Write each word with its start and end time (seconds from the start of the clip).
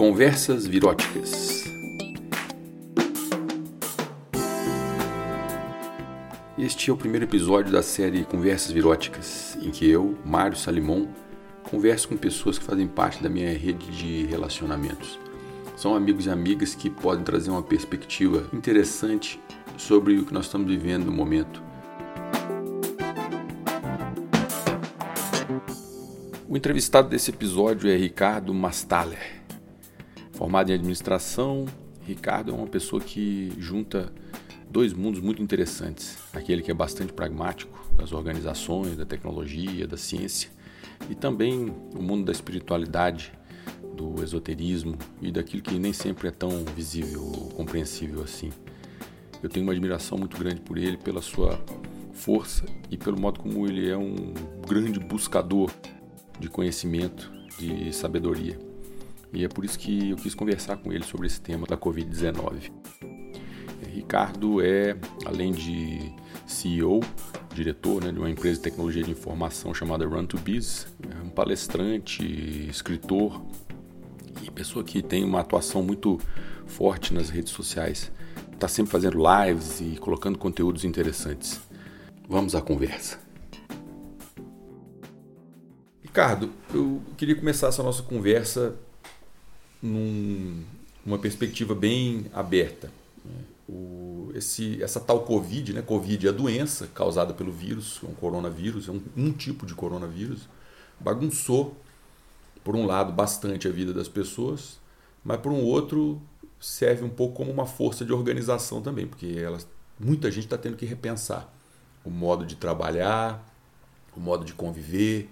Conversas 0.00 0.66
Viróticas. 0.66 1.62
Este 6.56 6.88
é 6.88 6.92
o 6.94 6.96
primeiro 6.96 7.26
episódio 7.26 7.70
da 7.70 7.82
série 7.82 8.24
Conversas 8.24 8.72
Viróticas, 8.72 9.58
em 9.60 9.70
que 9.70 9.86
eu, 9.86 10.16
Mário 10.24 10.56
Salimon, 10.56 11.06
converso 11.70 12.08
com 12.08 12.16
pessoas 12.16 12.58
que 12.58 12.64
fazem 12.64 12.88
parte 12.88 13.22
da 13.22 13.28
minha 13.28 13.52
rede 13.52 13.90
de 13.90 14.24
relacionamentos. 14.24 15.18
São 15.76 15.94
amigos 15.94 16.24
e 16.24 16.30
amigas 16.30 16.74
que 16.74 16.88
podem 16.88 17.22
trazer 17.22 17.50
uma 17.50 17.62
perspectiva 17.62 18.48
interessante 18.54 19.38
sobre 19.76 20.16
o 20.16 20.24
que 20.24 20.32
nós 20.32 20.46
estamos 20.46 20.66
vivendo 20.66 21.04
no 21.04 21.12
momento. 21.12 21.62
O 26.48 26.56
entrevistado 26.56 27.10
desse 27.10 27.30
episódio 27.30 27.90
é 27.90 27.96
Ricardo 27.98 28.54
Mastaler. 28.54 29.39
Formado 30.40 30.70
em 30.70 30.74
administração, 30.74 31.66
Ricardo 32.00 32.50
é 32.50 32.54
uma 32.54 32.66
pessoa 32.66 32.98
que 32.98 33.52
junta 33.58 34.10
dois 34.70 34.94
mundos 34.94 35.20
muito 35.20 35.42
interessantes. 35.42 36.16
Aquele 36.32 36.62
que 36.62 36.70
é 36.70 36.74
bastante 36.74 37.12
pragmático, 37.12 37.78
das 37.94 38.10
organizações, 38.10 38.96
da 38.96 39.04
tecnologia, 39.04 39.86
da 39.86 39.98
ciência, 39.98 40.48
e 41.10 41.14
também 41.14 41.70
o 41.94 42.00
mundo 42.00 42.24
da 42.24 42.32
espiritualidade, 42.32 43.34
do 43.94 44.24
esoterismo 44.24 44.96
e 45.20 45.30
daquilo 45.30 45.62
que 45.62 45.78
nem 45.78 45.92
sempre 45.92 46.28
é 46.28 46.30
tão 46.30 46.64
visível 46.74 47.22
ou 47.22 47.50
compreensível 47.50 48.22
assim. 48.22 48.50
Eu 49.42 49.50
tenho 49.50 49.66
uma 49.66 49.72
admiração 49.72 50.16
muito 50.16 50.38
grande 50.38 50.62
por 50.62 50.78
ele, 50.78 50.96
pela 50.96 51.20
sua 51.20 51.62
força 52.14 52.64
e 52.90 52.96
pelo 52.96 53.20
modo 53.20 53.40
como 53.40 53.66
ele 53.66 53.90
é 53.90 53.96
um 53.98 54.32
grande 54.66 54.98
buscador 54.98 55.70
de 56.38 56.48
conhecimento, 56.48 57.30
de 57.58 57.92
sabedoria. 57.92 58.69
E 59.32 59.44
é 59.44 59.48
por 59.48 59.64
isso 59.64 59.78
que 59.78 60.10
eu 60.10 60.16
quis 60.16 60.34
conversar 60.34 60.76
com 60.76 60.92
ele 60.92 61.04
sobre 61.04 61.26
esse 61.26 61.40
tema 61.40 61.66
da 61.66 61.76
Covid-19. 61.76 62.72
Ricardo 63.92 64.60
é, 64.60 64.96
além 65.24 65.52
de 65.52 66.12
CEO, 66.46 67.00
diretor 67.54 68.02
né, 68.02 68.12
de 68.12 68.18
uma 68.18 68.30
empresa 68.30 68.56
de 68.56 68.62
tecnologia 68.62 69.02
de 69.02 69.10
informação 69.10 69.72
chamada 69.72 70.06
Run2Biz, 70.06 70.86
é 71.10 71.22
um 71.24 71.28
palestrante, 71.28 72.24
escritor 72.68 73.40
e 74.42 74.50
pessoa 74.50 74.84
que 74.84 75.02
tem 75.02 75.24
uma 75.24 75.40
atuação 75.40 75.82
muito 75.82 76.18
forte 76.66 77.12
nas 77.12 77.30
redes 77.30 77.52
sociais. 77.52 78.10
Está 78.52 78.68
sempre 78.68 78.92
fazendo 78.92 79.18
lives 79.18 79.80
e 79.80 79.96
colocando 79.96 80.38
conteúdos 80.38 80.84
interessantes. 80.84 81.60
Vamos 82.28 82.54
à 82.54 82.60
conversa. 82.60 83.18
Ricardo, 86.02 86.50
eu 86.74 87.00
queria 87.16 87.36
começar 87.36 87.68
essa 87.68 87.82
nossa 87.82 88.02
conversa 88.02 88.76
num, 89.82 90.62
numa 91.04 91.18
perspectiva 91.18 91.74
bem 91.74 92.26
aberta. 92.32 92.90
O, 93.68 94.32
esse, 94.34 94.82
essa 94.82 94.98
tal 94.98 95.20
Covid, 95.20 95.72
né? 95.72 95.82
Covid 95.82 96.26
é 96.26 96.30
a 96.30 96.32
doença 96.32 96.88
causada 96.88 97.32
pelo 97.32 97.52
vírus, 97.52 98.02
um 98.02 98.14
coronavírus, 98.14 98.88
é 98.88 98.92
um, 98.92 99.00
um 99.16 99.32
tipo 99.32 99.64
de 99.64 99.74
coronavírus, 99.74 100.48
bagunçou, 100.98 101.76
por 102.64 102.74
um 102.74 102.84
lado, 102.84 103.12
bastante 103.12 103.68
a 103.68 103.70
vida 103.70 103.92
das 103.92 104.08
pessoas, 104.08 104.78
mas 105.24 105.40
por 105.40 105.52
um 105.52 105.62
outro, 105.62 106.20
serve 106.60 107.04
um 107.04 107.08
pouco 107.08 107.36
como 107.36 107.50
uma 107.50 107.66
força 107.66 108.04
de 108.04 108.12
organização 108.12 108.82
também, 108.82 109.06
porque 109.06 109.36
muita 109.98 110.30
gente 110.30 110.44
está 110.44 110.58
tendo 110.58 110.76
que 110.76 110.84
repensar 110.84 111.52
o 112.04 112.10
modo 112.10 112.44
de 112.44 112.56
trabalhar, 112.56 113.46
o 114.16 114.20
modo 114.20 114.44
de 114.44 114.52
conviver 114.52 115.28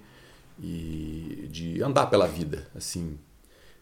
e 0.60 1.48
de 1.50 1.82
andar 1.82 2.06
pela 2.06 2.26
vida, 2.26 2.68
assim 2.74 3.18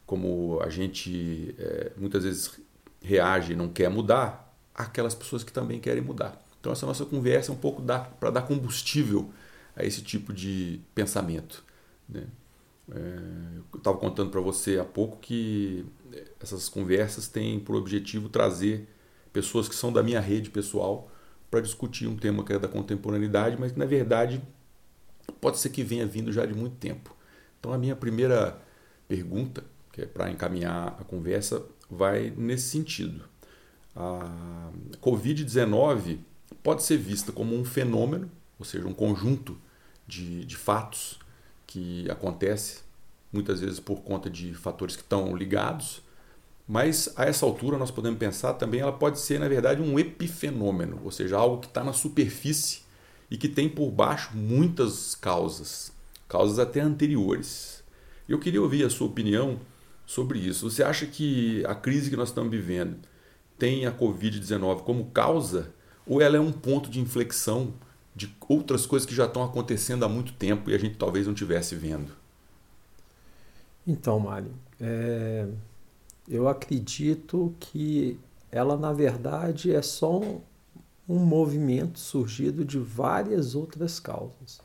como 0.07 0.61
a 0.63 0.71
gente 0.71 1.55
é, 1.59 1.93
muitas 1.97 2.25
vezes 2.25 2.61
reage 3.03 3.53
e 3.53 3.57
não 3.57 3.69
quer 3.69 3.91
mudar, 3.91 4.55
aquelas 4.75 5.15
pessoas 5.15 5.43
que 5.43 5.53
também 5.53 5.81
querem 5.81 6.03
mudar. 6.03 6.43
Então 6.61 6.73
essa 6.73 6.87
nossa 6.87 7.05
conversa 7.05 7.51
é 7.51 7.55
um 7.55 7.59
pouco 7.59 7.83
para 8.21 8.31
dar 8.31 8.43
combustível 8.43 9.31
a 9.75 9.85
esse 9.85 10.03
tipo 10.03 10.33
de 10.33 10.81
pensamento. 10.95 11.65
Né? 12.09 12.25
É, 12.91 12.97
eu 13.73 13.79
estava 13.79 13.97
contando 13.99 14.31
para 14.31 14.41
você 14.41 14.79
há 14.79 14.85
pouco 14.85 15.19
que 15.19 15.85
essas 16.41 16.69
conversas 16.69 17.27
têm 17.29 17.59
por 17.59 17.75
objetivo 17.75 18.29
trazer 18.29 18.89
pessoas 19.33 19.69
que 19.69 19.75
são 19.75 19.93
da 19.93 20.03
minha 20.03 20.21
rede 20.21 20.51
pessoal 20.51 21.11
para 21.51 21.61
discutir 21.61 22.07
um 22.07 22.17
tema 22.17 22.45
que 22.45 22.53
é 22.53 22.59
da 22.59 22.69
contemporaneidade, 22.69 23.57
mas 23.59 23.73
que 23.73 23.79
na 23.79 23.87
verdade 23.87 24.43
pode 25.41 25.59
ser 25.59 25.71
que 25.71 25.83
venha 25.83 26.07
vindo 26.07 26.33
já 26.33 26.47
de 26.47 26.55
muito 26.55 26.77
tempo. 26.77 27.15
Então 27.59 27.73
a 27.73 27.79
minha 27.79 27.97
primeira 27.97 28.61
pergunta, 29.09 29.65
que 29.97 30.03
é 30.03 30.07
para 30.07 30.31
encaminhar 30.31 30.89
a 31.01 31.05
conversa, 31.05 31.65
vai 31.91 32.31
nesse 32.37 32.69
sentido. 32.69 33.25
A 33.97 34.71
Covid-19 35.01 36.19
pode 36.63 36.83
ser 36.83 36.99
vista 36.99 37.33
como 37.33 37.57
um 37.57 37.65
fenômeno, 37.65 38.31
ou 38.59 38.65
seja, 38.67 38.87
um 38.87 38.93
conjunto 38.93 39.57
de, 40.07 40.45
de 40.45 40.55
fatos 40.55 41.19
que 41.67 42.09
acontece 42.11 42.81
muitas 43.33 43.61
vezes 43.61 43.81
por 43.81 44.03
conta 44.03 44.29
de 44.29 44.53
fatores 44.53 44.97
que 44.97 45.03
estão 45.03 45.35
ligados, 45.35 46.03
mas 46.69 47.09
a 47.17 47.25
essa 47.25 47.47
altura 47.47 47.79
nós 47.79 47.91
podemos 47.91 48.19
pensar 48.19 48.53
também 48.53 48.81
ela 48.81 48.93
pode 48.93 49.19
ser 49.19 49.41
na 49.41 49.49
verdade 49.49 49.81
um 49.81 49.99
epifenômeno, 49.99 51.01
ou 51.05 51.11
seja, 51.11 51.39
algo 51.39 51.59
que 51.59 51.69
está 51.69 51.83
na 51.83 51.95
superfície 51.95 52.81
e 53.31 53.39
que 53.39 53.49
tem 53.49 53.67
por 53.67 53.91
baixo 53.91 54.37
muitas 54.37 55.15
causas, 55.15 55.91
causas 56.29 56.59
até 56.59 56.81
anteriores. 56.81 57.83
Eu 58.29 58.39
queria 58.39 58.61
ouvir 58.61 58.85
a 58.85 58.91
sua 58.91 59.07
opinião 59.07 59.59
sobre 60.07 60.39
isso. 60.39 60.71
Você 60.71 60.85
acha 60.85 61.05
que 61.05 61.67
a 61.67 61.75
crise 61.75 62.09
que 62.09 62.17
nós 62.17 62.29
estamos 62.29 62.51
vivendo 62.51 62.97
tem 63.59 63.85
a 63.85 63.93
Covid-19 63.93 64.83
como 64.83 65.07
causa 65.07 65.75
ou 66.07 66.23
ela 66.23 66.37
é 66.37 66.41
um 66.41 66.53
ponto 66.53 66.89
de 66.89 67.01
inflexão 67.01 67.75
de 68.15 68.35
outras 68.49 68.87
coisas 68.87 69.07
que 69.07 69.15
já 69.15 69.27
estão 69.27 69.43
acontecendo 69.43 70.05
há 70.05 70.09
muito 70.09 70.33
tempo 70.33 70.71
e 70.71 70.75
a 70.75 70.79
gente 70.79 70.97
talvez 70.97 71.27
não 71.27 71.35
estivesse 71.35 71.75
vendo? 71.75 72.13
Então, 73.87 74.19
Mário, 74.19 74.53
é... 74.81 75.47
eu 76.29 76.49
acredito 76.49 77.55
que 77.59 78.19
ela, 78.51 78.77
na 78.77 78.93
verdade, 78.93 79.75
é 79.75 79.83
só 79.83 80.19
um, 80.19 80.41
um 81.09 81.19
movimento 81.19 81.99
surgido 81.99 82.65
de 82.65 82.79
várias 82.79 83.55
outras 83.55 84.01
causas. 84.01 84.61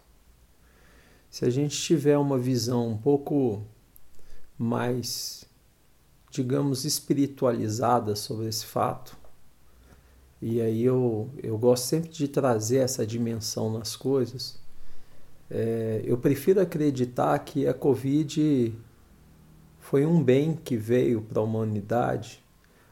Se 1.30 1.46
a 1.46 1.50
gente 1.50 1.80
tiver 1.80 2.18
uma 2.18 2.38
visão 2.38 2.90
um 2.90 2.98
pouco 2.98 3.64
mais, 4.62 5.44
digamos, 6.30 6.86
espiritualizada 6.86 8.16
sobre 8.16 8.48
esse 8.48 8.64
fato. 8.64 9.18
E 10.40 10.62
aí 10.62 10.84
eu, 10.84 11.32
eu 11.42 11.58
gosto 11.58 11.86
sempre 11.86 12.12
de 12.12 12.28
trazer 12.28 12.78
essa 12.78 13.06
dimensão 13.06 13.74
nas 13.74 13.96
coisas. 13.96 14.60
É, 15.50 16.02
eu 16.06 16.16
prefiro 16.16 16.62
acreditar 16.62 17.38
que 17.40 17.68
a 17.68 17.74
Covid 17.74 18.72
foi 19.80 20.06
um 20.06 20.24
bem 20.24 20.54
que 20.54 20.78
veio 20.78 21.24
para 21.24 21.40
a 21.40 21.44
humanidade, 21.44 22.44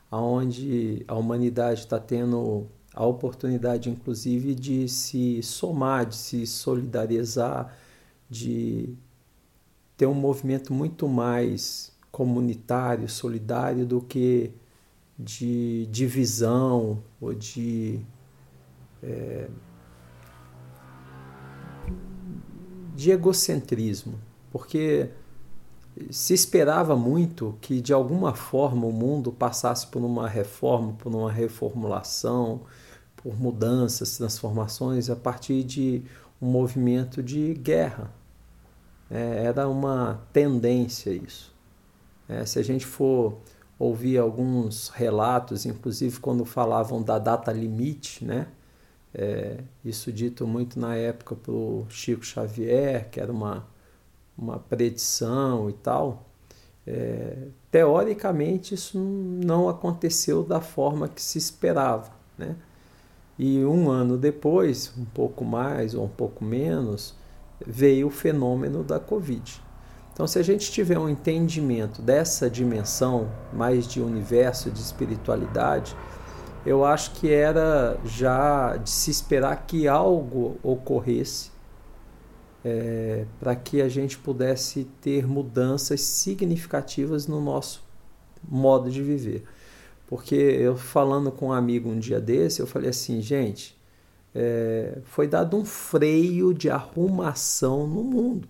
aonde 0.09 1.05
a 1.07 1.13
humanidade 1.13 1.81
está 1.81 1.99
tendo 1.99 2.65
a 2.95 3.05
oportunidade, 3.05 3.91
inclusive, 3.91 4.55
de 4.55 4.89
se 4.89 5.43
somar, 5.43 6.07
de 6.07 6.15
se 6.15 6.47
solidarizar, 6.47 7.71
de 8.27 8.97
ter 9.99 10.05
um 10.05 10.13
movimento 10.13 10.73
muito 10.73 11.09
mais 11.09 11.91
comunitário, 12.09 13.09
solidário 13.09 13.85
do 13.85 13.99
que 13.99 14.49
de 15.19 15.87
divisão 15.91 17.03
ou 17.19 17.33
de 17.33 17.99
é, 19.03 19.49
de 22.95 23.11
egocentrismo, 23.11 24.17
porque 24.49 25.09
se 26.09 26.33
esperava 26.33 26.95
muito 26.95 27.57
que 27.59 27.81
de 27.81 27.91
alguma 27.91 28.33
forma 28.33 28.85
o 28.85 28.93
mundo 28.93 29.33
passasse 29.33 29.85
por 29.87 30.01
uma 30.01 30.29
reforma, 30.29 30.93
por 30.93 31.13
uma 31.13 31.29
reformulação, 31.29 32.61
por 33.17 33.37
mudanças, 33.37 34.15
transformações 34.15 35.09
a 35.09 35.15
partir 35.17 35.61
de 35.65 36.03
um 36.41 36.49
movimento 36.49 37.21
de 37.21 37.53
guerra, 37.55 38.17
é, 39.09 39.43
era 39.45 39.67
uma 39.67 40.21
tendência 40.31 41.11
isso. 41.11 41.53
É, 42.27 42.45
se 42.45 42.59
a 42.59 42.63
gente 42.63 42.85
for 42.85 43.37
ouvir 43.77 44.17
alguns 44.17 44.89
relatos, 44.89 45.65
inclusive 45.65 46.19
quando 46.19 46.45
falavam 46.45 47.01
da 47.01 47.17
data 47.17 47.51
limite, 47.51 48.25
né? 48.25 48.47
É, 49.13 49.57
isso 49.83 50.11
dito 50.11 50.45
muito 50.45 50.79
na 50.79 50.95
época 50.95 51.35
o 51.51 51.85
Chico 51.89 52.23
Xavier, 52.23 53.09
que 53.09 53.19
era 53.19 53.31
uma, 53.31 53.65
uma 54.37 54.59
predição 54.59 55.69
e 55.69 55.73
tal. 55.73 56.25
É, 56.85 57.47
teoricamente, 57.71 58.75
isso 58.75 58.99
não 58.99 59.67
aconteceu 59.69 60.43
da 60.43 60.61
forma 60.61 61.07
que 61.07 61.21
se 61.21 61.37
esperava. 61.37 62.11
Né? 62.37 62.55
E 63.37 63.63
um 63.63 63.89
ano 63.89 64.17
depois, 64.17 64.93
um 64.97 65.05
pouco 65.05 65.43
mais 65.43 65.95
ou 65.95 66.05
um 66.05 66.09
pouco 66.09 66.43
menos, 66.43 67.15
veio 67.65 68.07
o 68.07 68.11
fenômeno 68.11 68.83
da 68.83 68.99
Covid. 68.99 69.61
Então, 70.13 70.27
se 70.27 70.37
a 70.37 70.43
gente 70.43 70.71
tiver 70.71 70.99
um 70.99 71.07
entendimento 71.07 72.01
dessa 72.01 72.49
dimensão, 72.49 73.31
mais 73.53 73.87
de 73.87 74.01
universo, 74.01 74.69
de 74.69 74.79
espiritualidade, 74.79 75.95
eu 76.65 76.83
acho 76.83 77.11
que 77.11 77.31
era 77.31 77.97
já 78.03 78.75
de 78.75 78.89
se 78.89 79.09
esperar 79.09 79.65
que 79.65 79.87
algo 79.87 80.57
ocorresse 80.61 81.51
é, 82.65 83.25
para 83.39 83.55
que 83.55 83.81
a 83.81 83.87
gente 83.87 84.17
pudesse 84.17 84.85
ter 84.99 85.25
mudanças 85.25 86.01
significativas 86.01 87.27
no 87.27 87.39
nosso 87.39 87.81
modo 88.43 88.91
de 88.91 89.01
viver. 89.01 89.45
Porque 90.05 90.35
eu 90.35 90.75
falando 90.75 91.31
com 91.31 91.47
um 91.47 91.53
amigo 91.53 91.89
um 91.89 91.97
dia 91.97 92.19
desse, 92.19 92.59
eu 92.59 92.67
falei 92.67 92.89
assim, 92.89 93.21
gente, 93.21 93.78
é, 94.33 94.99
foi 95.03 95.27
dado 95.27 95.57
um 95.57 95.65
freio 95.65 96.53
de 96.53 96.69
arrumação 96.69 97.87
no 97.87 98.03
mundo. 98.03 98.47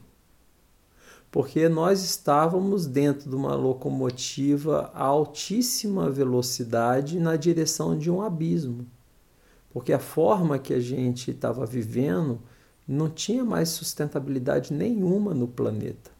Porque 1.31 1.69
nós 1.69 2.03
estávamos 2.03 2.87
dentro 2.87 3.29
de 3.29 3.35
uma 3.35 3.53
locomotiva 3.55 4.91
a 4.93 5.03
altíssima 5.03 6.09
velocidade 6.09 7.19
na 7.19 7.35
direção 7.35 7.97
de 7.97 8.09
um 8.09 8.21
abismo. 8.21 8.85
Porque 9.71 9.93
a 9.93 9.99
forma 9.99 10.57
que 10.57 10.73
a 10.73 10.79
gente 10.79 11.29
estava 11.31 11.65
vivendo 11.65 12.39
não 12.87 13.07
tinha 13.07 13.45
mais 13.45 13.69
sustentabilidade 13.69 14.73
nenhuma 14.73 15.33
no 15.33 15.47
planeta 15.47 16.19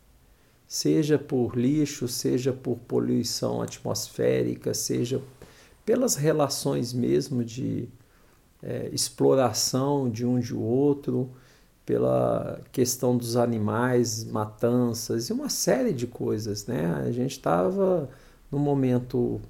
seja 0.70 1.18
por 1.18 1.58
lixo, 1.58 2.08
seja 2.08 2.54
por 2.54 2.78
poluição 2.78 3.60
atmosférica, 3.60 4.72
seja 4.72 5.20
pelas 5.84 6.16
relações 6.16 6.94
mesmo 6.94 7.44
de 7.44 7.90
é, 8.62 8.90
exploração 8.92 10.10
de 10.10 10.26
um 10.26 10.40
de 10.40 10.56
outro, 10.56 11.30
pela 11.86 12.62
questão 12.72 13.18
dos 13.18 13.36
animais, 13.36 14.24
matanças 14.24 15.30
e 15.30 15.34
uma 15.34 15.50
série 15.50 15.92
de 15.92 16.06
coisas, 16.06 16.68
né? 16.68 16.86
A 17.06 17.12
gente 17.12 17.32
estava 17.32 18.10
no 18.52 18.60
momento 18.60 19.42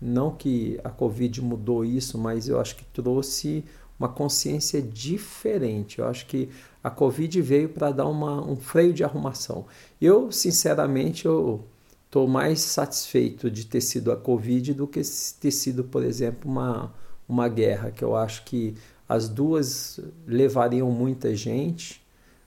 não 0.00 0.30
que 0.30 0.78
a 0.84 0.90
Covid 0.90 1.40
mudou 1.42 1.84
isso, 1.84 2.18
mas 2.18 2.48
eu 2.48 2.60
acho 2.60 2.76
que 2.76 2.84
trouxe 2.84 3.64
uma 3.98 4.08
consciência 4.08 4.80
diferente. 4.80 5.98
Eu 5.98 6.06
acho 6.06 6.26
que 6.26 6.48
a 6.82 6.90
Covid 6.90 7.40
veio 7.42 7.68
para 7.68 7.90
dar 7.90 8.06
uma, 8.06 8.40
um 8.44 8.56
freio 8.56 8.92
de 8.92 9.02
arrumação. 9.02 9.66
Eu, 10.00 10.30
sinceramente, 10.30 11.26
eu 11.26 11.64
estou 12.06 12.28
mais 12.28 12.60
satisfeito 12.60 13.50
de 13.50 13.66
ter 13.66 13.80
sido 13.80 14.12
a 14.12 14.16
Covid 14.16 14.72
do 14.74 14.86
que 14.86 15.00
ter 15.40 15.50
sido, 15.50 15.84
por 15.84 16.04
exemplo, 16.04 16.50
uma, 16.50 16.92
uma 17.28 17.48
guerra, 17.48 17.90
que 17.90 18.02
eu 18.02 18.16
acho 18.16 18.44
que 18.44 18.74
as 19.08 19.28
duas 19.28 20.00
levariam 20.26 20.90
muita 20.90 21.34
gente, 21.34 22.02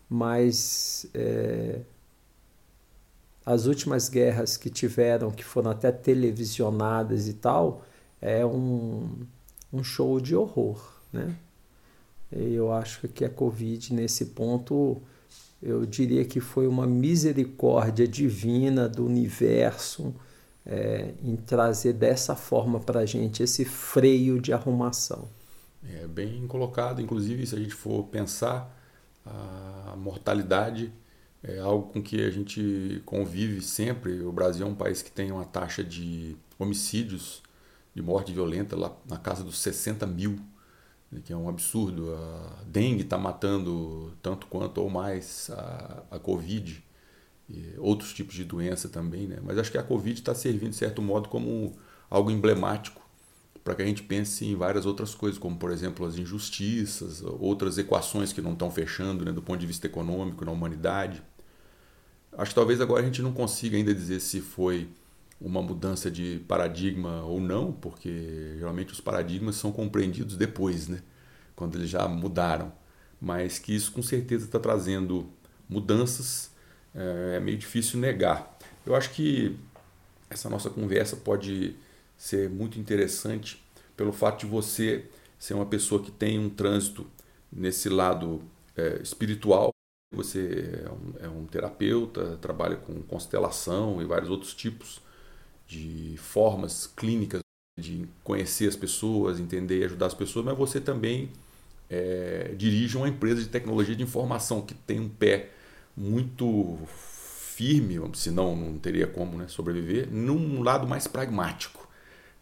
mas 0.09 1.05
é, 1.13 1.79
as 3.45 3.65
últimas 3.65 4.09
guerras 4.09 4.57
que 4.57 4.69
tiveram, 4.69 5.31
que 5.31 5.43
foram 5.43 5.71
até 5.71 5.91
televisionadas 5.91 7.27
e 7.27 7.33
tal, 7.33 7.83
é 8.21 8.45
um, 8.45 9.09
um 9.71 9.83
show 9.83 10.19
de 10.19 10.35
horror 10.35 10.91
né? 11.11 11.35
Eu 12.31 12.71
acho 12.71 13.07
que 13.09 13.25
a 13.25 13.29
Covid, 13.29 13.93
nesse 13.93 14.27
ponto, 14.27 15.01
eu 15.61 15.85
diria 15.85 16.23
que 16.23 16.39
foi 16.39 16.65
uma 16.65 16.87
misericórdia 16.87 18.07
divina 18.07 18.87
do 18.87 19.05
universo 19.05 20.13
é, 20.65 21.13
em 21.23 21.35
trazer 21.35 21.93
dessa 21.93 22.35
forma 22.35 22.79
para 22.79 23.01
a 23.01 23.05
gente 23.05 23.43
esse 23.43 23.65
freio 23.65 24.39
de 24.39 24.53
arrumação. 24.53 25.27
É 25.83 26.07
bem 26.07 26.45
colocado, 26.47 27.01
inclusive, 27.01 27.45
se 27.47 27.55
a 27.55 27.59
gente 27.59 27.73
for 27.73 28.03
pensar, 28.03 28.77
a 29.25 29.95
mortalidade 29.97 30.91
é 31.43 31.59
algo 31.59 31.91
com 31.91 32.01
que 32.01 32.23
a 32.23 32.29
gente 32.29 33.01
convive 33.05 33.61
sempre. 33.61 34.21
O 34.21 34.31
Brasil 34.31 34.65
é 34.65 34.69
um 34.69 34.75
país 34.75 35.01
que 35.01 35.11
tem 35.11 35.31
uma 35.31 35.45
taxa 35.45 35.83
de 35.83 36.35
homicídios, 36.59 37.41
de 37.95 38.01
morte 38.01 38.31
violenta, 38.31 38.75
lá 38.75 38.95
na 39.09 39.17
casa 39.17 39.43
dos 39.43 39.59
60 39.59 40.05
mil 40.05 40.39
que 41.19 41.33
é 41.33 41.35
um 41.35 41.49
absurdo. 41.49 42.13
A 42.15 42.63
dengue 42.65 43.01
está 43.01 43.17
matando 43.17 44.13
tanto 44.21 44.47
quanto 44.47 44.79
ou 44.79 44.89
mais 44.89 45.49
a, 45.51 46.03
a 46.11 46.19
Covid, 46.19 46.83
outros 47.77 48.13
tipos 48.13 48.35
de 48.35 48.43
doença 48.43 48.89
também, 48.89 49.27
né? 49.27 49.39
mas 49.43 49.57
acho 49.57 49.71
que 49.71 49.77
a 49.77 49.83
Covid 49.83 50.19
está 50.19 50.33
servindo, 50.33 50.71
de 50.71 50.75
certo 50.75 51.01
modo, 51.01 51.29
como 51.29 51.75
algo 52.09 52.29
emblemático 52.31 53.01
para 53.63 53.75
que 53.75 53.81
a 53.81 53.85
gente 53.85 54.03
pense 54.03 54.45
em 54.45 54.55
várias 54.55 54.85
outras 54.85 55.13
coisas, 55.13 55.37
como, 55.37 55.55
por 55.55 55.71
exemplo, 55.71 56.05
as 56.05 56.17
injustiças, 56.17 57.21
outras 57.21 57.77
equações 57.77 58.33
que 58.33 58.41
não 58.41 58.53
estão 58.53 58.71
fechando 58.71 59.23
né, 59.23 59.31
do 59.31 59.41
ponto 59.41 59.59
de 59.59 59.67
vista 59.67 59.85
econômico 59.85 60.43
na 60.43 60.51
humanidade. 60.51 61.21
Acho 62.35 62.51
que 62.51 62.55
talvez 62.55 62.81
agora 62.81 63.03
a 63.03 63.05
gente 63.05 63.21
não 63.21 63.31
consiga 63.31 63.77
ainda 63.77 63.93
dizer 63.93 64.19
se 64.19 64.41
foi 64.41 64.89
uma 65.39 65.61
mudança 65.61 66.09
de 66.09 66.41
paradigma 66.47 67.23
ou 67.23 67.39
não, 67.39 67.71
porque 67.71 68.55
geralmente 68.57 68.93
os 68.93 69.01
paradigmas 69.01 69.55
são 69.55 69.71
compreendidos 69.71 70.35
depois, 70.35 70.87
né? 70.87 71.01
quando 71.55 71.75
eles 71.75 71.89
já 71.89 72.07
mudaram. 72.07 72.71
Mas 73.19 73.59
que 73.59 73.75
isso 73.75 73.91
com 73.91 74.01
certeza 74.01 74.45
está 74.45 74.59
trazendo 74.59 75.29
mudanças, 75.69 76.50
é, 76.95 77.35
é 77.37 77.39
meio 77.39 77.57
difícil 77.57 77.99
negar. 77.99 78.57
Eu 78.85 78.95
acho 78.95 79.11
que 79.11 79.57
essa 80.29 80.49
nossa 80.49 80.69
conversa 80.69 81.15
pode 81.15 81.75
ser 82.17 82.49
muito 82.49 82.79
interessante 82.79 83.61
pelo 83.95 84.11
fato 84.11 84.41
de 84.41 84.45
você 84.45 85.05
ser 85.37 85.53
uma 85.53 85.65
pessoa 85.65 86.01
que 86.01 86.11
tem 86.11 86.39
um 86.39 86.49
trânsito 86.49 87.05
nesse 87.51 87.89
lado 87.89 88.41
é, 88.75 89.01
espiritual. 89.01 89.69
Você 90.13 90.83
é 90.85 90.89
um, 90.89 91.25
é 91.25 91.29
um 91.29 91.45
terapeuta, 91.45 92.37
trabalha 92.41 92.75
com 92.75 93.01
constelação 93.03 94.01
e 94.01 94.05
vários 94.05 94.29
outros 94.29 94.53
tipos 94.53 95.01
de 95.67 96.15
formas 96.17 96.85
clínicas 96.85 97.41
de 97.79 98.07
conhecer 98.23 98.67
as 98.67 98.75
pessoas, 98.75 99.39
entender 99.39 99.79
e 99.79 99.83
ajudar 99.85 100.07
as 100.07 100.13
pessoas, 100.13 100.45
mas 100.45 100.57
você 100.57 100.81
também 100.81 101.31
é, 101.89 102.53
dirige 102.57 102.97
uma 102.97 103.07
empresa 103.07 103.41
de 103.41 103.47
tecnologia 103.47 103.95
de 103.95 104.03
informação 104.03 104.61
que 104.61 104.73
tem 104.73 104.99
um 104.99 105.09
pé 105.09 105.49
muito 105.95 106.77
firme, 107.55 107.99
senão 108.13 108.55
não 108.55 108.77
teria 108.79 109.05
como 109.05 109.37
né, 109.37 109.47
sobreviver, 109.47 110.11
num 110.11 110.63
lado 110.63 110.87
mais 110.87 111.07
pragmático. 111.07 111.87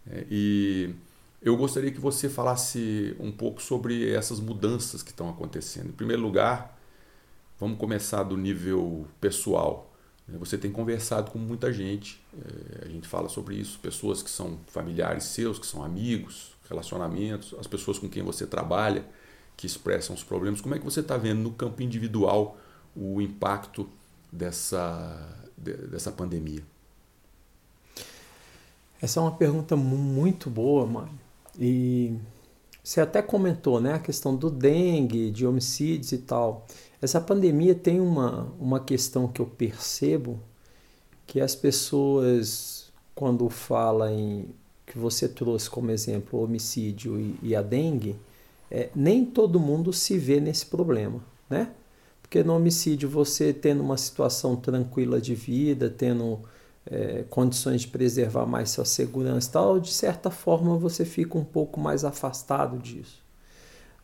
É, 0.09 0.25
e 0.29 0.95
eu 1.41 1.57
gostaria 1.57 1.91
que 1.91 1.99
você 1.99 2.29
falasse 2.29 3.15
um 3.19 3.31
pouco 3.31 3.61
sobre 3.61 4.09
essas 4.11 4.39
mudanças 4.39 5.03
que 5.03 5.11
estão 5.11 5.29
acontecendo. 5.29 5.89
Em 5.89 5.93
primeiro 5.93 6.21
lugar, 6.21 6.77
vamos 7.59 7.77
começar 7.77 8.23
do 8.23 8.37
nível 8.37 9.05
pessoal. 9.19 9.93
Né, 10.27 10.37
você 10.37 10.57
tem 10.57 10.71
conversado 10.71 11.31
com 11.31 11.39
muita 11.39 11.73
gente, 11.73 12.21
é, 12.33 12.85
a 12.85 12.89
gente 12.89 13.07
fala 13.07 13.27
sobre 13.27 13.55
isso, 13.55 13.79
pessoas 13.79 14.23
que 14.23 14.29
são 14.29 14.59
familiares 14.67 15.25
seus, 15.25 15.59
que 15.59 15.67
são 15.67 15.83
amigos, 15.83 16.53
relacionamentos, 16.69 17.55
as 17.59 17.67
pessoas 17.67 17.97
com 17.97 18.07
quem 18.07 18.23
você 18.23 18.45
trabalha, 18.45 19.05
que 19.57 19.65
expressam 19.65 20.15
os 20.15 20.23
problemas. 20.23 20.61
Como 20.61 20.75
é 20.75 20.79
que 20.79 20.85
você 20.85 21.01
está 21.01 21.17
vendo 21.17 21.39
no 21.39 21.51
campo 21.51 21.81
individual 21.81 22.57
o 22.95 23.21
impacto 23.21 23.87
dessa, 24.31 25.45
dessa 25.57 26.11
pandemia? 26.11 26.63
Essa 29.01 29.19
é 29.19 29.23
uma 29.23 29.31
pergunta 29.31 29.75
muito 29.75 30.49
boa, 30.49 30.85
Mário. 30.85 31.19
E 31.57 32.13
você 32.83 33.01
até 33.01 33.21
comentou 33.21 33.79
né, 33.79 33.93
a 33.93 33.99
questão 33.99 34.35
do 34.35 34.49
dengue, 34.49 35.31
de 35.31 35.45
homicídios 35.45 36.11
e 36.11 36.17
tal. 36.17 36.65
Essa 37.01 37.21
pandemia 37.21 37.73
tem 37.73 37.99
uma, 37.99 38.51
uma 38.59 38.79
questão 38.79 39.27
que 39.27 39.39
eu 39.41 39.45
percebo 39.45 40.39
que 41.25 41.39
as 41.39 41.55
pessoas, 41.55 42.91
quando 43.15 43.49
fala 43.49 44.11
em 44.11 44.49
que 44.85 44.97
você 44.97 45.29
trouxe 45.29 45.69
como 45.69 45.91
exemplo 45.91 46.39
o 46.39 46.43
homicídio 46.43 47.19
e, 47.19 47.39
e 47.43 47.55
a 47.55 47.61
dengue, 47.61 48.15
é, 48.71 48.89
nem 48.95 49.23
todo 49.23 49.59
mundo 49.59 49.93
se 49.93 50.17
vê 50.17 50.39
nesse 50.39 50.65
problema, 50.65 51.21
né? 51.49 51.71
Porque 52.29 52.43
no 52.43 52.55
homicídio 52.55 53.09
você 53.09 53.51
tendo 53.51 53.81
uma 53.81 53.97
situação 53.97 54.55
tranquila 54.55 55.19
de 55.19 55.33
vida, 55.33 55.89
tendo 55.89 56.39
é, 56.85 57.25
condições 57.27 57.81
de 57.81 57.87
preservar 57.87 58.45
mais 58.45 58.69
sua 58.69 58.85
segurança 58.85 59.49
e 59.49 59.51
tal, 59.51 59.79
de 59.79 59.91
certa 59.91 60.29
forma 60.29 60.77
você 60.77 61.03
fica 61.03 61.39
um 61.39 61.43
pouco 61.43 61.79
mais 61.79 62.05
afastado 62.05 62.77
disso. 62.77 63.23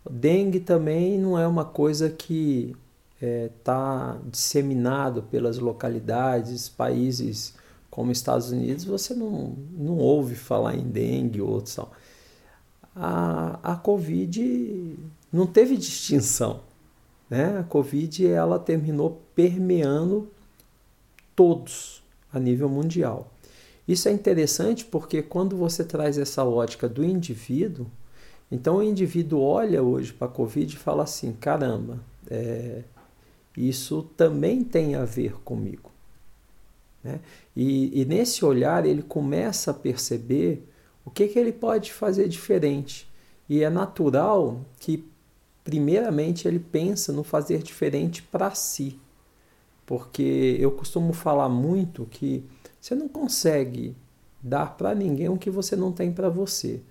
Dengue 0.10 0.60
também 0.60 1.20
não 1.20 1.38
é 1.38 1.48
uma 1.48 1.65
coisa 1.65 2.10
que 2.10 2.75
está 3.22 3.22
é, 3.22 3.50
tá 3.63 4.17
disseminado 4.25 5.22
pelas 5.22 5.60
localidades, 5.60 6.67
países 6.67 7.53
como 7.91 8.12
Estados 8.12 8.50
Unidos, 8.50 8.86
você 8.86 9.13
não, 9.13 9.55
não 9.72 10.00
ouve 10.00 10.34
falar 10.34 10.75
em 10.75 10.84
dengue 10.84 11.41
ou 11.41 11.50
outros. 11.50 11.79
A, 12.96 13.60
a 13.62 13.75
Covid 13.75 14.98
não 15.32 15.46
teve 15.46 15.77
distinção. 15.77 16.62
Né? 17.29 17.58
A 17.58 17.63
Covid 17.63 18.27
ela 18.27 18.60
terminou 18.60 19.22
permeando 19.34 20.29
todos 21.36 22.03
a 22.32 22.39
nível 22.39 22.70
mundial. 22.70 23.32
Isso 23.88 24.10
é 24.10 24.12
interessante 24.12 24.86
porque 24.86 25.22
quando 25.22 25.55
você 25.55 25.84
traz 25.84 26.17
essa 26.17 26.44
ótica 26.44 26.89
do 26.89 27.03
indivíduo, 27.03 27.88
então 28.51 28.77
o 28.77 28.84
indivíduo 28.84 29.41
olha 29.41 29.82
hoje 29.84 30.13
para 30.13 30.27
a 30.27 30.32
Covid 30.32 30.74
e 30.74 30.77
fala 30.77 31.03
assim: 31.03 31.34
caramba, 31.34 32.00
é, 32.29 32.84
isso 33.58 34.03
também 34.17 34.63
tem 34.63 34.96
a 34.96 35.05
ver 35.05 35.34
comigo. 35.44 35.91
Né? 37.03 37.20
E, 37.55 38.01
e, 38.01 38.05
nesse 38.05 38.44
olhar 38.44 38.86
ele 38.86 39.03
começa 39.03 39.72
a 39.72 39.74
perceber 39.74 40.67
o 41.05 41.12
que, 41.12 41.27
que 41.27 41.38
ele 41.38 41.51
pode 41.51 41.94
fazer 41.94 42.27
diferente. 42.27 43.08
E 43.48 43.63
é 43.63 43.70
natural 43.70 44.62
que, 44.79 45.05
primeiramente, 45.65 46.48
ele 46.48 46.60
pensa 46.60 47.12
no 47.12 47.24
fazer 47.24 47.62
diferente 47.62 48.22
para 48.22 48.51
si. 48.51 48.98
Porque 49.86 50.55
eu 50.60 50.72
costumo 50.72 51.12
falar 51.12 51.50
muito 51.50 52.05
que 52.05 52.45
você 52.79 52.95
não 52.95 53.10
consegue 53.10 53.98
dar 54.41 54.77
para 54.77 54.93
ninguém 54.93 55.27
o 55.27 55.38
que 55.38 55.50
você 55.50 55.75
não 55.75 55.91
tem 55.91 56.12
para 56.12 56.29
você. 56.29 56.81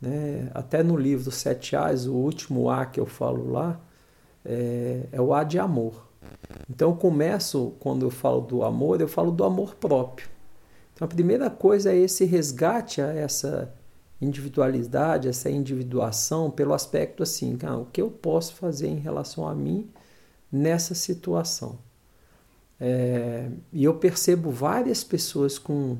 Né? 0.00 0.50
Até 0.54 0.82
no 0.82 0.96
livro 0.96 1.30
Sete 1.30 1.74
A's, 1.74 2.06
o 2.06 2.12
último 2.12 2.70
A 2.70 2.84
que 2.84 3.00
eu 3.00 3.06
falo 3.06 3.50
lá, 3.50 3.80
é, 4.44 5.06
é 5.10 5.20
o 5.20 5.32
A 5.32 5.42
de 5.42 5.58
amor. 5.58 6.06
Então 6.68 6.90
eu 6.90 6.96
começo, 6.96 7.72
quando 7.80 8.04
eu 8.04 8.10
falo 8.10 8.42
do 8.42 8.62
amor, 8.62 9.00
eu 9.00 9.08
falo 9.08 9.32
do 9.32 9.42
amor 9.42 9.74
próprio. 9.74 10.28
Então 10.94 11.06
a 11.06 11.08
primeira 11.08 11.48
coisa 11.48 11.92
é 11.92 11.96
esse 11.96 12.26
resgate 12.26 13.00
a 13.00 13.06
essa 13.06 13.72
individualidade, 14.20 15.28
essa 15.28 15.50
individuação 15.50 16.50
pelo 16.50 16.74
aspecto 16.74 17.22
assim, 17.22 17.56
ah, 17.62 17.76
o 17.76 17.86
que 17.86 18.02
eu 18.02 18.10
posso 18.10 18.54
fazer 18.54 18.88
em 18.88 18.98
relação 18.98 19.46
a 19.46 19.54
mim 19.54 19.88
nessa 20.50 20.94
situação. 20.94 21.78
É, 22.80 23.50
e 23.72 23.84
eu 23.84 23.94
percebo 23.94 24.50
várias 24.50 25.02
pessoas 25.02 25.58
com 25.58 25.98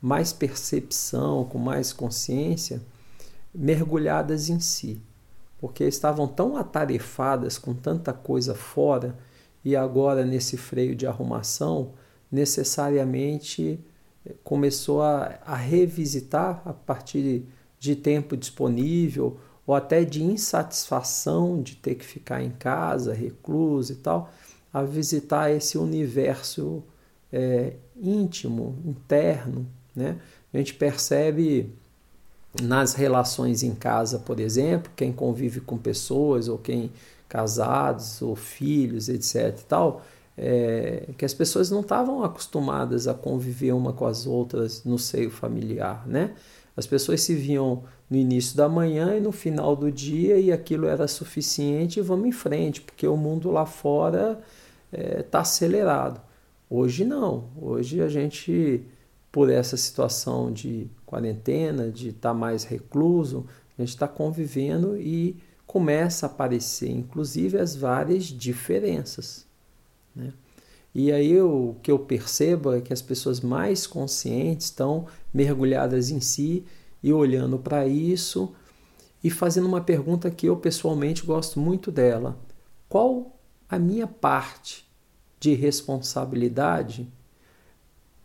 mais 0.00 0.32
percepção, 0.32 1.44
com 1.44 1.58
mais 1.58 1.92
consciência, 1.92 2.80
mergulhadas 3.54 4.48
em 4.48 4.60
si, 4.60 5.00
porque 5.58 5.84
estavam 5.84 6.26
tão 6.26 6.56
atarefadas 6.56 7.58
com 7.58 7.74
tanta 7.74 8.12
coisa 8.12 8.54
fora 8.54 9.16
e 9.64 9.76
agora 9.76 10.24
nesse 10.24 10.56
freio 10.56 10.94
de 10.94 11.06
arrumação, 11.06 11.92
necessariamente 12.30 13.78
começou 14.44 15.02
a, 15.02 15.38
a 15.44 15.54
revisitar 15.54 16.62
a 16.64 16.72
partir 16.72 17.44
de 17.78 17.96
tempo 17.96 18.36
disponível 18.36 19.38
ou 19.66 19.74
até 19.74 20.04
de 20.04 20.22
insatisfação 20.22 21.62
de 21.62 21.76
ter 21.76 21.94
que 21.94 22.04
ficar 22.04 22.42
em 22.42 22.50
casa, 22.50 23.14
recluso 23.14 23.92
e 23.92 23.96
tal, 23.96 24.30
a 24.72 24.82
visitar 24.82 25.50
esse 25.50 25.78
universo 25.78 26.82
é, 27.32 27.74
íntimo, 27.96 28.76
interno. 28.84 29.66
Né? 29.94 30.18
A 30.52 30.58
gente 30.58 30.74
percebe 30.74 31.72
nas 32.60 32.94
relações 32.94 33.62
em 33.62 33.74
casa, 33.74 34.18
por 34.18 34.40
exemplo, 34.40 34.90
quem 34.96 35.12
convive 35.12 35.60
com 35.60 35.78
pessoas 35.78 36.48
ou 36.48 36.58
quem 36.58 36.90
casados 37.28 38.20
ou 38.20 38.34
filhos, 38.34 39.08
etc. 39.08 39.56
e 39.56 39.64
tal, 39.66 40.02
é, 40.42 41.10
que 41.18 41.24
as 41.26 41.34
pessoas 41.34 41.70
não 41.70 41.80
estavam 41.80 42.24
acostumadas 42.24 43.06
a 43.06 43.12
conviver 43.12 43.72
uma 43.72 43.92
com 43.92 44.06
as 44.06 44.26
outras 44.26 44.82
no 44.84 44.98
seio 44.98 45.30
familiar, 45.30 46.08
né? 46.08 46.34
As 46.74 46.86
pessoas 46.86 47.20
se 47.20 47.34
viam 47.34 47.84
no 48.08 48.16
início 48.16 48.56
da 48.56 48.66
manhã 48.66 49.14
e 49.14 49.20
no 49.20 49.32
final 49.32 49.76
do 49.76 49.92
dia 49.92 50.38
e 50.38 50.50
aquilo 50.50 50.86
era 50.86 51.06
suficiente 51.06 52.00
vamos 52.00 52.26
em 52.26 52.32
frente, 52.32 52.80
porque 52.80 53.06
o 53.06 53.18
mundo 53.18 53.50
lá 53.50 53.66
fora 53.66 54.40
está 54.90 55.18
é, 55.18 55.22
tá 55.22 55.40
acelerado. 55.40 56.22
Hoje 56.70 57.04
não. 57.04 57.48
Hoje 57.60 58.00
a 58.00 58.08
gente, 58.08 58.82
por 59.30 59.50
essa 59.50 59.76
situação 59.76 60.50
de 60.50 60.88
quarentena, 61.04 61.90
de 61.90 62.08
estar 62.08 62.30
tá 62.30 62.34
mais 62.34 62.64
recluso, 62.64 63.44
a 63.76 63.82
gente 63.82 63.90
está 63.90 64.08
convivendo 64.08 64.96
e 64.96 65.36
começa 65.66 66.24
a 66.24 66.30
aparecer, 66.30 66.90
inclusive, 66.90 67.58
as 67.58 67.76
várias 67.76 68.24
diferenças. 68.24 69.49
Né? 70.14 70.32
E 70.94 71.12
aí 71.12 71.40
o 71.40 71.76
que 71.82 71.90
eu 71.90 71.98
percebo 71.98 72.72
é 72.72 72.80
que 72.80 72.92
as 72.92 73.00
pessoas 73.00 73.40
mais 73.40 73.86
conscientes 73.86 74.66
estão 74.66 75.06
mergulhadas 75.32 76.10
em 76.10 76.20
si 76.20 76.64
e 77.02 77.12
olhando 77.12 77.58
para 77.58 77.86
isso 77.86 78.54
e 79.22 79.30
fazendo 79.30 79.68
uma 79.68 79.80
pergunta 79.80 80.30
que 80.30 80.46
eu 80.46 80.56
pessoalmente 80.56 81.24
gosto 81.24 81.60
muito 81.60 81.92
dela. 81.92 82.38
Qual 82.88 83.38
a 83.68 83.78
minha 83.78 84.06
parte 84.06 84.84
de 85.38 85.54
responsabilidade 85.54 87.08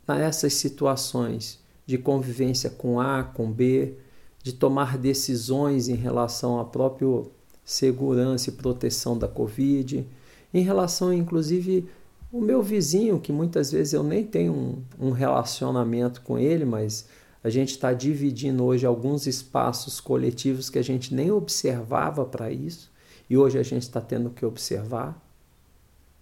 nessas 0.08 0.54
situações 0.54 1.64
de 1.86 1.98
convivência 1.98 2.70
com 2.70 3.00
A, 3.00 3.24
com 3.24 3.52
B, 3.52 3.98
de 4.42 4.54
tomar 4.54 4.98
decisões 4.98 5.88
em 5.88 5.96
relação 5.96 6.60
à 6.60 6.66
própria 6.66 7.24
segurança 7.64 8.50
e 8.50 8.54
proteção 8.54 9.18
da 9.18 9.28
Covid, 9.28 10.08
em 10.56 10.62
relação, 10.62 11.12
inclusive, 11.12 11.86
o 12.32 12.40
meu 12.40 12.64
vizinho, 12.64 13.20
que 13.20 13.34
muitas 13.34 13.74
vezes 13.74 13.92
eu 13.92 14.02
nem 14.02 14.24
tenho 14.24 14.54
um, 14.54 15.08
um 15.08 15.12
relacionamento 15.12 16.22
com 16.22 16.40
ele, 16.40 16.64
mas 16.64 17.10
a 17.44 17.50
gente 17.50 17.72
está 17.72 17.92
dividindo 17.92 18.64
hoje 18.64 18.86
alguns 18.86 19.28
espaços 19.28 20.00
coletivos 20.00 20.70
que 20.70 20.80
a 20.80 20.82
gente 20.82 21.14
nem 21.14 21.30
observava 21.30 22.24
para 22.24 22.50
isso, 22.50 22.90
e 23.30 23.38
hoje 23.38 23.60
a 23.60 23.64
gente 23.64 23.82
está 23.82 24.00
tendo 24.00 24.30
que 24.30 24.46
observar. 24.46 25.22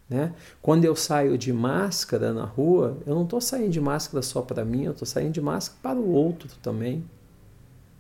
Né? 0.10 0.34
Quando 0.64 0.84
eu 0.84 0.96
saio 0.96 1.38
de 1.38 1.54
máscara 1.54 2.34
na 2.34 2.44
rua, 2.44 2.98
eu 3.06 3.14
não 3.14 3.26
estou 3.26 3.40
saindo 3.40 3.70
de 3.70 3.80
máscara 3.80 4.24
só 4.24 4.42
para 4.42 4.66
mim, 4.66 4.86
eu 4.86 4.94
estou 4.94 5.06
saindo 5.06 5.34
de 5.34 5.42
máscara 5.42 5.80
para 5.80 6.00
o 6.00 6.12
outro 6.12 6.50
também. 6.60 7.06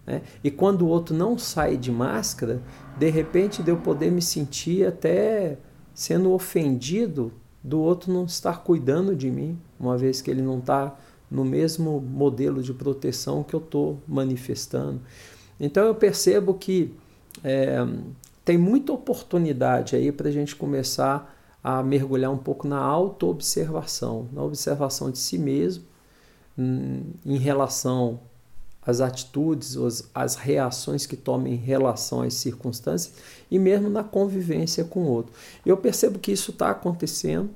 Né? 0.04 0.24
E 0.44 0.50
quando 0.50 0.82
o 0.82 0.88
outro 0.88 1.16
não 1.16 1.38
sai 1.38 1.78
de 1.78 1.92
máscara, 1.92 2.60
de 2.98 3.12
repente 3.12 3.62
de 3.62 3.70
eu 3.70 3.78
poder 3.78 4.12
me 4.12 4.22
sentir 4.22 4.88
até 4.88 5.60
sendo 5.94 6.32
ofendido 6.32 7.32
do 7.64 7.80
outro 7.80 8.12
não 8.12 8.26
estar 8.26 8.64
cuidando 8.64 9.16
de 9.16 9.30
mim, 9.30 9.58
uma 9.80 9.98
vez 9.98 10.22
que 10.22 10.30
ele 10.30 10.42
não 10.42 10.60
está 10.60 10.98
no 11.30 11.46
mesmo 11.46 12.02
modelo 12.02 12.62
de 12.62 12.74
proteção 12.74 13.44
que 13.44 13.54
eu 13.54 13.60
estou 13.60 14.00
manifestando. 14.08 15.02
Então 15.60 15.86
eu 15.86 15.96
percebo 15.96 16.54
que 16.54 16.94
é, 17.44 17.78
tem 18.44 18.58
muita 18.58 18.92
oportunidade 18.92 19.96
aí 19.96 20.12
para 20.12 20.30
a 20.30 20.32
gente 20.32 20.56
começar 20.56 21.34
a 21.64 21.82
mergulhar 21.82 22.32
um 22.32 22.38
pouco 22.38 22.68
na 22.68 22.78
auto-observação, 22.78 24.28
na 24.34 24.44
observação 24.44 25.10
de 25.10 25.18
si 25.18 25.38
mesmo 25.38 25.86
hum, 26.58 27.04
em 27.26 27.38
relação 27.38 28.20
as 28.86 29.02
atitudes, 29.02 29.78
as, 29.78 30.10
as 30.14 30.36
reações 30.36 31.06
que 31.06 31.16
toma 31.16 31.50
em 31.50 31.56
relação 31.56 32.22
às 32.22 32.34
circunstâncias 32.34 33.14
e 33.50 33.58
mesmo 33.58 33.90
na 33.90 34.04
convivência 34.04 34.84
com 34.84 35.04
o 35.04 35.08
outro. 35.08 35.34
Eu 35.66 35.78
percebo 35.78 36.20
que 36.20 36.32
isso 36.32 36.52
está 36.52 36.70
acontecendo. 36.72 37.50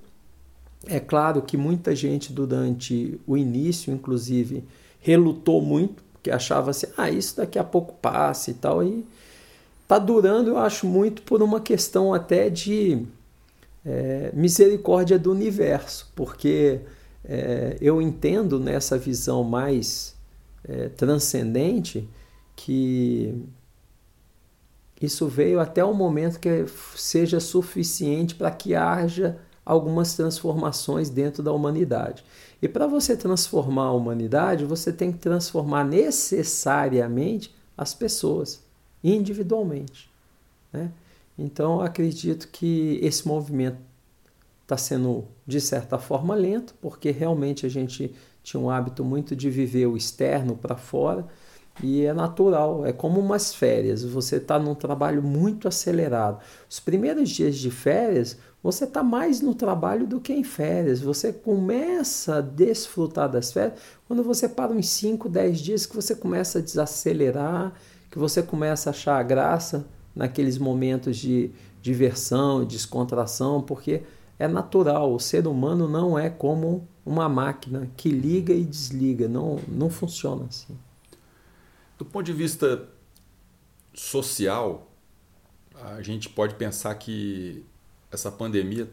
É 0.86 1.00
claro 1.00 1.42
que 1.42 1.58
muita 1.58 1.96
gente 1.96 2.32
durante 2.32 3.20
o 3.28 3.36
início, 3.36 3.92
inclusive, 3.92 4.64
relutou 5.00 5.62
muito, 5.62 6.04
porque 6.14 6.32
achava 6.32 6.72
assim, 6.72 6.88
ah, 6.96 7.10
isso 7.10 7.38
daqui 7.38 7.60
a 7.60 7.64
pouco 7.64 7.94
passa 7.96 8.52
e 8.52 8.54
tal. 8.54 8.84
E 8.84 9.06
está 9.82 10.00
durando, 10.00 10.50
eu 10.50 10.58
acho, 10.58 10.86
muito 10.86 11.22
por 11.24 11.42
uma 11.42 11.60
questão 11.60 12.14
até 12.14 12.50
de 12.50 13.06
é, 13.86 14.32
misericórdia 14.34 15.18
do 15.18 15.32
universo, 15.32 16.12
porque 16.16 16.82
é, 17.24 17.78
eu 17.82 18.02
entendo 18.02 18.60
nessa 18.60 18.98
visão 18.98 19.44
mais 19.44 20.17
é, 20.68 20.90
transcendente 20.90 22.08
que 22.56 23.34
isso 25.02 25.28
veio 25.28 25.60
até 25.60 25.84
o 25.84 25.94
momento 25.94 26.40
que 26.40 26.66
seja 26.96 27.40
suficiente 27.40 28.36
para 28.36 28.50
que 28.52 28.76
haja 28.76 29.38
algumas 29.64 30.16
transformações 30.16 31.10
dentro 31.10 31.44
da 31.44 31.52
humanidade. 31.52 32.24
E 32.62 32.68
para 32.68 32.88
você 32.88 33.16
transformar 33.16 33.88
a 33.88 33.92
humanidade, 33.92 34.66
você 34.66 34.92
tem 34.92 35.12
que 35.12 35.20
transformar 35.20 35.84
necessariamente 35.84 37.54
as 37.78 37.94
pessoas, 37.94 38.64
individualmente. 39.04 40.10
Né? 40.74 40.92
Então, 41.38 41.82
acredito 41.82 42.48
que 42.48 42.98
esse 43.04 43.28
movimento 43.28 43.78
está 44.64 44.76
sendo, 44.78 45.26
de 45.46 45.62
certa 45.62 46.00
forma, 46.00 46.34
lento, 46.34 46.74
porque 46.82 47.12
realmente 47.12 47.66
a 47.66 47.70
gente 47.70 48.16
tinha 48.48 48.62
um 48.62 48.70
hábito 48.70 49.04
muito 49.04 49.36
de 49.36 49.50
viver 49.50 49.88
o 49.88 49.98
externo 49.98 50.56
para 50.56 50.78
fora 50.78 51.28
e 51.84 52.06
é 52.06 52.14
natural, 52.14 52.86
é 52.86 52.94
como 52.94 53.20
umas 53.20 53.54
férias. 53.54 54.06
Você 54.06 54.38
está 54.38 54.58
num 54.58 54.74
trabalho 54.74 55.22
muito 55.22 55.68
acelerado. 55.68 56.40
Os 56.70 56.80
primeiros 56.80 57.30
dias 57.30 57.58
de 57.58 57.70
férias, 57.70 58.38
você 58.64 58.86
está 58.86 59.04
mais 59.04 59.42
no 59.42 59.54
trabalho 59.54 60.08
do 60.08 60.22
que 60.22 60.32
em 60.32 60.46
férias. 60.46 61.02
Você 61.02 61.34
começa 61.34 62.38
a 62.38 62.42
desfrutar 62.42 63.30
das 63.30 63.52
férias 63.52 63.80
quando 64.08 64.24
você 64.24 64.48
para 64.48 64.72
uns 64.72 64.88
5, 64.92 65.28
10 65.28 65.60
dias 65.60 65.86
que 65.86 65.94
você 65.94 66.16
começa 66.16 66.60
a 66.60 66.62
desacelerar, 66.62 67.74
que 68.10 68.18
você 68.18 68.42
começa 68.42 68.90
a 68.90 68.92
achar 68.92 69.20
a 69.20 69.24
graça 69.24 69.86
naqueles 70.16 70.58
momentos 70.58 71.18
de 71.18 71.52
diversão, 71.82 72.64
descontração, 72.64 73.62
porque 73.62 74.04
é 74.40 74.48
natural. 74.48 75.14
O 75.14 75.20
ser 75.20 75.48
humano 75.48 75.90
não 75.90 76.18
é 76.18 76.30
como 76.30 76.88
uma 77.08 77.30
máquina 77.30 77.90
que 77.96 78.10
liga 78.10 78.54
e 78.54 78.64
desliga. 78.64 79.28
Não, 79.28 79.60
não 79.68 79.90
funciona 79.90 80.46
assim. 80.46 80.78
Do 81.98 82.06
ponto 82.06 82.26
de 82.26 82.34
vista 82.34 82.88
social, 83.94 84.92
a 85.74 86.02
gente 86.02 86.30
pode 86.30 86.56
pensar 86.56 86.94
que 86.96 87.66
essa 88.12 88.32
pandemia 88.32 88.90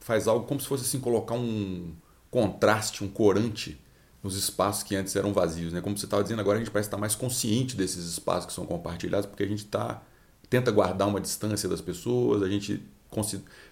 faz 0.00 0.26
algo 0.26 0.46
como 0.46 0.60
se 0.60 0.66
fosse 0.66 0.84
assim 0.84 1.00
colocar 1.00 1.34
um, 1.34 1.92
contraste, 2.30 3.04
um 3.04 3.08
corante 3.08 3.78
nos 4.22 4.36
espaços 4.36 4.82
que 4.82 4.94
antes 4.94 5.14
eram 5.16 5.32
vazios. 5.32 5.72
Né? 5.72 5.80
Como 5.80 5.98
você 5.98 6.06
estava 6.06 6.22
dizendo, 6.22 6.40
agora 6.40 6.56
a 6.56 6.60
gente 6.60 6.70
parece 6.70 6.88
estar 6.88 6.96
mais 6.96 7.14
consciente 7.14 7.76
desses 7.76 8.04
espaços 8.06 8.46
que 8.46 8.52
são 8.52 8.64
compartilhados, 8.64 9.26
porque 9.26 9.42
a 9.42 9.48
gente 9.48 9.66
tá, 9.66 10.02
tenta 10.48 10.70
guardar 10.70 11.08
uma 11.08 11.20
distância 11.20 11.68
das 11.68 11.80
pessoas, 11.80 12.42
a 12.42 12.48
gente 12.48 12.82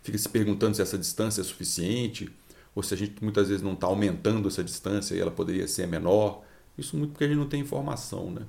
fica 0.02 0.18
se 0.18 0.28
perguntando 0.28 0.74
se 0.74 0.82
essa 0.82 0.98
distância 0.98 1.40
é 1.40 1.44
suficiente, 1.44 2.30
ou 2.74 2.82
se 2.82 2.94
a 2.94 2.96
gente 2.96 3.22
muitas 3.22 3.48
vezes 3.48 3.62
não 3.62 3.72
está 3.72 3.86
aumentando 3.86 4.48
essa 4.48 4.62
distância 4.62 5.14
e 5.14 5.20
ela 5.20 5.30
poderia 5.30 5.66
ser 5.66 5.86
menor. 5.86 6.42
Isso 6.78 6.96
muito 6.96 7.12
porque 7.12 7.24
a 7.24 7.28
gente 7.28 7.36
não 7.36 7.48
tem 7.48 7.60
informação. 7.60 8.30
Né? 8.30 8.42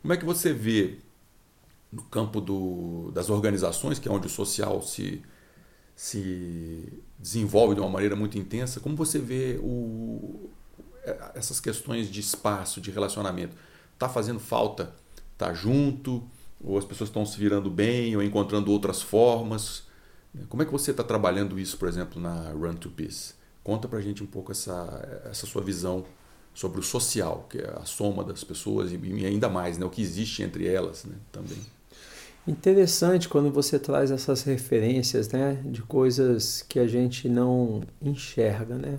Como 0.00 0.12
é 0.12 0.16
que 0.16 0.24
você 0.24 0.52
vê 0.52 0.98
no 1.92 2.02
campo 2.04 2.40
do, 2.40 3.10
das 3.12 3.28
organizações, 3.28 3.98
que 3.98 4.08
é 4.08 4.12
onde 4.12 4.26
o 4.26 4.30
social 4.30 4.80
se, 4.80 5.22
se 5.94 6.88
desenvolve 7.18 7.74
de 7.74 7.80
uma 7.80 7.90
maneira 7.90 8.16
muito 8.16 8.38
intensa, 8.38 8.80
como 8.80 8.96
você 8.96 9.18
vê 9.18 9.58
o, 9.62 10.48
essas 11.34 11.60
questões 11.60 12.10
de 12.10 12.20
espaço, 12.20 12.80
de 12.80 12.90
relacionamento? 12.90 13.56
Está 13.92 14.08
fazendo 14.08 14.40
falta 14.40 14.94
estar 15.32 15.48
tá 15.48 15.54
junto? 15.54 16.22
Ou 16.62 16.78
as 16.78 16.84
pessoas 16.84 17.08
estão 17.08 17.24
se 17.24 17.38
virando 17.38 17.70
bem, 17.70 18.14
ou 18.16 18.22
encontrando 18.22 18.70
outras 18.70 19.02
formas? 19.02 19.84
Como 20.48 20.62
é 20.62 20.66
que 20.66 20.72
você 20.72 20.90
está 20.90 21.02
trabalhando 21.02 21.58
isso, 21.58 21.76
por 21.76 21.88
exemplo, 21.88 22.20
na 22.20 22.50
Run 22.52 22.74
to 22.74 22.90
Peace? 22.90 23.34
Conta 23.70 23.86
para 23.86 24.00
a 24.00 24.02
gente 24.02 24.20
um 24.20 24.26
pouco 24.26 24.50
essa, 24.50 25.20
essa 25.30 25.46
sua 25.46 25.62
visão 25.62 26.04
sobre 26.52 26.80
o 26.80 26.82
social, 26.82 27.46
que 27.48 27.58
é 27.58 27.70
a 27.80 27.84
soma 27.84 28.24
das 28.24 28.42
pessoas 28.42 28.90
e 28.90 28.96
ainda 29.24 29.48
mais 29.48 29.78
né, 29.78 29.86
o 29.86 29.88
que 29.88 30.02
existe 30.02 30.42
entre 30.42 30.66
elas 30.66 31.04
né, 31.04 31.14
também. 31.30 31.56
Interessante 32.48 33.28
quando 33.28 33.48
você 33.48 33.78
traz 33.78 34.10
essas 34.10 34.42
referências 34.42 35.28
né, 35.28 35.62
de 35.64 35.82
coisas 35.82 36.62
que 36.68 36.80
a 36.80 36.88
gente 36.88 37.28
não 37.28 37.84
enxerga. 38.02 38.74
Né? 38.74 38.98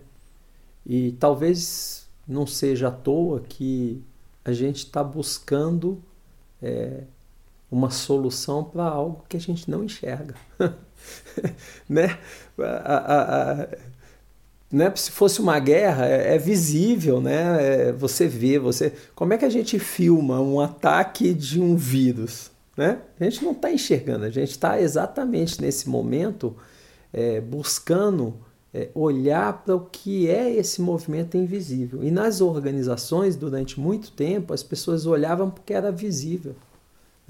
E 0.85 1.17
talvez 1.19 2.07
não 2.25 2.47
seja 2.47 2.87
à 2.87 2.91
toa 2.91 3.41
que 3.41 4.01
a 4.45 4.53
gente 4.53 4.85
está 4.85 5.03
buscando 5.03 6.01
é, 6.61 7.03
uma 7.69 7.89
solução 7.89 8.63
para 8.63 8.85
algo 8.85 9.25
que 9.27 9.35
a 9.35 9.41
gente 9.41 9.69
não 9.69 9.83
enxerga. 9.83 10.33
né? 11.89 12.17
A, 12.57 12.63
a, 12.63 13.61
a, 13.63 13.67
né? 14.71 14.91
Se 14.95 15.11
fosse 15.11 15.41
uma 15.41 15.59
guerra, 15.59 16.07
é, 16.07 16.35
é 16.35 16.37
visível, 16.37 17.19
né? 17.19 17.87
É, 17.89 17.91
você 17.91 18.27
vê, 18.27 18.57
você. 18.57 18.93
Como 19.13 19.33
é 19.33 19.37
que 19.37 19.45
a 19.45 19.49
gente 19.49 19.77
filma 19.77 20.39
um 20.39 20.59
ataque 20.59 21.33
de 21.33 21.59
um 21.61 21.75
vírus? 21.75 22.51
Né? 22.75 22.99
A 23.19 23.23
gente 23.25 23.43
não 23.43 23.51
está 23.51 23.71
enxergando, 23.71 24.25
a 24.25 24.29
gente 24.29 24.51
está 24.51 24.79
exatamente 24.79 25.61
nesse 25.61 25.89
momento 25.89 26.55
é, 27.11 27.41
buscando 27.41 28.35
é, 28.73 28.89
olhar 28.95 29.63
para 29.63 29.75
o 29.75 29.81
que 29.81 30.29
é 30.29 30.49
esse 30.55 30.81
movimento 30.81 31.35
invisível. 31.35 32.03
E 32.03 32.09
nas 32.09 32.39
organizações, 32.39 33.35
durante 33.35 33.79
muito 33.79 34.11
tempo, 34.11 34.53
as 34.53 34.63
pessoas 34.63 35.05
olhavam 35.05 35.49
porque 35.49 35.73
era 35.73 35.91
visível. 35.91 36.55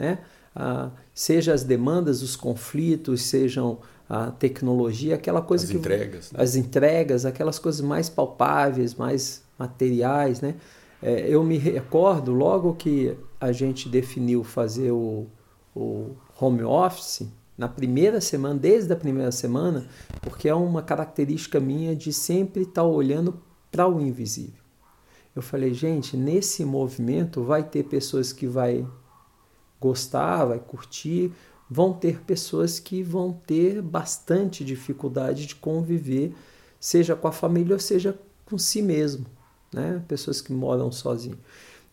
Né? 0.02 0.18
Ah, 0.56 0.90
seja 1.14 1.54
as 1.54 1.64
demandas, 1.64 2.24
os 2.24 2.36
conflitos, 2.36 3.22
sejam 3.22 3.78
a 4.10 4.32
tecnologia, 4.32 5.14
aquela 5.14 5.44
coisa 5.44 5.66
as 5.66 5.70
que 5.70 5.78
entregas, 5.78 6.32
né? 6.32 6.40
as 6.42 6.56
entregas, 6.56 7.24
aquelas 7.24 7.60
coisas 7.60 7.82
mais 7.82 8.10
palpáveis, 8.10 8.96
mais 8.96 9.44
materiais, 9.60 10.42
né? 10.42 10.56
É, 11.04 11.28
eu 11.30 11.44
me 11.44 11.58
recordo 11.58 12.32
logo 12.32 12.74
que 12.74 13.16
a 13.40 13.52
gente 13.52 13.88
definiu 13.88 14.44
fazer 14.44 14.92
o, 14.92 15.28
o 15.76 16.16
home 16.40 16.64
office 16.64 17.28
na 17.58 17.68
primeira 17.68 18.20
semana, 18.20 18.60
desde 18.60 18.92
a 18.92 18.96
primeira 18.96 19.32
semana, 19.32 19.86
porque 20.22 20.50
é 20.50 20.56
uma 20.56 20.82
característica 20.82 21.60
minha 21.60 21.96
de 21.96 22.12
sempre 22.12 22.64
estar 22.64 22.84
olhando 22.84 23.40
para 23.72 23.88
o 23.88 24.02
invisível. 24.02 24.62
Eu 25.36 25.42
falei, 25.42 25.74
gente, 25.74 26.18
nesse 26.18 26.66
movimento 26.66 27.44
vai 27.44 27.64
ter 27.64 27.84
pessoas 27.84 28.34
que 28.34 28.46
vai 28.46 28.86
gostar, 29.82 30.46
vai 30.46 30.60
curtir, 30.60 31.34
vão 31.68 31.92
ter 31.92 32.22
pessoas 32.22 32.80
que 32.80 33.02
vão 33.02 33.34
ter 33.34 33.82
bastante 33.82 34.64
dificuldade 34.64 35.48
de 35.48 35.56
conviver, 35.56 36.36
seja 36.80 37.16
com 37.16 37.28
a 37.28 37.32
família 37.32 37.74
ou 37.74 37.80
seja 37.80 38.18
com 38.46 38.58
si 38.58 38.82
mesmo, 38.82 39.26
né? 39.74 40.04
Pessoas 40.08 40.40
que 40.40 40.54
moram 40.54 40.92
sozinhos. 40.92 41.40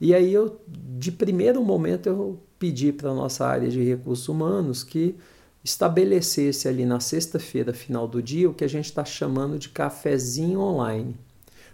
E 0.01 0.14
aí 0.14 0.33
eu, 0.33 0.61
de 0.68 1.11
primeiro 1.11 1.64
momento, 1.64 2.09
eu 2.09 2.38
pedi 2.59 2.92
para 2.92 3.11
a 3.11 3.14
nossa 3.14 3.46
área 3.46 3.68
de 3.68 3.83
recursos 3.83 4.29
humanos 4.29 4.85
que 4.85 5.16
estabelecesse 5.64 6.68
ali 6.68 6.85
na 6.85 7.01
sexta-feira, 7.01 7.72
final 7.72 8.07
do 8.07 8.22
dia, 8.22 8.48
o 8.48 8.55
que 8.55 8.64
a 8.64 8.68
gente 8.68 8.87
está 8.87 9.05
chamando 9.05 9.59
de 9.59 9.68
cafezinho 9.68 10.61
online, 10.61 11.16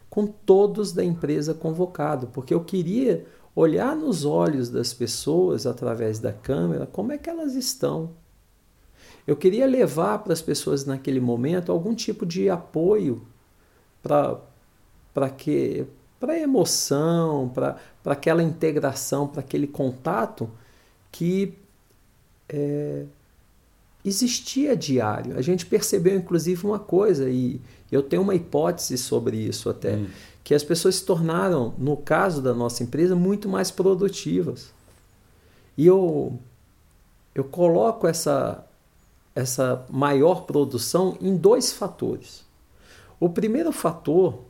com 0.08 0.26
todos 0.26 0.92
da 0.92 1.04
empresa 1.04 1.54
convocado, 1.54 2.28
porque 2.28 2.54
eu 2.54 2.64
queria 2.64 3.26
olhar 3.54 3.94
nos 3.94 4.24
olhos 4.24 4.68
das 4.68 4.92
pessoas 4.92 5.66
através 5.66 6.18
da 6.18 6.32
câmera 6.32 6.86
como 6.86 7.12
é 7.12 7.18
que 7.18 7.30
elas 7.30 7.54
estão. 7.54 8.10
Eu 9.26 9.36
queria 9.36 9.66
levar 9.66 10.18
para 10.18 10.32
as 10.32 10.42
pessoas 10.42 10.84
naquele 10.84 11.20
momento 11.20 11.72
algum 11.72 11.94
tipo 11.94 12.26
de 12.26 12.50
apoio 12.50 13.22
para 14.02 15.30
que 15.36 15.86
para 16.20 16.38
emoção, 16.38 17.50
para 17.50 17.78
aquela 18.04 18.42
integração, 18.42 19.26
para 19.28 19.40
aquele 19.40 19.66
contato 19.66 20.50
que 21.12 21.54
é, 22.48 23.04
existia 24.04 24.74
diário. 24.74 25.36
A 25.36 25.42
gente 25.42 25.66
percebeu, 25.66 26.16
inclusive, 26.16 26.66
uma 26.66 26.78
coisa, 26.78 27.28
e 27.28 27.60
eu 27.92 28.02
tenho 28.02 28.22
uma 28.22 28.34
hipótese 28.34 28.96
sobre 28.96 29.36
isso 29.36 29.68
até, 29.68 29.96
hum. 29.96 30.06
Que 30.44 30.54
as 30.54 30.62
pessoas 30.62 30.96
se 30.96 31.04
tornaram, 31.06 31.74
no 31.78 31.96
caso 31.96 32.42
da 32.42 32.52
nossa 32.52 32.82
empresa, 32.82 33.16
muito 33.16 33.48
mais 33.48 33.70
produtivas. 33.70 34.70
E 35.76 35.86
eu, 35.86 36.38
eu 37.34 37.44
coloco 37.44 38.06
essa, 38.06 38.64
essa 39.34 39.84
maior 39.88 40.42
produção 40.42 41.16
em 41.20 41.34
dois 41.34 41.72
fatores. 41.72 42.44
O 43.18 43.30
primeiro 43.30 43.72
fator 43.72 44.40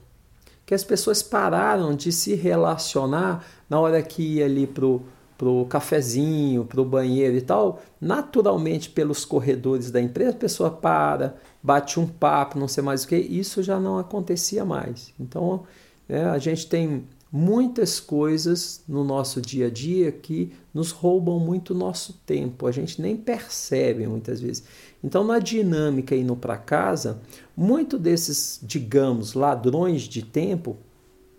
que 0.67 0.75
as 0.75 0.83
pessoas 0.83 1.23
pararam 1.23 1.95
de 1.95 2.11
se 2.11 2.35
relacionar 2.35 3.45
na 3.69 3.79
hora 3.79 4.03
que 4.03 4.23
ia 4.23 4.47
ali 4.47 4.67
pro 4.67 5.03
pro 5.37 5.67
cafezinho, 5.67 6.65
pro 6.65 6.85
banheiro 6.85 7.37
e 7.37 7.41
tal, 7.41 7.83
naturalmente 8.01 8.89
pelos 8.89 9.25
corredores 9.25 9.91
da 9.91 10.01
empresa 10.01 10.31
a 10.31 10.35
pessoa 10.35 10.71
para, 10.71 11.37
bate 11.63 11.99
um 11.99 12.07
papo, 12.07 12.59
não 12.59 12.69
sei 12.69 12.85
mais 12.85 13.05
o 13.05 13.09
que, 13.09 13.17
isso 13.17 13.63
já 13.63 13.81
não 13.81 13.99
acontecia 13.99 14.65
mais. 14.65 15.13
Então 15.19 15.65
é, 16.09 16.25
a 16.25 16.39
gente 16.39 16.67
tem 16.67 17.05
muitas 17.31 17.99
coisas 17.99 18.83
no 18.87 19.03
nosso 19.03 19.41
dia 19.41 19.67
a 19.67 19.71
dia 19.71 20.13
que 20.13 20.53
nos 20.73 20.93
roubam 20.93 21.41
muito 21.41 21.75
nosso 21.75 22.13
tempo, 22.25 22.67
a 22.67 22.71
gente 22.71 23.03
nem 23.03 23.17
percebe 23.17 24.07
muitas 24.07 24.41
vezes. 24.41 24.63
Então, 25.03 25.25
na 25.25 25.39
dinâmica 25.39 26.15
indo 26.15 26.37
para 26.37 26.57
casa, 26.57 27.21
muito 27.57 27.99
desses, 27.99 28.61
digamos, 28.63 29.35
ladrões 29.35 30.03
de 30.03 30.23
tempo 30.23 30.77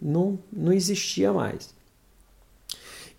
não, 0.01 0.37
não 0.51 0.73
existia 0.73 1.31
mais. 1.31 1.73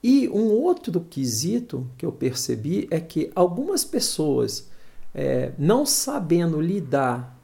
E 0.02 0.28
um 0.28 0.50
outro 0.50 1.00
quesito 1.00 1.90
que 1.96 2.04
eu 2.04 2.12
percebi 2.12 2.86
é 2.90 3.00
que 3.00 3.30
algumas 3.34 3.84
pessoas, 3.84 4.68
é, 5.14 5.52
não 5.58 5.86
sabendo 5.86 6.60
lidar 6.60 7.36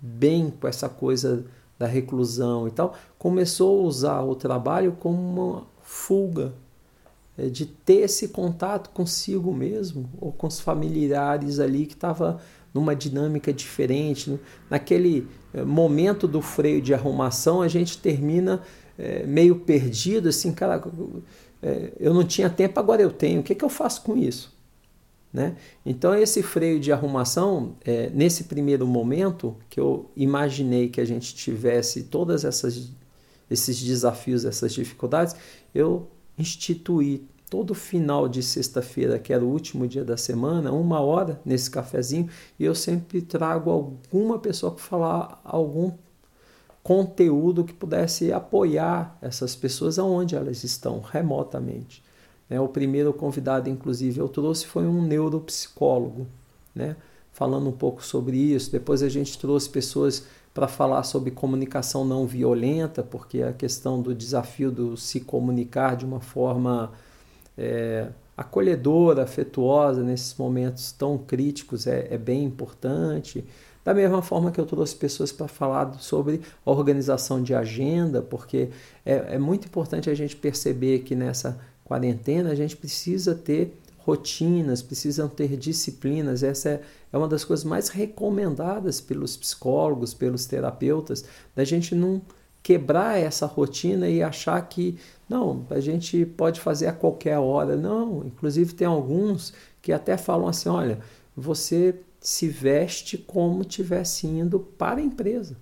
bem 0.00 0.50
com 0.50 0.66
essa 0.66 0.88
coisa 0.88 1.44
da 1.82 1.88
reclusão 1.88 2.68
e 2.68 2.70
tal, 2.70 2.94
começou 3.18 3.80
a 3.80 3.82
usar 3.82 4.22
o 4.22 4.36
trabalho 4.36 4.96
como 5.00 5.18
uma 5.18 5.66
fuga 5.82 6.54
é, 7.36 7.46
de 7.46 7.66
ter 7.66 8.02
esse 8.02 8.28
contato 8.28 8.90
consigo 8.90 9.52
mesmo 9.52 10.08
ou 10.20 10.30
com 10.30 10.46
os 10.46 10.60
familiares 10.60 11.58
ali 11.58 11.86
que 11.86 11.94
estava 11.94 12.40
numa 12.72 12.94
dinâmica 12.94 13.52
diferente. 13.52 14.38
Naquele 14.70 15.26
é, 15.52 15.64
momento 15.64 16.28
do 16.28 16.40
freio 16.40 16.80
de 16.80 16.94
arrumação, 16.94 17.62
a 17.62 17.66
gente 17.66 17.98
termina 17.98 18.62
é, 18.96 19.26
meio 19.26 19.56
perdido, 19.56 20.28
assim, 20.28 20.52
cara, 20.52 20.80
é, 21.60 21.94
eu 21.98 22.14
não 22.14 22.22
tinha 22.22 22.48
tempo, 22.48 22.78
agora 22.78 23.02
eu 23.02 23.10
tenho, 23.10 23.40
o 23.40 23.42
que, 23.42 23.56
que 23.56 23.64
eu 23.64 23.68
faço 23.68 24.02
com 24.02 24.16
isso? 24.16 24.51
Né? 25.32 25.56
Então, 25.84 26.14
esse 26.14 26.42
freio 26.42 26.78
de 26.78 26.92
arrumação, 26.92 27.76
é, 27.84 28.10
nesse 28.10 28.44
primeiro 28.44 28.86
momento 28.86 29.56
que 29.70 29.80
eu 29.80 30.10
imaginei 30.14 30.88
que 30.88 31.00
a 31.00 31.04
gente 31.04 31.34
tivesse 31.34 32.04
todas 32.04 32.44
esses 32.44 33.82
desafios, 33.82 34.44
essas 34.44 34.74
dificuldades, 34.74 35.34
eu 35.74 36.06
instituí 36.36 37.26
todo 37.48 37.74
final 37.74 38.28
de 38.28 38.42
sexta-feira, 38.42 39.18
que 39.18 39.32
era 39.32 39.44
o 39.44 39.48
último 39.48 39.86
dia 39.86 40.04
da 40.04 40.16
semana, 40.16 40.72
uma 40.72 41.00
hora 41.00 41.40
nesse 41.44 41.70
cafezinho, 41.70 42.28
e 42.58 42.64
eu 42.64 42.74
sempre 42.74 43.22
trago 43.22 43.70
alguma 43.70 44.38
pessoa 44.38 44.72
para 44.72 44.82
falar 44.82 45.40
algum 45.44 45.92
conteúdo 46.82 47.64
que 47.64 47.72
pudesse 47.72 48.32
apoiar 48.32 49.16
essas 49.22 49.54
pessoas 49.54 49.98
aonde 49.98 50.34
elas 50.34 50.64
estão, 50.64 51.00
remotamente. 51.00 52.02
Né? 52.52 52.60
O 52.60 52.68
primeiro 52.68 53.14
convidado, 53.14 53.70
inclusive, 53.70 54.20
eu 54.20 54.28
trouxe 54.28 54.66
foi 54.66 54.86
um 54.86 55.00
neuropsicólogo, 55.00 56.26
né? 56.74 56.96
falando 57.32 57.66
um 57.66 57.72
pouco 57.72 58.04
sobre 58.04 58.36
isso. 58.36 58.70
Depois 58.70 59.02
a 59.02 59.08
gente 59.08 59.38
trouxe 59.38 59.70
pessoas 59.70 60.26
para 60.52 60.68
falar 60.68 61.02
sobre 61.04 61.30
comunicação 61.30 62.04
não 62.04 62.26
violenta, 62.26 63.02
porque 63.02 63.42
a 63.42 63.54
questão 63.54 64.02
do 64.02 64.14
desafio 64.14 64.70
do 64.70 64.98
se 64.98 65.20
comunicar 65.20 65.96
de 65.96 66.04
uma 66.04 66.20
forma 66.20 66.92
é, 67.56 68.08
acolhedora, 68.36 69.22
afetuosa 69.22 70.02
nesses 70.02 70.36
momentos 70.36 70.92
tão 70.92 71.16
críticos 71.16 71.86
é, 71.86 72.08
é 72.10 72.18
bem 72.18 72.44
importante. 72.44 73.46
Da 73.82 73.94
mesma 73.94 74.20
forma 74.20 74.52
que 74.52 74.60
eu 74.60 74.66
trouxe 74.66 74.94
pessoas 74.94 75.32
para 75.32 75.48
falar 75.48 75.94
sobre 75.94 76.42
organização 76.66 77.42
de 77.42 77.54
agenda, 77.54 78.20
porque 78.20 78.68
é, 79.06 79.36
é 79.36 79.38
muito 79.38 79.66
importante 79.66 80.10
a 80.10 80.14
gente 80.14 80.36
perceber 80.36 80.98
que 80.98 81.16
nessa 81.16 81.58
quarentena 81.92 82.50
a 82.50 82.54
gente 82.54 82.74
precisa 82.74 83.34
ter 83.34 83.76
rotinas, 83.98 84.80
precisam 84.80 85.28
ter 85.28 85.58
disciplinas. 85.58 86.42
Essa 86.42 86.70
é, 86.70 86.82
é 87.12 87.18
uma 87.18 87.28
das 87.28 87.44
coisas 87.44 87.64
mais 87.64 87.90
recomendadas 87.90 88.98
pelos 88.98 89.36
psicólogos, 89.36 90.14
pelos 90.14 90.46
terapeutas, 90.46 91.24
da 91.54 91.64
gente 91.64 91.94
não 91.94 92.22
quebrar 92.62 93.18
essa 93.18 93.44
rotina 93.44 94.08
e 94.08 94.22
achar 94.22 94.60
que 94.68 94.98
não, 95.28 95.66
a 95.68 95.80
gente 95.80 96.24
pode 96.24 96.60
fazer 96.60 96.86
a 96.86 96.92
qualquer 96.92 97.38
hora. 97.38 97.76
Não, 97.76 98.24
inclusive 98.26 98.74
tem 98.74 98.86
alguns 98.86 99.52
que 99.82 99.92
até 99.92 100.16
falam 100.16 100.48
assim: 100.48 100.70
olha, 100.70 100.98
você 101.36 101.94
se 102.20 102.48
veste 102.48 103.18
como 103.18 103.64
tivesse 103.64 104.26
indo 104.26 104.58
para 104.60 105.00
a 105.00 105.04
empresa. 105.04 105.56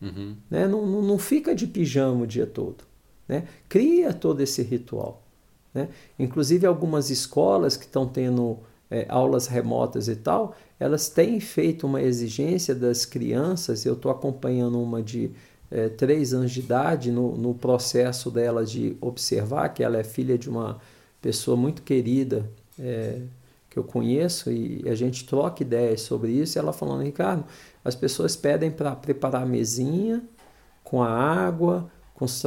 Uhum. 0.00 0.36
Né? 0.48 0.68
Não, 0.68 0.86
não, 0.86 1.02
não, 1.02 1.18
fica 1.18 1.54
de 1.54 1.66
pijama 1.66 2.22
o 2.22 2.26
dia 2.26 2.46
todo. 2.46 2.84
Né? 3.26 3.48
Cria 3.68 4.12
todo 4.12 4.40
esse 4.40 4.62
ritual. 4.62 5.21
Né? 5.74 5.88
Inclusive, 6.18 6.66
algumas 6.66 7.10
escolas 7.10 7.76
que 7.76 7.84
estão 7.84 8.06
tendo 8.06 8.58
é, 8.90 9.06
aulas 9.08 9.46
remotas 9.46 10.08
e 10.08 10.16
tal, 10.16 10.54
elas 10.78 11.08
têm 11.08 11.40
feito 11.40 11.86
uma 11.86 12.02
exigência 12.02 12.74
das 12.74 13.04
crianças. 13.04 13.86
Eu 13.86 13.94
estou 13.94 14.10
acompanhando 14.10 14.80
uma 14.80 15.02
de 15.02 15.30
é, 15.70 15.88
três 15.88 16.34
anos 16.34 16.50
de 16.50 16.60
idade 16.60 17.10
no, 17.10 17.36
no 17.36 17.54
processo 17.54 18.30
dela 18.30 18.64
de 18.64 18.96
observar 19.00 19.70
que 19.70 19.82
ela 19.82 19.96
é 19.96 20.04
filha 20.04 20.36
de 20.36 20.50
uma 20.50 20.78
pessoa 21.22 21.56
muito 21.56 21.82
querida 21.82 22.44
é, 22.78 23.22
que 23.70 23.78
eu 23.78 23.84
conheço 23.84 24.52
e 24.52 24.86
a 24.86 24.94
gente 24.94 25.24
troca 25.24 25.62
ideias 25.62 26.02
sobre 26.02 26.30
isso. 26.32 26.58
Ela 26.58 26.74
falando, 26.74 27.02
Ricardo, 27.02 27.44
as 27.82 27.94
pessoas 27.94 28.36
pedem 28.36 28.70
para 28.70 28.94
preparar 28.94 29.44
a 29.44 29.46
mesinha 29.46 30.22
com 30.84 31.02
a 31.02 31.08
água, 31.08 31.90
com 32.14 32.26
os, 32.26 32.42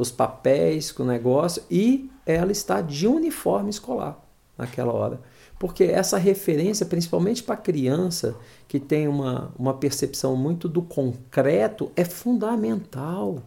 os 0.00 0.10
papéis, 0.10 0.90
com 0.90 1.02
o 1.02 1.06
negócio, 1.06 1.62
e 1.70 2.10
ela 2.24 2.50
está 2.50 2.80
de 2.80 3.06
uniforme 3.06 3.70
escolar 3.70 4.18
naquela 4.56 4.92
hora. 4.92 5.20
Porque 5.58 5.84
essa 5.84 6.16
referência, 6.16 6.86
principalmente 6.86 7.42
para 7.42 7.56
criança 7.56 8.34
que 8.66 8.80
tem 8.80 9.06
uma, 9.06 9.52
uma 9.58 9.74
percepção 9.74 10.34
muito 10.34 10.68
do 10.68 10.80
concreto, 10.80 11.92
é 11.94 12.04
fundamental. 12.04 13.42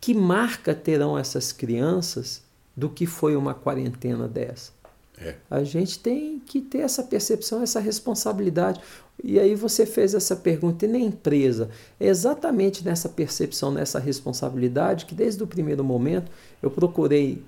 Que 0.00 0.14
marca 0.14 0.74
terão 0.74 1.18
essas 1.18 1.52
crianças 1.52 2.42
do 2.74 2.88
que 2.88 3.04
foi 3.04 3.36
uma 3.36 3.52
quarentena 3.52 4.26
dessa? 4.26 4.77
É. 5.20 5.34
A 5.50 5.62
gente 5.64 5.98
tem 5.98 6.38
que 6.38 6.60
ter 6.60 6.78
essa 6.78 7.02
percepção, 7.02 7.62
essa 7.62 7.80
responsabilidade. 7.80 8.80
E 9.22 9.38
aí 9.38 9.54
você 9.54 9.84
fez 9.84 10.14
essa 10.14 10.36
pergunta, 10.36 10.84
e 10.84 10.88
na 10.88 10.98
empresa? 10.98 11.70
É 11.98 12.06
exatamente 12.06 12.84
nessa 12.84 13.08
percepção, 13.08 13.70
nessa 13.70 13.98
responsabilidade 13.98 15.06
que 15.06 15.14
desde 15.14 15.42
o 15.42 15.46
primeiro 15.46 15.82
momento 15.82 16.30
eu 16.62 16.70
procurei, 16.70 17.42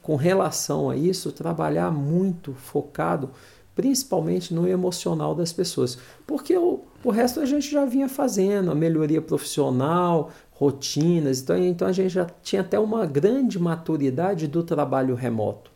com 0.00 0.16
relação 0.16 0.88
a 0.88 0.96
isso, 0.96 1.30
trabalhar 1.32 1.90
muito 1.90 2.54
focado 2.54 3.30
principalmente 3.74 4.52
no 4.54 4.68
emocional 4.68 5.34
das 5.34 5.52
pessoas. 5.52 5.98
Porque 6.26 6.56
o, 6.56 6.80
o 7.02 7.10
resto 7.10 7.40
a 7.40 7.46
gente 7.46 7.70
já 7.70 7.84
vinha 7.84 8.08
fazendo, 8.08 8.70
a 8.70 8.74
melhoria 8.74 9.22
profissional, 9.22 10.30
rotinas, 10.52 11.40
então, 11.40 11.56
então 11.56 11.88
a 11.88 11.92
gente 11.92 12.10
já 12.10 12.26
tinha 12.42 12.62
até 12.62 12.78
uma 12.78 13.06
grande 13.06 13.58
maturidade 13.58 14.46
do 14.46 14.62
trabalho 14.62 15.14
remoto. 15.14 15.71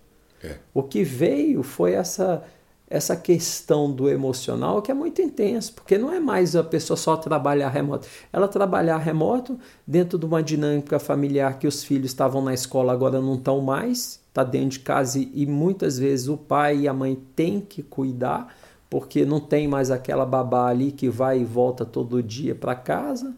É. 0.46 0.58
O 0.72 0.82
que 0.82 1.02
veio 1.02 1.62
foi 1.62 1.92
essa 1.92 2.44
essa 2.88 3.16
questão 3.16 3.90
do 3.90 4.08
emocional 4.08 4.80
que 4.80 4.90
é 4.90 4.94
muito 4.94 5.20
intenso, 5.20 5.72
porque 5.72 5.98
não 5.98 6.12
é 6.12 6.20
mais 6.20 6.54
a 6.54 6.62
pessoa 6.62 6.96
só 6.96 7.16
trabalhar 7.16 7.68
remoto. 7.68 8.06
Ela 8.32 8.46
trabalhar 8.46 8.98
remoto 8.98 9.58
dentro 9.86 10.18
de 10.18 10.24
uma 10.24 10.42
dinâmica 10.42 10.98
familiar 10.98 11.58
que 11.58 11.66
os 11.66 11.82
filhos 11.82 12.12
estavam 12.12 12.42
na 12.42 12.54
escola 12.54 12.92
agora 12.92 13.20
não 13.20 13.34
estão 13.34 13.60
mais, 13.60 14.20
está 14.28 14.44
dentro 14.44 14.70
de 14.70 14.80
casa 14.80 15.18
e, 15.18 15.30
e 15.34 15.46
muitas 15.46 15.98
vezes 15.98 16.28
o 16.28 16.36
pai 16.36 16.80
e 16.80 16.88
a 16.88 16.92
mãe 16.92 17.18
têm 17.34 17.60
que 17.60 17.82
cuidar, 17.82 18.54
porque 18.88 19.24
não 19.24 19.40
tem 19.40 19.66
mais 19.66 19.90
aquela 19.90 20.24
babá 20.24 20.68
ali 20.68 20.92
que 20.92 21.08
vai 21.08 21.40
e 21.40 21.44
volta 21.44 21.84
todo 21.84 22.22
dia 22.22 22.54
para 22.54 22.74
casa, 22.76 23.34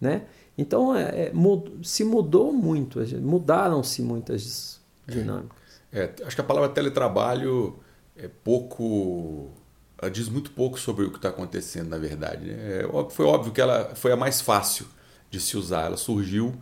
né? 0.00 0.22
Então 0.56 0.94
é, 0.94 1.26
é, 1.26 1.32
mud, 1.32 1.86
se 1.86 2.02
mudou 2.02 2.52
muito, 2.52 2.98
mudaram-se 3.20 4.02
muitas 4.02 4.80
dinâmicas. 5.06 5.57
É, 5.92 6.12
acho 6.24 6.36
que 6.36 6.40
a 6.40 6.44
palavra 6.44 6.68
teletrabalho 6.68 7.78
é 8.16 8.28
pouco. 8.28 9.50
Ela 10.00 10.10
diz 10.10 10.28
muito 10.28 10.50
pouco 10.52 10.78
sobre 10.78 11.04
o 11.04 11.10
que 11.10 11.16
está 11.16 11.30
acontecendo, 11.30 11.88
na 11.88 11.98
verdade. 11.98 12.46
Né? 12.46 12.82
É, 12.82 13.10
foi 13.10 13.26
óbvio 13.26 13.52
que 13.52 13.60
ela 13.60 13.94
foi 13.94 14.12
a 14.12 14.16
mais 14.16 14.40
fácil 14.40 14.86
de 15.30 15.40
se 15.40 15.56
usar. 15.56 15.86
Ela 15.86 15.96
surgiu. 15.96 16.54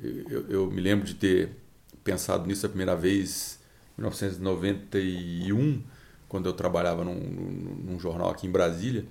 Eu, 0.00 0.48
eu 0.48 0.70
me 0.70 0.80
lembro 0.80 1.06
de 1.06 1.14
ter 1.14 1.56
pensado 2.02 2.46
nisso 2.46 2.66
a 2.66 2.68
primeira 2.68 2.96
vez 2.96 3.58
em 3.96 4.02
1991, 4.02 5.82
quando 6.28 6.46
eu 6.46 6.52
trabalhava 6.52 7.04
num, 7.04 7.14
num 7.14 7.98
jornal 7.98 8.30
aqui 8.30 8.46
em 8.46 8.50
Brasília. 8.50 9.04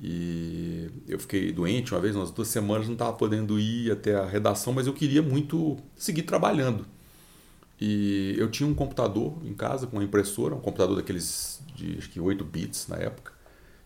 E 0.00 0.90
eu 1.08 1.18
fiquei 1.18 1.52
doente 1.52 1.92
uma 1.92 2.00
vez, 2.00 2.14
umas 2.14 2.30
duas 2.30 2.48
semanas, 2.48 2.86
não 2.86 2.92
estava 2.92 3.12
podendo 3.14 3.58
ir 3.58 3.90
até 3.90 4.14
a 4.14 4.24
redação, 4.24 4.72
mas 4.72 4.86
eu 4.86 4.92
queria 4.92 5.22
muito 5.22 5.76
seguir 5.96 6.22
trabalhando. 6.22 6.86
E 7.80 8.34
eu 8.38 8.50
tinha 8.50 8.68
um 8.68 8.74
computador 8.74 9.38
em 9.44 9.54
casa 9.54 9.86
com 9.86 9.96
uma 9.96 10.04
impressora, 10.04 10.54
um 10.54 10.60
computador 10.60 10.96
daqueles 10.96 11.62
de 11.74 11.96
acho 11.98 12.10
que 12.10 12.20
8 12.20 12.44
bits 12.44 12.88
na 12.88 12.96
época, 12.96 13.32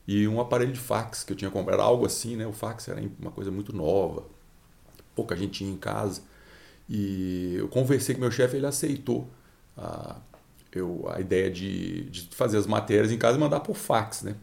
e 0.06 0.26
um 0.26 0.40
aparelho 0.40 0.72
de 0.72 0.80
fax 0.80 1.24
que 1.24 1.32
eu 1.32 1.36
tinha 1.36 1.50
comprado, 1.50 1.80
algo 1.80 2.06
assim, 2.06 2.36
né? 2.36 2.46
O 2.46 2.52
fax 2.52 2.88
era 2.88 3.00
uma 3.20 3.30
coisa 3.30 3.50
muito 3.50 3.74
nova, 3.74 4.24
pouca 5.14 5.36
gente 5.36 5.52
tinha 5.52 5.70
em 5.70 5.76
casa. 5.76 6.22
E 6.88 7.56
eu 7.58 7.68
conversei 7.68 8.14
com 8.14 8.20
meu 8.20 8.30
chefe, 8.30 8.56
ele 8.56 8.66
aceitou 8.66 9.28
a, 9.76 10.20
eu, 10.72 11.04
a 11.08 11.20
ideia 11.20 11.50
de, 11.50 12.04
de 12.10 12.34
fazer 12.34 12.58
as 12.58 12.66
matérias 12.66 13.12
em 13.12 13.18
casa 13.18 13.36
e 13.38 13.40
mandar 13.40 13.60
por 13.60 13.76
fax, 13.76 14.22
né? 14.22 14.36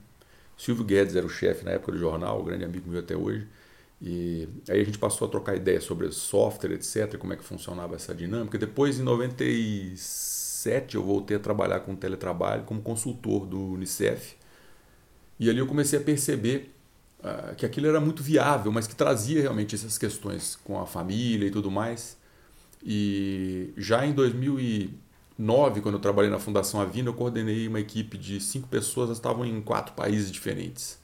Silvio 0.58 0.84
Guedes 0.86 1.16
era 1.16 1.26
o 1.26 1.30
chefe 1.30 1.64
na 1.66 1.72
época 1.72 1.92
do 1.94 1.98
jornal, 1.98 2.44
grande 2.44 2.66
amigo 2.66 2.90
meu 2.90 3.00
até 3.00 3.16
hoje. 3.16 3.48
E 4.02 4.48
aí 4.70 4.82
a 4.82 4.84
gente 4.84 4.98
passou 4.98 5.28
a 5.28 5.32
trocar 5.32 5.56
ideias 5.56 5.84
sobre 5.84 6.10
software, 6.12 6.72
etc., 6.74 7.18
como 7.18 7.34
é 7.34 7.36
que 7.36 7.44
funcionava 7.44 7.96
essa 7.96 8.16
dinâmica. 8.16 8.58
Depois, 8.58 8.98
em 9.00 9.04
97, 9.04 10.96
eu 10.96 11.04
voltei 11.04 11.36
a 11.36 11.40
trabalhar 11.40 11.82
com 11.82 11.96
teletrabalho 11.96 12.64
como 12.64 12.82
consultor 12.82 13.46
do 13.46 13.60
Unicef. 13.60 14.36
E 15.38 15.50
ali 15.50 15.60
eu 15.60 15.68
comecei 15.68 16.00
a 16.00 16.02
perceber 16.02 16.74
uh, 17.20 17.56
que 17.56 17.66
aquilo 17.66 17.88
era 17.88 18.00
muito 18.00 18.24
viável, 18.24 18.72
mas 18.72 18.88
que 18.88 18.96
trazia 18.96 19.42
realmente 19.42 19.76
essas 19.76 19.98
questões 19.98 20.56
com 20.64 20.80
a 20.80 20.86
família 20.86 21.48
e 21.48 21.52
tudo 21.52 21.70
mais. 21.70 22.18
E 22.82 23.74
já 23.76 24.06
em 24.06 24.14
2009, 24.14 25.82
quando 25.82 25.96
eu 25.96 26.02
trabalhei 26.02 26.32
na 26.32 26.40
Fundação 26.40 26.80
Avina, 26.80 27.10
eu 27.10 27.14
coordenei 27.14 27.68
uma 27.68 27.82
equipe 27.82 28.18
de 28.18 28.40
cinco 28.40 28.68
pessoas, 28.70 29.08
elas 29.10 29.18
estavam 29.18 29.46
em 29.46 29.62
quatro 29.62 29.94
países 29.94 30.32
diferentes. 30.32 30.98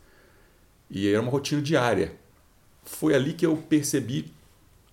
E 0.89 1.09
era 1.09 1.21
uma 1.21 1.31
rotina 1.31 1.61
diária 1.61 2.24
foi 2.85 3.13
ali 3.15 3.33
que 3.33 3.45
eu 3.45 3.57
percebi 3.57 4.31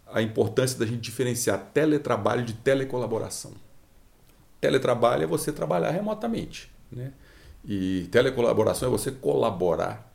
a 0.07 0.21
importância 0.21 0.79
da 0.79 0.85
gente 0.85 1.01
diferenciar 1.01 1.71
teletrabalho 1.73 2.45
de 2.45 2.55
telecolaboração. 2.55 3.53
Teletrabalho 4.61 5.25
é 5.25 5.27
você 5.27 5.53
trabalhar 5.53 5.91
remotamente, 5.91 6.71
né? 6.91 7.13
E 7.65 8.09
telecolaboração 8.11 8.89
é 8.89 8.91
você 8.91 9.11
colaborar 9.11 10.13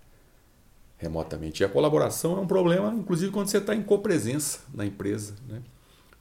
remotamente. 0.98 1.64
E 1.64 1.66
a 1.66 1.70
colaboração 1.70 2.38
é 2.38 2.42
um 2.42 2.48
problema, 2.48 2.94
inclusive, 2.94 3.32
quando 3.32 3.48
você 3.48 3.58
está 3.58 3.74
em 3.74 3.84
copresença 3.84 4.60
na 4.74 4.86
empresa. 4.86 5.36
Né? 5.48 5.62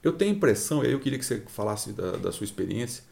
Eu 0.01 0.13
tenho 0.13 0.31
a 0.31 0.35
impressão, 0.35 0.83
e 0.83 0.87
aí 0.87 0.93
eu 0.93 0.99
queria 0.99 1.19
que 1.19 1.25
você 1.25 1.41
falasse 1.47 1.91
da, 1.91 2.11
da 2.11 2.31
sua 2.31 2.45
experiência, 2.45 3.03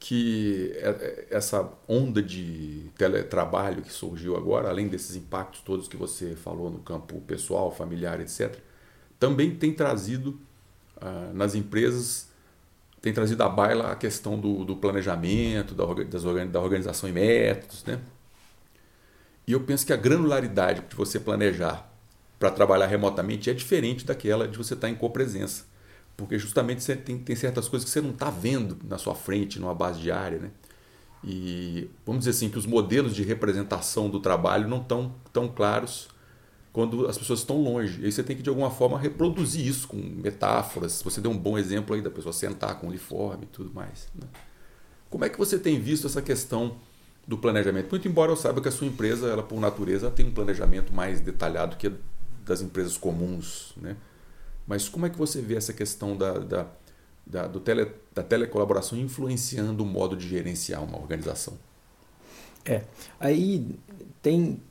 que 0.00 0.72
é, 0.76 0.88
é, 0.88 1.26
essa 1.30 1.70
onda 1.86 2.22
de 2.22 2.90
teletrabalho 2.96 3.82
que 3.82 3.92
surgiu 3.92 4.34
agora, 4.34 4.70
além 4.70 4.88
desses 4.88 5.14
impactos 5.14 5.60
todos 5.60 5.86
que 5.86 5.96
você 5.96 6.34
falou 6.34 6.70
no 6.70 6.78
campo 6.78 7.20
pessoal, 7.20 7.70
familiar, 7.70 8.18
etc., 8.18 8.56
também 9.18 9.54
tem 9.54 9.74
trazido 9.74 10.40
ah, 10.98 11.30
nas 11.34 11.54
empresas, 11.54 12.30
tem 13.02 13.12
trazido 13.12 13.42
à 13.42 13.48
baila 13.48 13.92
a 13.92 13.96
questão 13.96 14.40
do, 14.40 14.64
do 14.64 14.74
planejamento, 14.74 15.74
da, 15.74 15.84
das, 16.04 16.22
da 16.50 16.60
organização 16.60 17.06
e 17.06 17.12
métodos. 17.12 17.84
Né? 17.84 18.00
E 19.46 19.52
eu 19.52 19.60
penso 19.60 19.84
que 19.84 19.92
a 19.92 19.96
granularidade 19.96 20.80
de 20.88 20.96
você 20.96 21.20
planejar 21.20 21.92
para 22.38 22.50
trabalhar 22.50 22.86
remotamente 22.86 23.50
é 23.50 23.52
diferente 23.52 24.06
daquela 24.06 24.48
de 24.48 24.56
você 24.56 24.72
estar 24.72 24.88
em 24.88 24.94
copresença 24.94 25.69
porque 26.20 26.38
justamente 26.38 26.82
você 26.82 26.94
tem, 26.94 27.18
tem 27.18 27.34
certas 27.34 27.66
coisas 27.66 27.88
que 27.88 27.90
você 27.90 28.02
não 28.02 28.10
está 28.10 28.28
vendo 28.28 28.76
na 28.86 28.98
sua 28.98 29.14
frente, 29.14 29.58
numa 29.58 29.74
base 29.74 29.98
diária. 30.00 30.38
Né? 30.38 30.50
E 31.24 31.88
vamos 32.04 32.20
dizer 32.20 32.32
assim, 32.32 32.50
que 32.50 32.58
os 32.58 32.66
modelos 32.66 33.14
de 33.14 33.22
representação 33.22 34.10
do 34.10 34.20
trabalho 34.20 34.68
não 34.68 34.82
estão 34.82 35.14
tão 35.32 35.48
claros 35.48 36.08
quando 36.74 37.06
as 37.06 37.16
pessoas 37.16 37.40
estão 37.40 37.56
longe. 37.62 38.02
E 38.02 38.04
aí 38.04 38.12
você 38.12 38.22
tem 38.22 38.36
que, 38.36 38.42
de 38.42 38.50
alguma 38.50 38.70
forma, 38.70 38.98
reproduzir 38.98 39.66
isso 39.66 39.88
com 39.88 39.96
metáforas. 39.96 41.00
Você 41.02 41.22
deu 41.22 41.30
um 41.30 41.38
bom 41.38 41.56
exemplo 41.56 41.96
aí 41.96 42.02
da 42.02 42.10
pessoa 42.10 42.34
sentar 42.34 42.78
com 42.78 42.88
uniforme 42.88 43.44
e 43.44 43.48
tudo 43.48 43.72
mais. 43.72 44.08
Né? 44.14 44.28
Como 45.08 45.24
é 45.24 45.30
que 45.30 45.38
você 45.38 45.58
tem 45.58 45.80
visto 45.80 46.06
essa 46.06 46.20
questão 46.20 46.76
do 47.26 47.38
planejamento? 47.38 47.88
Muito 47.90 48.06
embora 48.06 48.30
eu 48.30 48.36
saiba 48.36 48.60
que 48.60 48.68
a 48.68 48.72
sua 48.72 48.86
empresa, 48.86 49.26
ela 49.26 49.42
por 49.42 49.58
natureza, 49.58 50.10
tem 50.10 50.26
um 50.26 50.32
planejamento 50.32 50.92
mais 50.92 51.18
detalhado 51.18 51.76
que 51.76 51.90
das 52.44 52.60
empresas 52.60 52.98
comuns. 52.98 53.72
Né? 53.78 53.96
Mas 54.70 54.88
como 54.88 55.04
é 55.04 55.10
que 55.10 55.18
você 55.18 55.42
vê 55.42 55.56
essa 55.56 55.72
questão 55.72 56.16
da, 56.16 56.38
da, 56.38 56.66
da, 57.26 57.48
do 57.48 57.58
tele, 57.58 57.90
da 58.14 58.22
telecolaboração 58.22 58.96
influenciando 58.96 59.82
o 59.82 59.86
modo 59.86 60.16
de 60.16 60.28
gerenciar 60.28 60.80
uma 60.84 60.96
organização? 60.96 61.54
É, 62.64 62.84
aí 63.18 63.66
tem 64.22 64.62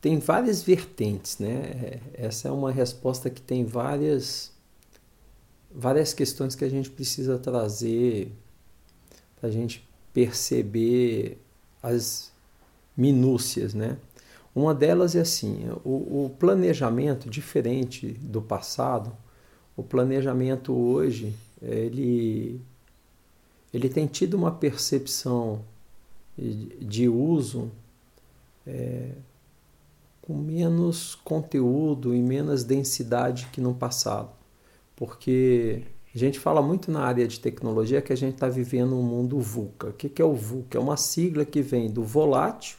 tem 0.00 0.20
várias 0.20 0.62
vertentes, 0.62 1.38
né? 1.38 2.00
Essa 2.12 2.46
é 2.46 2.52
uma 2.52 2.70
resposta 2.70 3.28
que 3.28 3.40
tem 3.40 3.64
várias 3.64 4.52
várias 5.68 6.14
questões 6.14 6.54
que 6.54 6.64
a 6.64 6.68
gente 6.68 6.88
precisa 6.88 7.36
trazer 7.36 8.30
para 9.40 9.48
a 9.48 9.52
gente 9.52 9.84
perceber 10.12 11.42
as 11.82 12.30
minúcias, 12.96 13.74
né? 13.74 13.98
Uma 14.54 14.72
delas 14.72 15.16
é 15.16 15.22
assim, 15.22 15.68
o, 15.84 16.26
o 16.26 16.30
planejamento 16.38 17.28
diferente 17.28 18.12
do 18.12 18.40
passado, 18.40 19.23
o 19.76 19.82
planejamento 19.82 20.72
hoje 20.72 21.34
ele 21.60 22.60
ele 23.72 23.88
tem 23.88 24.06
tido 24.06 24.34
uma 24.34 24.52
percepção 24.52 25.64
de 26.36 27.08
uso 27.08 27.70
é, 28.66 29.10
com 30.22 30.34
menos 30.34 31.16
conteúdo 31.16 32.14
e 32.14 32.22
menos 32.22 32.62
densidade 32.62 33.48
que 33.52 33.60
no 33.60 33.74
passado. 33.74 34.30
Porque 34.94 35.82
a 36.14 36.18
gente 36.18 36.38
fala 36.38 36.62
muito 36.62 36.90
na 36.90 37.00
área 37.00 37.26
de 37.26 37.40
tecnologia 37.40 38.00
que 38.00 38.12
a 38.12 38.16
gente 38.16 38.34
está 38.34 38.48
vivendo 38.48 38.96
um 38.96 39.02
mundo 39.02 39.40
VUCA. 39.40 39.88
O 39.88 39.92
que 39.92 40.22
é 40.22 40.24
o 40.24 40.34
VUCA? 40.34 40.78
É 40.78 40.80
uma 40.80 40.96
sigla 40.96 41.44
que 41.44 41.60
vem 41.60 41.90
do 41.90 42.04
volátil, 42.04 42.76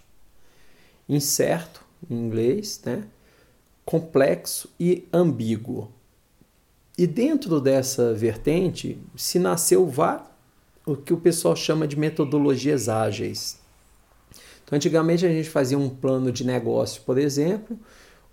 incerto, 1.09 1.83
em 2.09 2.15
inglês, 2.15 2.81
né? 2.85 3.05
complexo 3.85 4.69
e 4.79 5.07
ambíguo. 5.13 5.91
E 6.97 7.05
dentro 7.05 7.59
dessa 7.59 8.13
vertente 8.13 8.97
se 9.15 9.37
nasceu 9.37 9.91
o 10.85 10.95
que 10.95 11.13
o 11.13 11.17
pessoal 11.17 11.55
chama 11.55 11.87
de 11.87 11.97
metodologias 11.99 12.87
ágeis. 12.87 13.59
Então, 14.63 14.77
antigamente 14.77 15.25
a 15.25 15.29
gente 15.29 15.49
fazia 15.49 15.77
um 15.77 15.89
plano 15.89 16.31
de 16.31 16.45
negócio, 16.45 17.01
por 17.03 17.17
exemplo. 17.17 17.77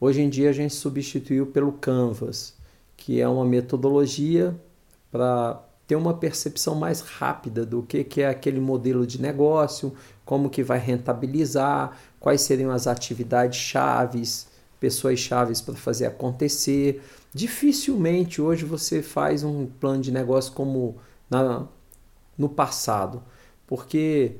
Hoje 0.00 0.22
em 0.22 0.28
dia 0.28 0.50
a 0.50 0.52
gente 0.52 0.74
substituiu 0.74 1.46
pelo 1.46 1.72
Canvas, 1.72 2.54
que 2.96 3.20
é 3.20 3.28
uma 3.28 3.44
metodologia 3.44 4.56
para 5.10 5.60
ter 5.86 5.96
uma 5.96 6.14
percepção 6.14 6.74
mais 6.74 7.00
rápida 7.00 7.66
do 7.66 7.82
que, 7.82 8.04
que 8.04 8.22
é 8.22 8.28
aquele 8.28 8.60
modelo 8.60 9.06
de 9.06 9.20
negócio, 9.20 9.92
como 10.24 10.48
que 10.48 10.62
vai 10.62 10.78
rentabilizar, 10.78 11.98
quais 12.18 12.40
seriam 12.42 12.70
as 12.70 12.86
atividades 12.86 13.58
chaves, 13.58 14.46
pessoas 14.82 15.20
chaves 15.20 15.60
para 15.60 15.76
fazer 15.76 16.06
acontecer. 16.06 17.00
Dificilmente 17.32 18.42
hoje 18.42 18.64
você 18.64 19.00
faz 19.00 19.44
um 19.44 19.64
plano 19.64 20.02
de 20.02 20.10
negócio 20.10 20.52
como 20.52 20.96
na, 21.30 21.68
no 22.36 22.48
passado, 22.48 23.22
porque 23.64 24.38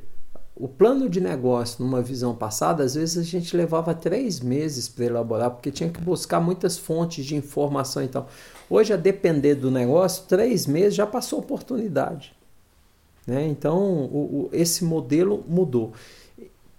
o 0.57 0.67
plano 0.67 1.09
de 1.09 1.21
negócio, 1.21 1.85
numa 1.85 2.03
visão 2.03 2.35
passada, 2.35 2.83
às 2.83 2.97
vezes 2.97 3.17
a 3.17 3.23
gente 3.23 3.57
levava 3.57 3.95
três 3.95 4.41
meses 4.41 4.89
para 4.89 5.05
elaborar, 5.05 5.53
porque 5.53 5.71
tinha 5.71 5.89
que 5.89 6.01
buscar 6.01 6.41
muitas 6.41 6.77
fontes 6.77 7.25
de 7.25 7.37
informação 7.37 8.03
e 8.03 8.09
tal. 8.09 8.29
Hoje, 8.69 8.93
a 8.93 8.97
depender 8.97 9.55
do 9.55 9.71
negócio, 9.71 10.25
três 10.27 10.67
meses 10.67 10.97
já 10.97 11.07
passou 11.07 11.39
oportunidade. 11.39 12.35
Né? 13.25 13.47
Então, 13.47 13.79
o, 13.81 14.19
o, 14.19 14.51
esse 14.53 14.85
modelo 14.85 15.45
mudou. 15.49 15.93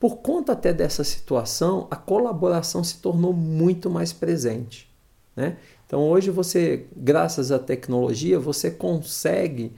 Por 0.04 0.18
conta 0.18 0.52
até 0.52 0.74
dessa 0.74 1.02
situação, 1.02 1.88
a 1.90 1.96
colaboração 1.96 2.84
se 2.84 2.98
tornou 2.98 3.32
muito 3.32 3.90
mais 3.90 4.12
presente. 4.12 4.92
Né? 5.34 5.56
Então, 5.88 6.02
hoje 6.10 6.30
você, 6.30 6.88
graças 6.94 7.54
à 7.54 7.58
tecnologia, 7.58 8.38
você 8.38 8.70
consegue 8.70 9.72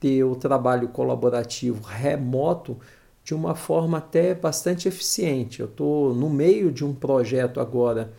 ter 0.00 0.24
o 0.24 0.34
trabalho 0.34 0.88
colaborativo 0.88 1.80
remoto 1.80 2.76
de 3.22 3.32
uma 3.32 3.54
forma 3.54 3.98
até 3.98 4.34
bastante 4.34 4.88
eficiente. 4.88 5.60
Eu 5.60 5.66
estou 5.66 6.12
no 6.12 6.28
meio 6.28 6.72
de 6.72 6.84
um 6.84 6.92
projeto 6.92 7.60
agora 7.60 8.12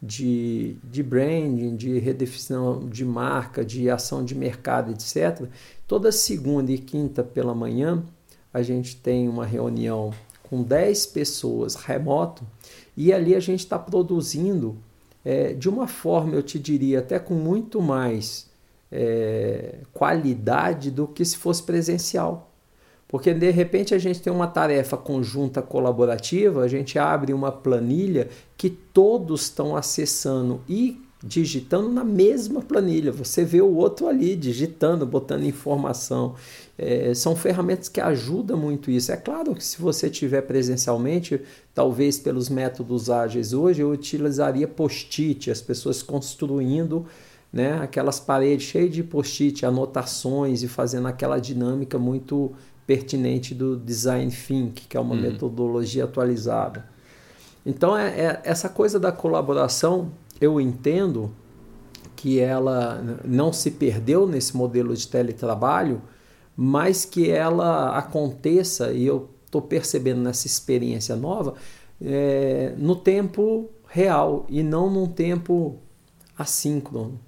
de, 0.00 0.76
de 0.84 1.02
branding, 1.02 1.74
de 1.74 1.98
redefinição 1.98 2.88
de 2.88 3.04
marca, 3.04 3.64
de 3.64 3.90
ação 3.90 4.24
de 4.24 4.36
mercado, 4.36 4.92
etc. 4.92 5.48
Toda 5.88 6.12
segunda 6.12 6.70
e 6.70 6.78
quinta 6.78 7.24
pela 7.24 7.52
manhã 7.52 8.00
a 8.54 8.62
gente 8.62 8.94
tem 8.94 9.28
uma 9.28 9.44
reunião 9.44 10.12
com 10.50 10.62
10 10.62 11.06
pessoas 11.06 11.76
remoto 11.76 12.42
e 12.96 13.12
ali 13.12 13.36
a 13.36 13.40
gente 13.40 13.60
está 13.60 13.78
produzindo 13.78 14.76
é, 15.24 15.54
de 15.54 15.68
uma 15.68 15.86
forma, 15.86 16.34
eu 16.34 16.42
te 16.42 16.58
diria, 16.58 16.98
até 16.98 17.18
com 17.18 17.34
muito 17.34 17.80
mais 17.80 18.50
é, 18.90 19.76
qualidade 19.92 20.90
do 20.90 21.06
que 21.06 21.24
se 21.24 21.36
fosse 21.36 21.62
presencial. 21.62 22.50
Porque 23.06 23.32
de 23.34 23.50
repente 23.50 23.94
a 23.94 23.98
gente 23.98 24.20
tem 24.20 24.32
uma 24.32 24.46
tarefa 24.46 24.96
conjunta 24.96 25.60
colaborativa, 25.60 26.62
a 26.62 26.68
gente 26.68 26.98
abre 26.98 27.32
uma 27.32 27.52
planilha 27.52 28.28
que 28.56 28.70
todos 28.70 29.42
estão 29.42 29.76
acessando 29.76 30.60
e 30.68 31.00
digitando 31.22 31.90
na 31.90 32.02
mesma 32.02 32.62
planilha. 32.62 33.12
Você 33.12 33.44
vê 33.44 33.60
o 33.60 33.74
outro 33.74 34.08
ali 34.08 34.34
digitando, 34.34 35.06
botando 35.06 35.44
informação. 35.44 36.34
É, 36.78 37.12
são 37.14 37.36
ferramentas 37.36 37.88
que 37.88 38.00
ajudam 38.00 38.56
muito 38.56 38.90
isso. 38.90 39.12
É 39.12 39.16
claro 39.16 39.54
que 39.54 39.62
se 39.62 39.80
você 39.80 40.08
tiver 40.08 40.42
presencialmente, 40.42 41.40
talvez 41.74 42.18
pelos 42.18 42.48
métodos 42.48 43.10
ágeis 43.10 43.52
hoje, 43.52 43.82
eu 43.82 43.90
utilizaria 43.90 44.66
post-it, 44.66 45.50
as 45.50 45.60
pessoas 45.60 46.02
construindo 46.02 47.06
né, 47.52 47.78
aquelas 47.82 48.18
paredes 48.18 48.66
cheias 48.66 48.90
de 48.90 49.02
post-it, 49.02 49.66
anotações 49.66 50.62
e 50.62 50.68
fazendo 50.68 51.08
aquela 51.08 51.38
dinâmica 51.38 51.98
muito 51.98 52.52
pertinente 52.86 53.54
do 53.54 53.76
design 53.76 54.32
think, 54.32 54.86
que 54.88 54.96
é 54.96 55.00
uma 55.00 55.14
uhum. 55.14 55.20
metodologia 55.20 56.04
atualizada. 56.04 56.84
Então, 57.64 57.96
é, 57.96 58.08
é, 58.08 58.40
essa 58.42 58.68
coisa 58.68 58.98
da 58.98 59.12
colaboração, 59.12 60.10
eu 60.40 60.60
entendo 60.60 61.30
que 62.16 62.38
ela 62.38 63.02
não 63.24 63.52
se 63.52 63.70
perdeu 63.70 64.26
nesse 64.26 64.56
modelo 64.56 64.94
de 64.94 65.06
teletrabalho, 65.08 66.02
mas 66.56 67.04
que 67.04 67.30
ela 67.30 67.96
aconteça, 67.96 68.92
e 68.92 69.06
eu 69.06 69.30
estou 69.46 69.62
percebendo 69.62 70.20
nessa 70.20 70.46
experiência 70.46 71.16
nova, 71.16 71.54
é, 72.00 72.74
no 72.76 72.94
tempo 72.96 73.70
real 73.88 74.46
e 74.48 74.62
não 74.62 74.90
num 74.90 75.06
tempo 75.06 75.78
assíncrono. 76.36 77.20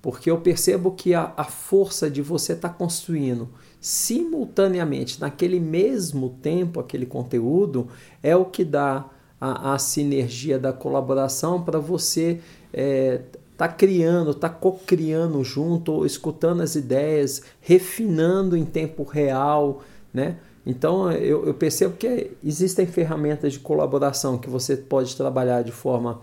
Porque 0.00 0.30
eu 0.30 0.40
percebo 0.40 0.92
que 0.92 1.14
a, 1.14 1.32
a 1.36 1.44
força 1.44 2.10
de 2.10 2.20
você 2.20 2.54
estar 2.54 2.70
tá 2.70 2.74
construindo 2.74 3.48
simultaneamente, 3.80 5.20
naquele 5.20 5.60
mesmo 5.60 6.38
tempo, 6.42 6.80
aquele 6.80 7.06
conteúdo, 7.06 7.88
é 8.22 8.34
o 8.34 8.44
que 8.44 8.64
dá 8.64 9.08
a, 9.44 9.74
a 9.74 9.78
sinergia 9.78 10.56
da 10.56 10.72
colaboração 10.72 11.60
para 11.60 11.80
você 11.80 12.38
é, 12.72 13.22
tá 13.56 13.66
criando, 13.66 14.32
tá 14.32 14.48
co-criando 14.48 15.42
junto, 15.42 16.06
escutando 16.06 16.62
as 16.62 16.76
ideias, 16.76 17.42
refinando 17.60 18.56
em 18.56 18.64
tempo 18.64 19.02
real, 19.02 19.82
né? 20.14 20.36
Então 20.64 21.10
eu, 21.10 21.44
eu, 21.44 21.54
percebo 21.54 21.96
que 21.96 22.30
existem 22.44 22.86
ferramentas 22.86 23.54
de 23.54 23.58
colaboração 23.58 24.38
que 24.38 24.48
você 24.48 24.76
pode 24.76 25.16
trabalhar 25.16 25.62
de 25.62 25.72
forma 25.72 26.20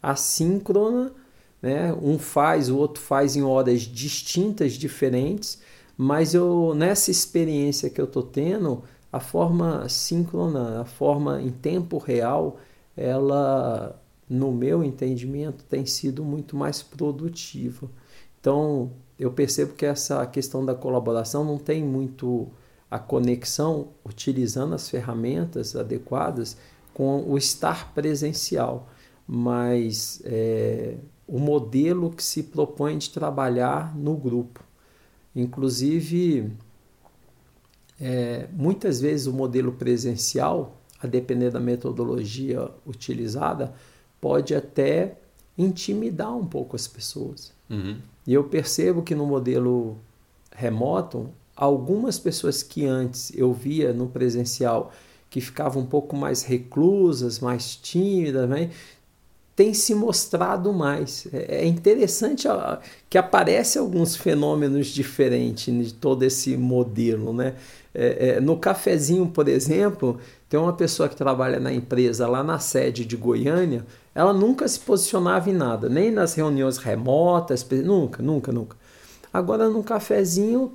assíncrona, 0.00 1.10
né? 1.60 1.92
Um 2.00 2.20
faz, 2.20 2.70
o 2.70 2.76
outro 2.76 3.02
faz 3.02 3.34
em 3.34 3.42
horas 3.42 3.80
distintas, 3.80 4.74
diferentes, 4.74 5.58
mas 5.96 6.34
eu 6.34 6.72
nessa 6.76 7.10
experiência 7.10 7.90
que 7.90 8.00
eu 8.00 8.04
estou 8.04 8.22
tendo, 8.22 8.84
a 9.12 9.20
forma 9.20 9.88
síncrona, 9.88 10.80
a 10.80 10.84
forma 10.84 11.40
em 11.42 11.50
tempo 11.50 11.98
real, 11.98 12.58
ela, 12.96 14.00
no 14.28 14.52
meu 14.52 14.84
entendimento, 14.84 15.64
tem 15.64 15.84
sido 15.84 16.24
muito 16.24 16.56
mais 16.56 16.82
produtiva. 16.82 17.90
Então, 18.40 18.92
eu 19.18 19.30
percebo 19.30 19.74
que 19.74 19.84
essa 19.84 20.24
questão 20.26 20.64
da 20.64 20.74
colaboração 20.74 21.44
não 21.44 21.58
tem 21.58 21.84
muito 21.84 22.48
a 22.90 22.98
conexão 22.98 23.88
utilizando 24.04 24.74
as 24.74 24.88
ferramentas 24.88 25.76
adequadas 25.76 26.56
com 26.92 27.22
o 27.22 27.38
estar 27.38 27.92
presencial, 27.94 28.88
mas 29.26 30.20
é, 30.24 30.96
o 31.26 31.38
modelo 31.38 32.10
que 32.10 32.22
se 32.22 32.42
propõe 32.42 32.98
de 32.98 33.10
trabalhar 33.10 33.96
no 33.96 34.16
grupo. 34.16 34.64
Inclusive, 35.34 36.52
é, 38.00 38.46
muitas 38.52 39.00
vezes 39.00 39.26
o 39.26 39.32
modelo 39.32 39.72
presencial, 39.72 40.76
a 41.02 41.06
depender 41.06 41.50
da 41.50 41.60
metodologia 41.60 42.68
utilizada, 42.86 43.72
pode 44.20 44.54
até 44.54 45.16
intimidar 45.56 46.34
um 46.34 46.46
pouco 46.46 46.76
as 46.76 46.86
pessoas. 46.86 47.52
Uhum. 47.68 47.98
E 48.26 48.32
eu 48.32 48.44
percebo 48.44 49.02
que 49.02 49.14
no 49.14 49.26
modelo 49.26 49.98
remoto, 50.50 51.30
algumas 51.54 52.18
pessoas 52.18 52.62
que 52.62 52.86
antes 52.86 53.32
eu 53.36 53.52
via 53.52 53.92
no 53.92 54.08
presencial 54.08 54.92
que 55.28 55.40
ficavam 55.40 55.82
um 55.82 55.86
pouco 55.86 56.16
mais 56.16 56.42
reclusas, 56.42 57.38
mais 57.38 57.76
tímidas, 57.76 58.48
né? 58.48 58.70
Tem 59.60 59.74
se 59.74 59.94
mostrado 59.94 60.72
mais. 60.72 61.28
É, 61.30 61.58
é 61.58 61.66
interessante 61.66 62.48
que 63.10 63.18
aparecem 63.18 63.78
alguns 63.78 64.16
fenômenos 64.16 64.86
diferentes 64.86 65.88
de 65.88 65.92
todo 65.92 66.22
esse 66.22 66.56
modelo. 66.56 67.30
Né? 67.34 67.56
É, 67.94 68.28
é, 68.28 68.40
no 68.40 68.56
cafezinho, 68.56 69.26
por 69.26 69.48
exemplo, 69.48 70.18
tem 70.48 70.58
uma 70.58 70.72
pessoa 70.72 71.10
que 71.10 71.14
trabalha 71.14 71.60
na 71.60 71.70
empresa 71.70 72.26
lá 72.26 72.42
na 72.42 72.58
sede 72.58 73.04
de 73.04 73.18
Goiânia, 73.18 73.84
ela 74.14 74.32
nunca 74.32 74.66
se 74.66 74.80
posicionava 74.80 75.50
em 75.50 75.54
nada, 75.54 75.90
nem 75.90 76.10
nas 76.10 76.32
reuniões 76.32 76.78
remotas, 76.78 77.66
nunca, 77.84 78.22
nunca, 78.22 78.50
nunca. 78.50 78.78
Agora 79.30 79.68
no 79.68 79.82
cafezinho, 79.84 80.72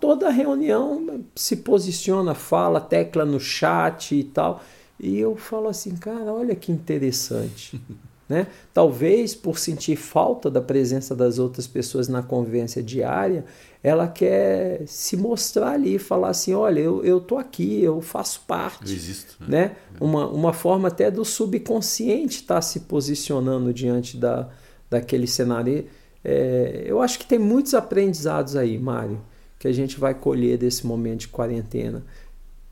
toda 0.00 0.30
reunião 0.30 1.20
se 1.36 1.54
posiciona, 1.58 2.34
fala, 2.34 2.80
tecla 2.80 3.24
no 3.24 3.38
chat 3.38 4.16
e 4.16 4.24
tal. 4.24 4.60
E 4.98 5.16
eu 5.16 5.36
falo 5.36 5.68
assim, 5.68 5.94
cara, 5.94 6.32
olha 6.32 6.56
que 6.56 6.72
interessante. 6.72 7.80
né? 8.28 8.48
Talvez 8.74 9.34
por 9.34 9.58
sentir 9.58 9.96
falta 9.96 10.50
da 10.50 10.60
presença 10.60 11.14
das 11.14 11.38
outras 11.38 11.66
pessoas 11.66 12.08
na 12.08 12.22
convivência 12.22 12.82
diária, 12.82 13.44
ela 13.82 14.08
quer 14.08 14.82
se 14.86 15.16
mostrar 15.16 15.72
ali, 15.72 15.98
falar 15.98 16.30
assim, 16.30 16.52
olha, 16.52 16.80
eu, 16.80 17.04
eu 17.04 17.20
tô 17.20 17.38
aqui, 17.38 17.82
eu 17.82 18.00
faço 18.00 18.42
parte. 18.46 18.90
Eu 18.90 18.96
existo. 18.96 19.36
Né? 19.40 19.46
né? 19.48 19.76
Uma, 20.00 20.28
uma 20.28 20.52
forma 20.52 20.88
até 20.88 21.08
do 21.10 21.24
subconsciente 21.24 22.40
estar 22.40 22.56
tá 22.56 22.62
se 22.62 22.80
posicionando 22.80 23.72
diante 23.72 24.16
da, 24.16 24.48
daquele 24.90 25.28
cenário. 25.28 25.86
É, 26.24 26.84
eu 26.84 27.00
acho 27.00 27.18
que 27.20 27.26
tem 27.26 27.38
muitos 27.38 27.74
aprendizados 27.74 28.56
aí, 28.56 28.76
Mário, 28.76 29.20
que 29.56 29.68
a 29.68 29.72
gente 29.72 30.00
vai 30.00 30.14
colher 30.14 30.58
desse 30.58 30.84
momento 30.84 31.20
de 31.20 31.28
quarentena. 31.28 32.04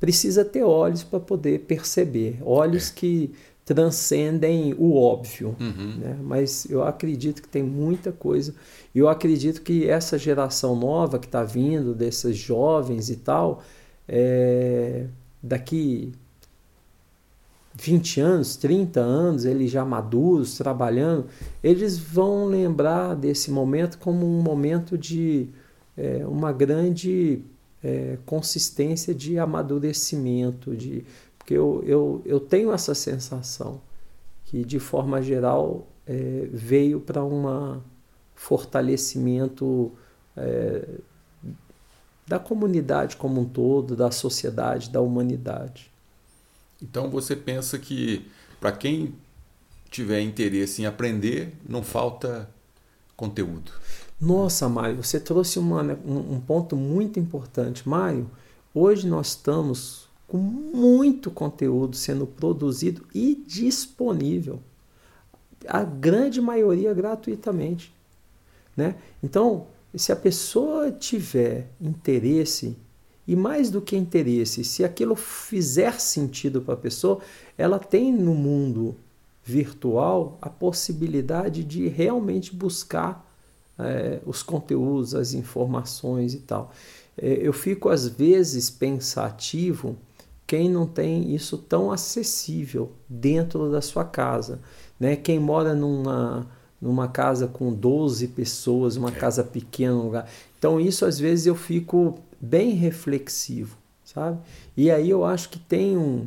Precisa 0.01 0.45
ter 0.45 0.64
olhos 0.64 1.05
para 1.05 1.21
poder 1.21 1.61
perceber, 1.61 2.38
olhos 2.43 2.90
é. 2.90 2.95
que 2.95 3.35
transcendem 3.64 4.74
o 4.79 4.96
óbvio. 4.96 5.57
Uhum. 5.59 5.96
Né? 5.98 6.18
Mas 6.22 6.66
eu 6.68 6.85
acredito 6.85 7.40
que 7.40 7.48
tem 7.48 7.62
muita 7.62 8.12
coisa. 8.12 8.55
E 8.94 8.98
eu 8.98 9.09
acredito 9.09 9.62
que 9.62 9.88
essa 9.88 10.18
geração 10.18 10.77
nova 10.77 11.18
que 11.18 11.27
está 11.27 11.42
vindo, 11.42 11.94
desses 11.94 12.37
jovens 12.37 13.09
e 13.09 13.16
tal, 13.16 13.62
é, 14.07 15.07
daqui 15.42 16.12
20 17.74 18.20
anos, 18.20 18.57
30 18.57 19.00
anos, 19.00 19.44
eles 19.44 19.70
já 19.70 19.85
maduros, 19.85 20.57
trabalhando, 20.57 21.27
eles 21.62 21.98
vão 21.98 22.46
lembrar 22.46 23.14
desse 23.14 23.50
momento 23.50 23.98
como 23.98 24.27
um 24.27 24.40
momento 24.42 24.96
de 24.96 25.48
é, 25.96 26.24
uma 26.27 26.53
grande 26.53 27.40
é, 27.83 28.18
consistência 28.24 29.14
de 29.14 29.38
amadurecimento, 29.38 30.77
de 30.77 31.05
porque 31.44 31.52
eu, 31.52 31.85
eu, 31.87 32.22
eu 32.24 32.40
tenho 32.40 32.72
essa 32.72 32.94
sensação 32.94 33.78
que, 34.46 34.64
de 34.64 34.78
forma 34.78 35.20
geral, 35.20 35.87
é, 36.07 36.48
veio 36.50 37.00
para 37.00 37.22
um 37.22 37.83
fortalecimento 38.35 39.92
é, 40.35 40.88
da 42.26 42.38
comunidade 42.38 43.16
como 43.16 43.42
um 43.42 43.44
todo, 43.44 43.94
da 43.94 44.11
sociedade, 44.11 44.88
da 44.88 45.02
humanidade. 45.02 45.90
Então 46.80 47.11
você 47.11 47.37
pensa 47.37 47.78
que 47.78 48.26
para 48.59 48.72
quem 48.72 49.14
tiver 49.90 50.22
interesse 50.22 50.80
em 50.80 50.87
aprender, 50.87 51.52
não 51.68 51.83
falta 51.83 52.48
conteúdo. 53.14 53.70
Nossa, 54.18 54.66
Mário, 54.66 55.02
você 55.02 55.20
trouxe 55.20 55.59
uma, 55.59 55.83
um, 55.83 56.37
um 56.37 56.40
ponto 56.40 56.74
muito 56.74 57.20
importante. 57.20 57.87
Mário, 57.87 58.30
hoje 58.74 59.07
nós 59.07 59.28
estamos 59.28 60.04
com 60.35 60.38
muito 60.38 61.31
conteúdo 61.31 61.94
sendo 61.94 62.27
produzido 62.27 63.07
e 63.14 63.37
disponível. 63.47 64.59
A 65.64 65.85
grande 65.85 66.40
maioria 66.40 66.92
gratuitamente. 66.92 67.94
Né? 68.77 68.97
Então, 69.23 69.68
se 69.94 70.11
a 70.11 70.16
pessoa 70.16 70.90
tiver 70.90 71.68
interesse, 71.81 72.77
e 73.29 73.37
mais 73.37 73.70
do 73.70 73.81
que 73.81 73.97
interesse, 73.97 74.64
se 74.64 74.83
aquilo 74.83 75.14
fizer 75.14 76.01
sentido 76.01 76.61
para 76.61 76.75
a 76.75 76.79
pessoa, 76.79 77.20
ela 77.57 77.79
tem 77.79 78.12
no 78.12 78.35
mundo 78.35 78.97
virtual 79.44 80.37
a 80.42 80.51
possibilidade 80.51 81.62
de 81.62 81.87
realmente 81.87 82.53
buscar 82.53 83.25
é, 83.79 84.18
os 84.27 84.42
conteúdos, 84.42 85.14
as 85.14 85.33
informações 85.33 86.35
e 86.35 86.40
tal. 86.40 86.73
É, 87.16 87.35
eu 87.40 87.53
fico 87.53 87.88
às 87.88 88.09
vezes 88.09 88.68
pensativo 88.68 89.97
quem 90.46 90.68
não 90.68 90.87
tem 90.87 91.35
isso 91.35 91.57
tão 91.57 91.90
acessível 91.90 92.92
dentro 93.09 93.70
da 93.70 93.80
sua 93.80 94.04
casa. 94.04 94.61
Né? 94.98 95.16
Quem 95.16 95.38
mora 95.38 95.74
numa, 95.74 96.46
numa 96.80 97.09
casa 97.09 97.46
com 97.46 97.72
12 97.72 98.28
pessoas, 98.28 98.96
uma 98.96 99.09
é. 99.09 99.12
casa 99.12 99.42
pequena, 99.42 99.94
um 99.94 100.02
lugar. 100.04 100.28
Então, 100.59 100.80
isso 100.80 101.04
às 101.04 101.18
vezes 101.18 101.46
eu 101.46 101.54
fico 101.54 102.18
bem 102.40 102.70
reflexivo, 102.70 103.76
sabe? 104.04 104.38
E 104.76 104.90
aí 104.90 105.09
eu 105.09 105.24
acho 105.24 105.48
que 105.48 105.59
tem 105.59 105.96
um, 105.96 106.26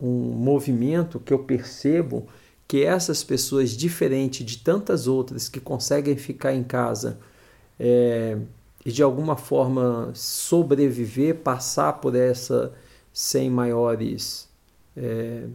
um 0.00 0.30
movimento 0.32 1.18
que 1.18 1.32
eu 1.32 1.40
percebo 1.40 2.26
que 2.68 2.84
essas 2.84 3.22
pessoas, 3.22 3.70
diferente 3.70 4.42
de 4.44 4.58
tantas 4.58 5.06
outras 5.06 5.48
que 5.48 5.60
conseguem 5.60 6.16
ficar 6.16 6.52
em 6.52 6.64
casa 6.64 7.18
é, 7.78 8.36
e 8.84 8.90
de 8.90 9.02
alguma 9.02 9.36
forma 9.36 10.10
sobreviver, 10.14 11.36
passar 11.36 11.94
por 11.94 12.14
essa 12.14 12.72
sem 13.18 13.48
maiores 13.48 14.46
é, 14.94 15.46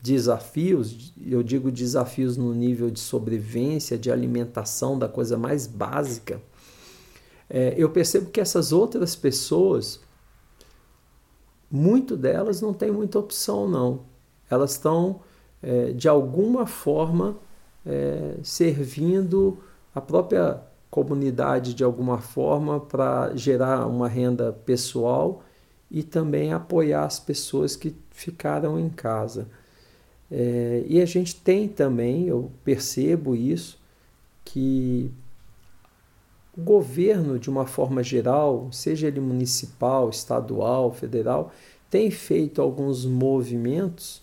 desafios, 0.00 1.12
eu 1.22 1.42
digo 1.42 1.70
desafios 1.70 2.38
no 2.38 2.54
nível 2.54 2.90
de 2.90 3.00
sobrevivência, 3.00 3.98
de 3.98 4.10
alimentação, 4.10 4.98
da 4.98 5.06
coisa 5.06 5.36
mais 5.36 5.66
básica, 5.66 6.40
é, 7.50 7.74
eu 7.76 7.90
percebo 7.90 8.30
que 8.30 8.40
essas 8.40 8.72
outras 8.72 9.14
pessoas, 9.14 10.00
muito 11.70 12.16
delas 12.16 12.62
não 12.62 12.72
tem 12.72 12.90
muita 12.90 13.18
opção, 13.18 13.68
não. 13.68 14.04
Elas 14.48 14.70
estão, 14.70 15.20
é, 15.62 15.92
de 15.92 16.08
alguma 16.08 16.66
forma, 16.66 17.36
é, 17.84 18.36
servindo 18.42 19.58
a 19.94 20.00
própria 20.00 20.62
comunidade 20.90 21.74
de 21.74 21.84
alguma 21.84 22.16
forma 22.16 22.80
para 22.80 23.36
gerar 23.36 23.86
uma 23.86 24.08
renda 24.08 24.50
pessoal 24.50 25.42
e 25.92 26.02
também 26.02 26.54
apoiar 26.54 27.04
as 27.04 27.20
pessoas 27.20 27.76
que 27.76 27.94
ficaram 28.10 28.80
em 28.80 28.88
casa. 28.88 29.46
É, 30.30 30.82
e 30.88 31.02
a 31.02 31.04
gente 31.04 31.36
tem 31.36 31.68
também, 31.68 32.26
eu 32.26 32.50
percebo 32.64 33.36
isso, 33.36 33.78
que 34.42 35.12
o 36.56 36.62
governo, 36.62 37.38
de 37.38 37.50
uma 37.50 37.66
forma 37.66 38.02
geral, 38.02 38.70
seja 38.72 39.06
ele 39.06 39.20
municipal, 39.20 40.08
estadual, 40.08 40.90
federal, 40.92 41.52
tem 41.90 42.10
feito 42.10 42.62
alguns 42.62 43.04
movimentos 43.04 44.22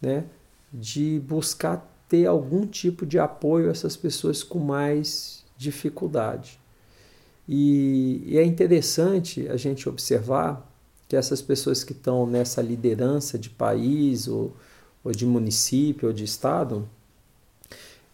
né, 0.00 0.24
de 0.72 1.20
buscar 1.20 1.86
ter 2.08 2.24
algum 2.24 2.66
tipo 2.66 3.04
de 3.04 3.18
apoio 3.18 3.68
a 3.68 3.72
essas 3.72 3.98
pessoas 3.98 4.42
com 4.42 4.58
mais 4.58 5.44
dificuldade. 5.58 6.58
E, 7.46 8.22
e 8.26 8.38
é 8.38 8.44
interessante 8.44 9.46
a 9.48 9.58
gente 9.58 9.86
observar 9.86 10.71
que 11.12 11.16
essas 11.16 11.42
pessoas 11.42 11.84
que 11.84 11.92
estão 11.92 12.26
nessa 12.26 12.62
liderança 12.62 13.38
de 13.38 13.50
país 13.50 14.26
ou, 14.26 14.56
ou 15.04 15.12
de 15.12 15.26
município 15.26 16.08
ou 16.08 16.14
de 16.14 16.24
estado, 16.24 16.88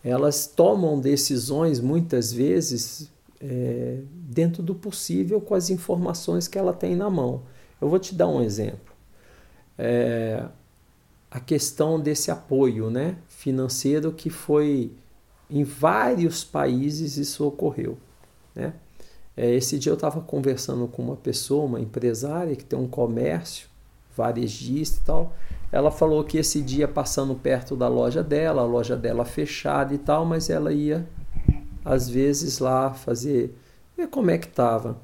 elas 0.02 0.48
tomam 0.48 0.98
decisões 0.98 1.78
muitas 1.78 2.32
vezes 2.32 3.08
é, 3.40 4.00
dentro 4.12 4.64
do 4.64 4.74
possível 4.74 5.40
com 5.40 5.54
as 5.54 5.70
informações 5.70 6.48
que 6.48 6.58
ela 6.58 6.72
tem 6.72 6.96
na 6.96 7.08
mão. 7.08 7.42
Eu 7.80 7.88
vou 7.88 8.00
te 8.00 8.16
dar 8.16 8.26
um 8.26 8.42
exemplo. 8.42 8.92
É, 9.78 10.44
a 11.30 11.38
questão 11.38 12.00
desse 12.00 12.32
apoio 12.32 12.90
né, 12.90 13.16
financeiro 13.28 14.10
que 14.10 14.28
foi 14.28 14.90
em 15.48 15.62
vários 15.62 16.42
países 16.42 17.16
isso 17.16 17.46
ocorreu. 17.46 17.96
Né? 18.56 18.72
É, 19.40 19.54
esse 19.54 19.78
dia 19.78 19.92
eu 19.92 19.94
estava 19.94 20.20
conversando 20.20 20.88
com 20.88 21.00
uma 21.00 21.14
pessoa, 21.14 21.64
uma 21.64 21.80
empresária 21.80 22.56
que 22.56 22.64
tem 22.64 22.76
um 22.76 22.88
comércio, 22.88 23.68
varejista 24.16 24.98
e 25.00 25.04
tal. 25.04 25.32
Ela 25.70 25.92
falou 25.92 26.24
que 26.24 26.38
esse 26.38 26.60
dia 26.60 26.88
passando 26.88 27.36
perto 27.36 27.76
da 27.76 27.86
loja 27.86 28.20
dela, 28.20 28.62
a 28.62 28.64
loja 28.64 28.96
dela 28.96 29.24
fechada 29.24 29.94
e 29.94 29.98
tal, 29.98 30.24
mas 30.24 30.50
ela 30.50 30.72
ia 30.72 31.06
às 31.84 32.08
vezes 32.08 32.58
lá 32.58 32.92
fazer 32.92 33.56
ver 33.96 34.08
como 34.08 34.28
é 34.32 34.38
que 34.38 34.48
estava. 34.48 34.98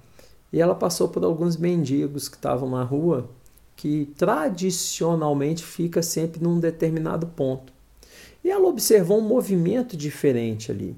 E 0.52 0.60
ela 0.60 0.74
passou 0.74 1.08
por 1.08 1.22
alguns 1.22 1.56
mendigos 1.56 2.28
que 2.28 2.34
estavam 2.34 2.68
na 2.68 2.82
rua, 2.82 3.30
que 3.76 4.12
tradicionalmente 4.16 5.62
fica 5.62 6.02
sempre 6.02 6.42
num 6.42 6.58
determinado 6.58 7.28
ponto. 7.28 7.72
E 8.42 8.50
ela 8.50 8.66
observou 8.66 9.18
um 9.18 9.28
movimento 9.28 9.96
diferente 9.96 10.72
ali. 10.72 10.96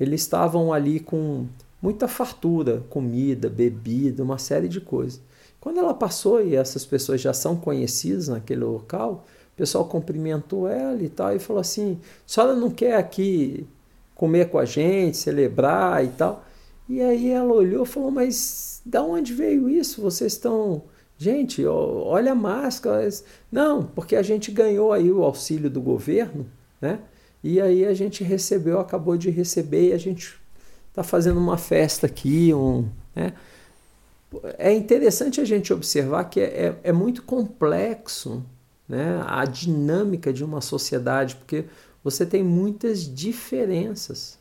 Eles 0.00 0.22
estavam 0.22 0.72
ali 0.72 0.98
com 0.98 1.46
muita 1.82 2.06
fartura, 2.06 2.84
comida, 2.88 3.50
bebida, 3.50 4.22
uma 4.22 4.38
série 4.38 4.68
de 4.68 4.80
coisas. 4.80 5.20
Quando 5.60 5.78
ela 5.78 5.92
passou 5.92 6.44
e 6.44 6.54
essas 6.54 6.86
pessoas 6.86 7.20
já 7.20 7.32
são 7.32 7.56
conhecidas 7.56 8.28
naquele 8.28 8.64
local, 8.64 9.26
o 9.52 9.56
pessoal 9.56 9.84
cumprimentou 9.84 10.68
ela 10.68 11.02
e 11.02 11.08
tal 11.08 11.34
e 11.34 11.38
falou 11.38 11.60
assim: 11.60 11.98
a 12.02 12.28
senhora 12.28 12.54
não 12.54 12.70
quer 12.70 12.96
aqui 12.96 13.66
comer 14.14 14.48
com 14.48 14.58
a 14.58 14.64
gente, 14.64 15.16
celebrar 15.16 16.04
e 16.04 16.08
tal? 16.08 16.44
E 16.88 17.00
aí 17.00 17.30
ela 17.30 17.52
olhou 17.52 17.84
e 17.84 17.88
falou: 17.88 18.10
Mas 18.10 18.80
da 18.84 19.02
onde 19.02 19.32
veio 19.32 19.68
isso? 19.68 20.00
Vocês 20.00 20.32
estão. 20.32 20.82
Gente, 21.16 21.64
olha 21.64 22.32
a 22.32 22.34
máscara. 22.34 23.08
Não, 23.50 23.84
porque 23.84 24.16
a 24.16 24.22
gente 24.22 24.50
ganhou 24.50 24.92
aí 24.92 25.12
o 25.12 25.22
auxílio 25.22 25.70
do 25.70 25.80
governo, 25.80 26.46
né? 26.80 26.98
E 27.44 27.60
aí 27.60 27.84
a 27.84 27.94
gente 27.94 28.24
recebeu, 28.24 28.80
acabou 28.80 29.16
de 29.16 29.30
receber 29.30 29.90
e 29.90 29.92
a 29.92 29.98
gente 29.98 30.41
está 30.92 31.02
fazendo 31.02 31.40
uma 31.40 31.56
festa 31.56 32.06
aqui, 32.06 32.52
um, 32.52 32.86
né? 33.16 33.32
É 34.58 34.72
interessante 34.72 35.40
a 35.40 35.44
gente 35.44 35.72
observar 35.72 36.24
que 36.24 36.40
é, 36.40 36.44
é, 36.44 36.80
é 36.84 36.92
muito 36.92 37.22
complexo 37.22 38.42
né, 38.88 39.22
a 39.26 39.44
dinâmica 39.44 40.32
de 40.32 40.42
uma 40.42 40.62
sociedade, 40.62 41.36
porque 41.36 41.66
você 42.02 42.24
tem 42.24 42.42
muitas 42.42 43.02
diferenças, 43.02 44.38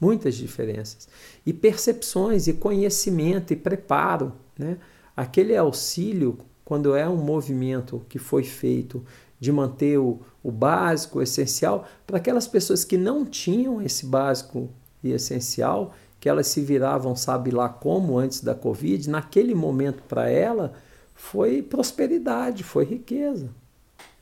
muitas 0.00 0.34
diferenças, 0.34 1.08
e 1.44 1.52
percepções, 1.52 2.46
e 2.46 2.54
conhecimento, 2.54 3.52
e 3.52 3.56
preparo. 3.56 4.32
Né? 4.58 4.78
Aquele 5.14 5.54
auxílio, 5.54 6.38
quando 6.64 6.94
é 6.94 7.06
um 7.06 7.16
movimento 7.16 8.02
que 8.08 8.18
foi 8.18 8.44
feito 8.44 9.04
de 9.38 9.52
manter 9.52 9.98
o, 9.98 10.20
o 10.42 10.50
básico, 10.50 11.18
o 11.18 11.22
essencial, 11.22 11.86
para 12.06 12.16
aquelas 12.16 12.46
pessoas 12.46 12.82
que 12.82 12.96
não 12.96 13.26
tinham 13.26 13.82
esse 13.82 14.06
básico 14.06 14.70
e 15.08 15.12
essencial, 15.12 15.94
que 16.18 16.28
elas 16.28 16.46
se 16.46 16.60
viravam, 16.60 17.14
sabe 17.14 17.50
lá 17.50 17.68
como, 17.68 18.18
antes 18.18 18.40
da 18.40 18.54
Covid, 18.54 19.10
naquele 19.10 19.54
momento 19.54 20.02
para 20.04 20.28
ela 20.28 20.72
foi 21.14 21.62
prosperidade, 21.62 22.64
foi 22.64 22.84
riqueza. 22.84 23.50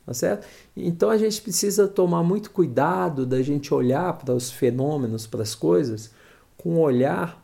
Tá 0.04 0.12
certo? 0.12 0.46
Então 0.76 1.10
a 1.10 1.16
gente 1.16 1.40
precisa 1.40 1.86
tomar 1.86 2.24
muito 2.24 2.50
cuidado 2.50 3.24
da 3.24 3.40
gente 3.40 3.72
olhar 3.72 4.18
para 4.18 4.34
os 4.34 4.50
fenômenos, 4.50 5.28
para 5.28 5.42
as 5.42 5.54
coisas, 5.54 6.10
com 6.56 6.70
um 6.74 6.80
olhar 6.80 7.40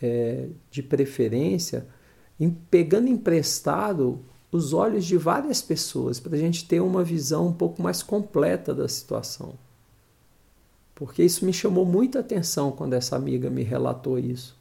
é, 0.00 0.48
de 0.70 0.82
preferência, 0.82 1.86
em, 2.38 2.50
pegando 2.50 3.08
emprestado 3.08 4.20
os 4.50 4.74
olhos 4.74 5.06
de 5.06 5.16
várias 5.16 5.62
pessoas, 5.62 6.20
para 6.20 6.36
a 6.36 6.38
gente 6.38 6.68
ter 6.68 6.80
uma 6.80 7.02
visão 7.02 7.46
um 7.46 7.52
pouco 7.52 7.82
mais 7.82 8.02
completa 8.02 8.74
da 8.74 8.86
situação. 8.86 9.54
Porque 11.02 11.24
isso 11.24 11.44
me 11.44 11.52
chamou 11.52 11.84
muita 11.84 12.20
atenção 12.20 12.70
quando 12.70 12.92
essa 12.92 13.16
amiga 13.16 13.50
me 13.50 13.64
relatou 13.64 14.20
isso. 14.20 14.56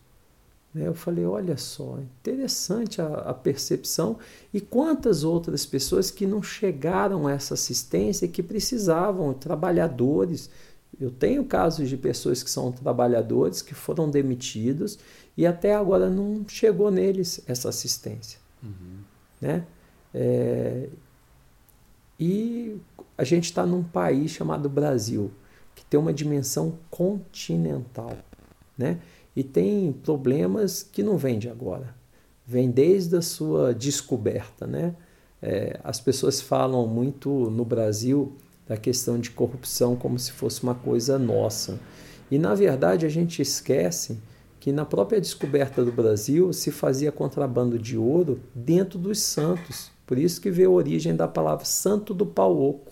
Né? 0.73 0.87
Eu 0.87 0.95
falei, 0.95 1.23
olha 1.23 1.55
só, 1.55 1.99
interessante 1.99 2.99
a, 2.99 3.31
percepção 3.31 4.17
e 4.51 4.59
quantas 4.59 5.23
outras 5.23 5.67
pessoas 5.67 6.09
que 6.09 6.25
não 6.25 6.41
chegaram 6.41 7.27
a 7.27 7.31
essa 7.31 7.53
assistência 7.53 8.25
e 8.25 8.27
que 8.27 8.41
precisavam, 8.41 9.31
trabalhadores. 9.35 10.49
Eu 10.99 11.11
tenho 11.11 11.45
casos 11.45 11.87
de 11.87 11.95
pessoas 11.95 12.41
que 12.41 12.49
são 12.49 12.71
trabalhadores 12.71 13.61
que 13.61 13.75
foram 13.75 14.09
demitidos 14.09 14.97
e 15.37 15.45
até 15.45 15.75
agora 15.75 16.09
não 16.09 16.43
chegou 16.47 16.89
neles 16.89 17.39
essa 17.45 17.69
assistência. 17.69 18.39
Uhum. 18.63 18.97
Né? 19.39 19.63
É, 20.11 20.89
e 22.19 22.81
a 23.15 23.23
gente 23.23 23.43
está 23.43 23.63
num 23.63 23.83
país 23.83 24.31
chamado 24.31 24.67
Brasil 24.67 25.31
que 25.81 25.85
tem 25.87 25.99
uma 25.99 26.13
dimensão 26.13 26.77
continental, 26.91 28.15
né? 28.77 28.99
E 29.35 29.43
tem 29.43 29.91
problemas 29.91 30.83
que 30.83 31.01
não 31.01 31.17
vêm 31.17 31.39
de 31.39 31.49
agora, 31.49 31.95
vem 32.45 32.69
desde 32.69 33.15
a 33.15 33.21
sua 33.21 33.73
descoberta, 33.73 34.67
né? 34.67 34.93
É, 35.41 35.79
as 35.83 35.99
pessoas 35.99 36.39
falam 36.39 36.85
muito 36.85 37.29
no 37.49 37.65
Brasil 37.65 38.37
da 38.67 38.77
questão 38.77 39.19
de 39.19 39.31
corrupção 39.31 39.95
como 39.95 40.19
se 40.19 40.31
fosse 40.31 40.61
uma 40.61 40.75
coisa 40.75 41.17
nossa. 41.17 41.79
E 42.29 42.37
na 42.37 42.53
verdade 42.53 43.07
a 43.07 43.09
gente 43.09 43.41
esquece 43.41 44.19
que 44.59 44.71
na 44.71 44.85
própria 44.85 45.19
descoberta 45.19 45.83
do 45.83 45.91
Brasil 45.91 46.53
se 46.53 46.69
fazia 46.69 47.11
contrabando 47.11 47.79
de 47.79 47.97
ouro 47.97 48.39
dentro 48.53 48.99
dos 48.99 49.19
santos. 49.19 49.91
Por 50.05 50.19
isso 50.19 50.39
que 50.39 50.51
veio 50.51 50.69
a 50.69 50.73
origem 50.73 51.15
da 51.15 51.27
palavra 51.27 51.65
santo 51.65 52.13
do 52.13 52.27
pau 52.27 52.61
oco. 52.61 52.91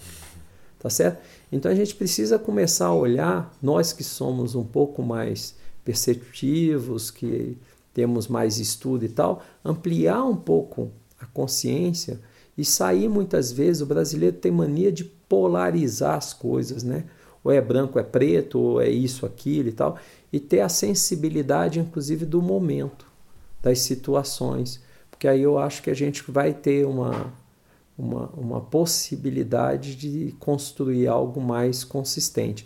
Tá 0.79 0.89
certo? 0.89 1.21
Então 1.51 1.71
a 1.71 1.75
gente 1.75 1.95
precisa 1.95 2.37
começar 2.37 2.87
a 2.87 2.93
olhar, 2.93 3.55
nós 3.61 3.91
que 3.91 4.03
somos 4.03 4.55
um 4.55 4.63
pouco 4.63 5.01
mais 5.01 5.55
perceptivos, 5.83 7.09
que 7.09 7.57
temos 7.93 8.27
mais 8.27 8.59
estudo 8.59 9.05
e 9.05 9.09
tal, 9.09 9.41
ampliar 9.65 10.23
um 10.23 10.35
pouco 10.35 10.91
a 11.19 11.25
consciência 11.25 12.19
e 12.57 12.63
sair 12.63 13.09
muitas 13.09 13.51
vezes. 13.51 13.81
O 13.81 13.85
brasileiro 13.85 14.37
tem 14.37 14.51
mania 14.51 14.91
de 14.91 15.03
polarizar 15.03 16.15
as 16.15 16.33
coisas, 16.33 16.83
né? 16.83 17.05
Ou 17.43 17.51
é 17.51 17.61
branco, 17.61 17.97
é 17.97 18.03
preto, 18.03 18.59
ou 18.59 18.81
é 18.81 18.89
isso, 18.89 19.25
aquilo 19.25 19.69
e 19.69 19.71
tal, 19.71 19.97
e 20.31 20.39
ter 20.39 20.59
a 20.59 20.69
sensibilidade, 20.69 21.79
inclusive, 21.79 22.25
do 22.25 22.41
momento, 22.41 23.05
das 23.61 23.79
situações, 23.79 24.81
porque 25.09 25.27
aí 25.27 25.41
eu 25.41 25.57
acho 25.57 25.81
que 25.81 25.89
a 25.89 25.93
gente 25.93 26.23
vai 26.29 26.53
ter 26.53 26.85
uma 26.85 27.33
uma, 27.99 28.27
uma 28.37 28.61
possibilidade 28.61 29.95
de 29.95 30.33
construir 30.39 31.07
algo 31.07 31.41
mais 31.41 31.83
consistente. 31.83 32.65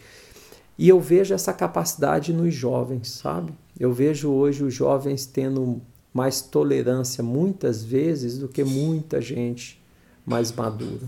E 0.78 0.88
eu 0.88 1.00
vejo 1.00 1.34
essa 1.34 1.52
capacidade 1.52 2.32
nos 2.32 2.54
jovens, 2.54 3.10
sabe? 3.10 3.54
Eu 3.80 3.92
vejo 3.92 4.30
hoje 4.30 4.64
os 4.64 4.74
jovens 4.74 5.26
tendo 5.26 5.82
mais 6.14 6.42
tolerância 6.42 7.24
muitas 7.24 7.84
vezes 7.84 8.38
do 8.38 8.48
que 8.48 8.64
muita 8.64 9.20
gente 9.20 9.82
mais 10.26 10.52
madura. 10.52 11.08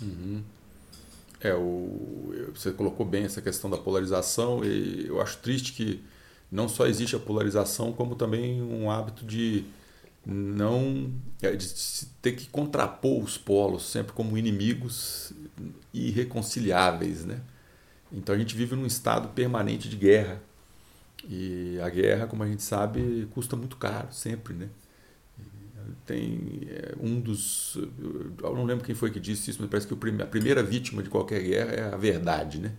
Uhum. 0.00 0.42
É, 1.40 1.54
o, 1.54 2.32
você 2.54 2.70
colocou 2.70 3.04
bem 3.04 3.24
essa 3.24 3.42
questão 3.42 3.68
da 3.68 3.76
polarização 3.76 4.64
e 4.64 5.06
eu 5.08 5.20
acho 5.20 5.38
triste 5.38 5.72
que 5.72 6.00
não 6.50 6.68
só 6.68 6.86
existe 6.86 7.16
a 7.16 7.18
polarização, 7.18 7.92
como 7.92 8.14
também 8.14 8.62
um 8.62 8.88
hábito 8.88 9.24
de 9.24 9.64
não 10.24 11.12
é, 11.40 11.54
de 11.54 11.68
ter 12.20 12.32
que 12.32 12.46
contrapor 12.48 13.22
os 13.22 13.36
polos 13.36 13.90
sempre 13.90 14.12
como 14.12 14.38
inimigos 14.38 15.32
irreconciliáveis, 15.92 17.24
né? 17.24 17.40
Então 18.12 18.34
a 18.34 18.38
gente 18.38 18.54
vive 18.54 18.76
num 18.76 18.86
estado 18.86 19.28
permanente 19.28 19.88
de 19.88 19.96
guerra 19.96 20.40
e 21.28 21.78
a 21.80 21.88
guerra, 21.88 22.26
como 22.26 22.42
a 22.42 22.46
gente 22.46 22.62
sabe, 22.62 23.26
custa 23.32 23.56
muito 23.56 23.76
caro 23.76 24.08
sempre, 24.12 24.54
né? 24.54 24.68
Tem 26.06 26.62
é, 26.68 26.94
um 27.00 27.20
dos, 27.20 27.76
eu 28.42 28.54
não 28.54 28.64
lembro 28.64 28.84
quem 28.84 28.94
foi 28.94 29.10
que 29.10 29.18
disse 29.18 29.50
isso, 29.50 29.60
mas 29.60 29.68
parece 29.68 29.86
que 29.86 29.94
a 29.94 30.26
primeira 30.26 30.62
vítima 30.62 31.02
de 31.02 31.10
qualquer 31.10 31.42
guerra 31.42 31.72
é 31.72 31.94
a 31.94 31.96
verdade, 31.96 32.58
né? 32.58 32.72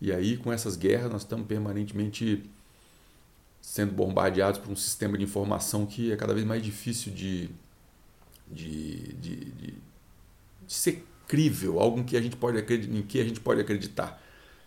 E 0.00 0.12
aí 0.12 0.36
com 0.36 0.52
essas 0.52 0.76
guerras 0.76 1.10
nós 1.10 1.22
estamos 1.22 1.46
permanentemente 1.46 2.42
sendo 3.62 3.92
bombardeados 3.92 4.58
por 4.58 4.72
um 4.72 4.76
sistema 4.76 5.16
de 5.16 5.22
informação 5.22 5.86
que 5.86 6.10
é 6.10 6.16
cada 6.16 6.34
vez 6.34 6.44
mais 6.44 6.62
difícil 6.62 7.12
de, 7.12 7.48
de, 8.50 9.14
de, 9.14 9.36
de, 9.36 9.74
de 10.66 10.74
ser 10.74 11.06
crível, 11.28 11.78
algo 11.78 12.02
que 12.02 12.16
a 12.16 12.20
gente 12.20 12.36
pode 12.36 12.58
acreditar, 12.58 12.92
em 12.94 13.02
que 13.02 13.20
a 13.20 13.24
gente 13.24 13.40
pode 13.40 13.60
acreditar. 13.60 14.20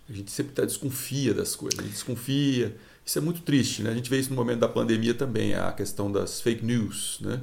A 0.10 0.14
gente 0.14 0.32
sempre 0.32 0.54
tá, 0.54 0.64
desconfia 0.64 1.34
das 1.34 1.56
coisas, 1.56 1.80
a 1.80 1.84
gente 1.84 1.91
desconfia. 1.91 2.76
Isso 3.06 3.18
é 3.20 3.22
muito 3.22 3.41
triste, 3.41 3.84
né? 3.84 3.91
A 3.91 3.93
gente 3.93 4.10
vê 4.10 4.18
isso 4.18 4.30
no 4.30 4.36
momento 4.36 4.60
da 4.60 4.70
pandemia 4.70 5.14
também, 5.14 5.54
a 5.54 5.72
questão 5.74 6.12
das 6.12 6.41
fake 6.41 6.66
news, 6.66 7.20
né? 7.22 7.41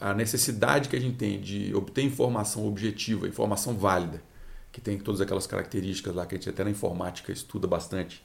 A 0.00 0.12
necessidade 0.12 0.88
que 0.88 0.96
a 0.96 1.00
gente 1.00 1.16
tem 1.16 1.40
de 1.40 1.74
obter 1.74 2.02
informação 2.02 2.66
objetiva, 2.66 3.26
informação 3.26 3.76
válida, 3.76 4.22
que 4.70 4.80
tem 4.80 4.98
todas 4.98 5.20
aquelas 5.20 5.46
características 5.46 6.14
lá 6.14 6.26
que 6.26 6.34
a 6.34 6.38
gente 6.38 6.50
até 6.50 6.62
na 6.62 6.70
informática 6.70 7.32
estuda 7.32 7.66
bastante 7.66 8.23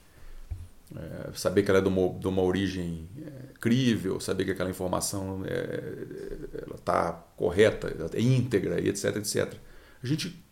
é, 0.96 1.30
saber 1.34 1.62
que 1.62 1.70
ela 1.70 1.78
é 1.78 1.82
de 1.82 1.88
uma, 1.88 2.18
de 2.18 2.26
uma 2.26 2.42
origem 2.42 3.08
é, 3.24 3.54
crível, 3.60 4.18
saber 4.20 4.44
que 4.44 4.50
aquela 4.50 4.70
informação 4.70 5.42
é, 5.46 6.74
está 6.74 7.12
correta, 7.36 7.94
é 8.12 8.20
íntegra 8.20 8.80
e 8.80 8.88
etc, 8.88 9.16
etc. 9.16 9.54
A 10.02 10.06
gente 10.06 10.42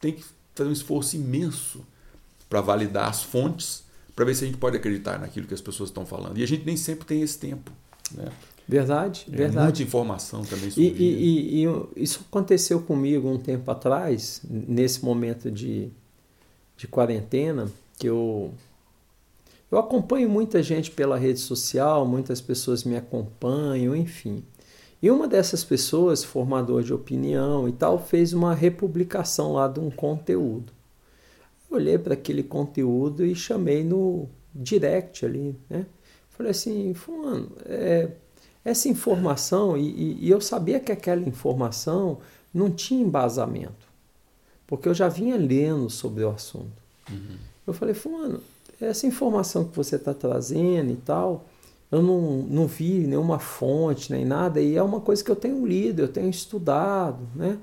tem 0.00 0.12
que 0.12 0.24
fazer 0.54 0.70
um 0.70 0.72
esforço 0.72 1.16
imenso 1.16 1.84
para 2.48 2.60
validar 2.60 3.08
as 3.08 3.22
fontes, 3.22 3.84
para 4.16 4.24
ver 4.24 4.34
se 4.34 4.44
a 4.44 4.46
gente 4.46 4.58
pode 4.58 4.76
acreditar 4.76 5.18
naquilo 5.18 5.46
que 5.46 5.54
as 5.54 5.60
pessoas 5.60 5.90
estão 5.90 6.06
falando. 6.06 6.38
E 6.38 6.42
a 6.42 6.46
gente 6.46 6.64
nem 6.64 6.76
sempre 6.76 7.06
tem 7.06 7.20
esse 7.20 7.38
tempo. 7.38 7.70
Né? 8.12 8.32
Verdade, 8.66 9.26
é, 9.32 9.36
verdade. 9.36 9.64
Muita 9.64 9.82
informação 9.82 10.42
também 10.42 10.70
sobre 10.70 10.88
e, 10.88 11.62
e, 11.62 11.66
e, 11.66 12.02
isso 12.02 12.24
aconteceu 12.28 12.80
comigo 12.80 13.28
um 13.28 13.38
tempo 13.38 13.70
atrás, 13.70 14.42
nesse 14.48 15.04
momento 15.04 15.50
de, 15.50 15.90
de 16.76 16.86
quarentena, 16.86 17.70
que 17.98 18.06
eu 18.06 18.52
eu 19.70 19.78
acompanho 19.78 20.28
muita 20.28 20.62
gente 20.62 20.90
pela 20.90 21.18
rede 21.18 21.40
social, 21.40 22.06
muitas 22.06 22.40
pessoas 22.40 22.84
me 22.84 22.96
acompanham, 22.96 23.94
enfim. 23.94 24.42
E 25.00 25.10
uma 25.10 25.28
dessas 25.28 25.62
pessoas, 25.62 26.24
formador 26.24 26.82
de 26.82 26.92
opinião 26.92 27.68
e 27.68 27.72
tal, 27.72 27.98
fez 27.98 28.32
uma 28.32 28.54
republicação 28.54 29.52
lá 29.52 29.68
de 29.68 29.78
um 29.78 29.90
conteúdo. 29.90 30.72
Eu 31.70 31.76
olhei 31.76 31.98
para 31.98 32.14
aquele 32.14 32.42
conteúdo 32.42 33.24
e 33.24 33.34
chamei 33.34 33.84
no 33.84 34.28
direct 34.54 35.24
ali, 35.24 35.54
né? 35.68 35.86
Falei 36.30 36.50
assim, 36.50 36.94
fulano, 36.94 37.50
é, 37.64 38.10
essa 38.64 38.88
informação, 38.88 39.76
e, 39.76 40.18
e, 40.20 40.30
eu 40.30 40.40
sabia 40.40 40.80
que 40.80 40.92
aquela 40.92 41.22
informação 41.22 42.18
não 42.52 42.70
tinha 42.70 43.02
embasamento, 43.02 43.86
porque 44.66 44.88
eu 44.88 44.94
já 44.94 45.08
vinha 45.08 45.36
lendo 45.36 45.90
sobre 45.90 46.24
o 46.24 46.30
assunto. 46.30 46.82
Uhum. 47.10 47.36
Eu 47.66 47.72
falei, 47.72 47.94
fulano, 47.94 48.40
essa 48.80 49.06
informação 49.06 49.64
que 49.64 49.76
você 49.76 49.96
está 49.96 50.14
trazendo 50.14 50.92
e 50.92 50.96
tal, 50.96 51.44
eu 51.90 52.02
não, 52.02 52.42
não 52.42 52.66
vi 52.66 53.06
nenhuma 53.06 53.38
fonte 53.38 54.12
nem 54.12 54.24
nada, 54.24 54.60
e 54.60 54.76
é 54.76 54.82
uma 54.82 55.00
coisa 55.00 55.24
que 55.24 55.30
eu 55.30 55.36
tenho 55.36 55.66
lido, 55.66 56.02
eu 56.02 56.08
tenho 56.08 56.28
estudado, 56.28 57.26
né? 57.34 57.58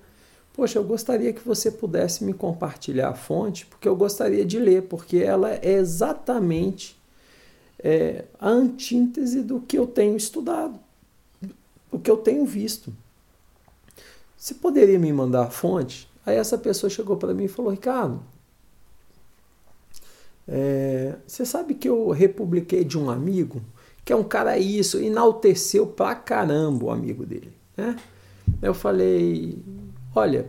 Poxa, 0.54 0.80
eu 0.80 0.84
gostaria 0.84 1.34
que 1.34 1.46
você 1.46 1.70
pudesse 1.70 2.24
me 2.24 2.34
compartilhar 2.34 3.10
a 3.10 3.14
fonte, 3.14 3.66
porque 3.66 3.88
eu 3.88 3.96
gostaria 3.96 4.46
de 4.46 4.58
ler, 4.58 4.84
porque 4.84 5.18
ela 5.18 5.52
é 5.52 5.74
exatamente 5.74 6.98
é, 7.78 8.24
a 8.40 8.50
antítese 8.50 9.42
do 9.42 9.60
que 9.60 9.78
eu 9.78 9.86
tenho 9.86 10.16
estudado, 10.16 10.80
do 11.92 12.00
que 12.00 12.10
eu 12.10 12.18
tenho 12.18 12.46
visto. 12.46 12.94
Você 14.38 14.54
poderia 14.54 14.98
me 14.98 15.12
mandar 15.12 15.44
a 15.44 15.50
fonte? 15.50 16.10
Aí 16.26 16.38
essa 16.38 16.58
pessoa 16.58 16.90
chegou 16.90 17.18
para 17.18 17.34
mim 17.34 17.46
e 17.46 17.50
falou: 17.50 17.72
Ricardo, 17.72 18.22
é, 20.48 21.16
você 21.26 21.46
sabe 21.46 21.74
que 21.74 21.90
eu 21.90 22.10
republiquei 22.10 22.84
de 22.84 22.98
um 22.98 23.10
amigo, 23.10 23.62
que 24.04 24.14
é 24.14 24.16
um 24.16 24.24
cara 24.24 24.58
isso, 24.58 25.00
enalteceu 25.00 25.88
pra 25.88 26.14
caramba 26.14 26.86
o 26.86 26.92
amigo 26.92 27.26
dele. 27.26 27.52
Né? 27.76 27.96
Eu 28.62 28.74
falei, 28.74 29.58
olha, 30.14 30.48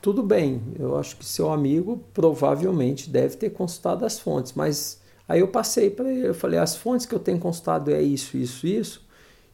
tudo 0.00 0.22
bem, 0.22 0.62
eu 0.78 0.96
acho 0.96 1.16
que 1.16 1.24
seu 1.24 1.50
amigo 1.50 2.02
provavelmente 2.12 3.10
deve 3.10 3.36
ter 3.36 3.50
consultado 3.50 4.04
as 4.04 4.18
fontes, 4.18 4.52
mas 4.52 5.00
aí 5.28 5.40
eu 5.40 5.48
passei 5.48 5.90
para 5.90 6.10
ele, 6.10 6.28
eu 6.28 6.34
falei, 6.34 6.58
as 6.58 6.76
fontes 6.76 7.06
que 7.06 7.14
eu 7.14 7.18
tenho 7.18 7.38
consultado 7.38 7.90
é 7.90 8.00
isso, 8.00 8.36
isso, 8.36 8.66
isso, 8.66 9.04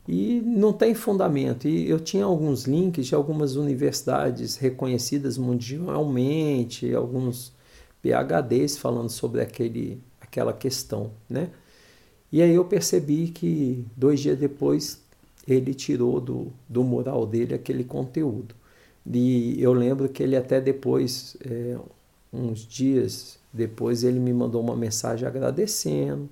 e 0.09 0.43
não 0.45 0.72
tem 0.72 0.95
fundamento. 0.95 1.68
E 1.68 1.88
eu 1.88 2.01
tinha 2.01 2.24
alguns 2.24 2.64
links 2.64 3.07
de 3.07 3.14
algumas 3.14 3.55
universidades 3.55 4.57
reconhecidas 4.57 5.38
mundialmente, 5.38 6.93
alguns 6.95 7.53
PhDs 8.03 8.76
falando 8.78 9.11
sobre 9.11 9.40
aquele, 9.40 10.01
aquela 10.20 10.53
questão, 10.53 11.11
né? 11.28 11.51
E 12.32 12.40
aí 12.40 12.55
eu 12.55 12.64
percebi 12.64 13.28
que 13.28 13.84
dois 13.96 14.20
dias 14.20 14.38
depois 14.38 15.01
ele 15.46 15.74
tirou 15.74 16.20
do, 16.20 16.53
do 16.68 16.84
mural 16.84 17.26
dele 17.26 17.55
aquele 17.55 17.82
conteúdo. 17.82 18.55
E 19.07 19.61
eu 19.61 19.72
lembro 19.72 20.09
que 20.09 20.22
ele 20.22 20.36
até 20.36 20.61
depois, 20.61 21.36
é, 21.44 21.76
uns 22.32 22.61
dias 22.61 23.38
depois, 23.53 24.05
ele 24.05 24.20
me 24.20 24.32
mandou 24.32 24.62
uma 24.62 24.76
mensagem 24.76 25.26
agradecendo, 25.26 26.28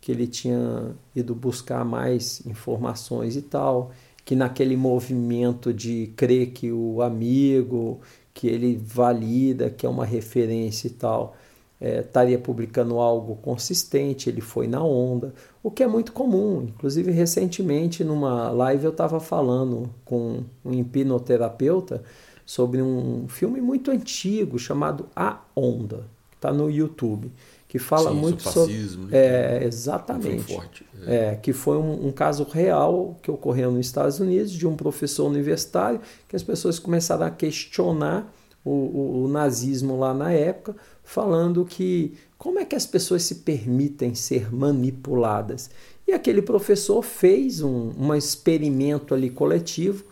que 0.00 0.10
ele 0.12 0.26
tinha 0.26 0.94
ido 1.14 1.34
buscar 1.34 1.84
mais 1.84 2.44
informações 2.46 3.36
e 3.36 3.42
tal, 3.42 3.92
que 4.24 4.34
naquele 4.34 4.76
movimento 4.76 5.72
de 5.72 6.12
crer 6.16 6.52
que 6.52 6.72
o 6.72 7.02
amigo, 7.02 8.00
que 8.34 8.48
ele 8.48 8.76
valida, 8.76 9.70
que 9.70 9.86
é 9.86 9.88
uma 9.88 10.04
referência 10.04 10.88
e 10.88 10.90
tal, 10.90 11.36
é, 11.80 12.00
estaria 12.00 12.38
publicando 12.38 12.98
algo 12.98 13.36
consistente, 13.36 14.28
ele 14.28 14.40
foi 14.40 14.66
na 14.66 14.82
onda, 14.82 15.32
o 15.62 15.70
que 15.70 15.82
é 15.82 15.86
muito 15.86 16.12
comum. 16.12 16.62
Inclusive, 16.62 17.12
recentemente, 17.12 18.02
numa 18.02 18.50
live, 18.50 18.84
eu 18.84 18.90
estava 18.90 19.20
falando 19.20 19.88
com 20.04 20.42
um 20.64 20.72
hipnoterapeuta 20.72 22.02
sobre 22.44 22.82
um 22.82 23.28
filme 23.28 23.60
muito 23.60 23.90
antigo 23.90 24.58
chamado 24.58 25.06
A 25.14 25.40
Onda, 25.56 26.08
que 26.30 26.36
está 26.36 26.52
no 26.52 26.68
YouTube 26.68 27.30
que 27.74 27.78
fala 27.80 28.12
Sim, 28.12 28.18
muito 28.18 28.40
sobre 28.44 28.72
fascismo, 28.72 29.06
né? 29.08 29.18
é 29.18 29.64
exatamente 29.64 30.54
forte, 30.54 30.86
é. 31.08 31.16
é. 31.16 31.34
que 31.34 31.52
foi 31.52 31.76
um, 31.76 32.06
um, 32.06 32.12
caso 32.12 32.44
real 32.44 33.18
que 33.20 33.28
ocorreu 33.28 33.72
nos 33.72 33.84
Estados 33.84 34.20
Unidos 34.20 34.52
de 34.52 34.64
um 34.64 34.76
professor 34.76 35.26
universitário 35.26 36.00
que 36.28 36.36
as 36.36 36.42
pessoas 36.44 36.78
começaram 36.78 37.26
a 37.26 37.30
questionar 37.32 38.32
o, 38.64 38.70
o, 38.70 39.24
o 39.24 39.28
nazismo 39.28 39.98
lá 39.98 40.14
na 40.14 40.30
época 40.30 40.76
falando 41.02 41.64
que 41.64 42.14
como 42.38 42.60
é 42.60 42.64
que 42.64 42.76
as 42.76 42.86
pessoas 42.86 43.24
se 43.24 43.34
permitem 43.36 44.14
ser 44.14 44.54
manipuladas 44.54 45.68
e 46.06 46.12
aquele 46.12 46.42
professor 46.42 47.02
fez 47.02 47.60
um, 47.60 47.90
um 47.98 48.14
experimento 48.14 49.14
ali 49.14 49.30
coletivo 49.30 50.04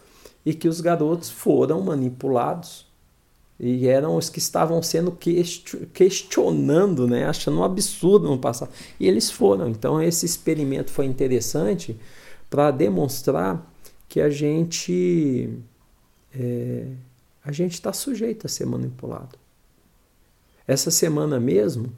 e 0.44 0.52
que 0.52 0.66
os 0.66 0.80
garotos 0.80 1.30
foram 1.30 1.80
manipulados 1.80 2.90
e 3.64 3.86
eram 3.86 4.16
os 4.16 4.28
que 4.28 4.40
estavam 4.40 4.82
sendo 4.82 5.16
questionando, 5.92 7.06
né, 7.06 7.24
achando 7.26 7.60
um 7.60 7.62
absurdo 7.62 8.28
no 8.28 8.36
passado. 8.36 8.72
E 8.98 9.06
eles 9.06 9.30
foram. 9.30 9.68
Então 9.68 10.02
esse 10.02 10.26
experimento 10.26 10.90
foi 10.90 11.06
interessante 11.06 11.96
para 12.50 12.72
demonstrar 12.72 13.64
que 14.08 14.20
a 14.20 14.28
gente 14.28 15.48
é, 16.34 16.86
a 17.44 17.52
gente 17.52 17.74
está 17.74 17.92
sujeito 17.92 18.46
a 18.46 18.48
ser 18.48 18.66
manipulado. 18.66 19.38
Essa 20.66 20.90
semana 20.90 21.38
mesmo 21.38 21.92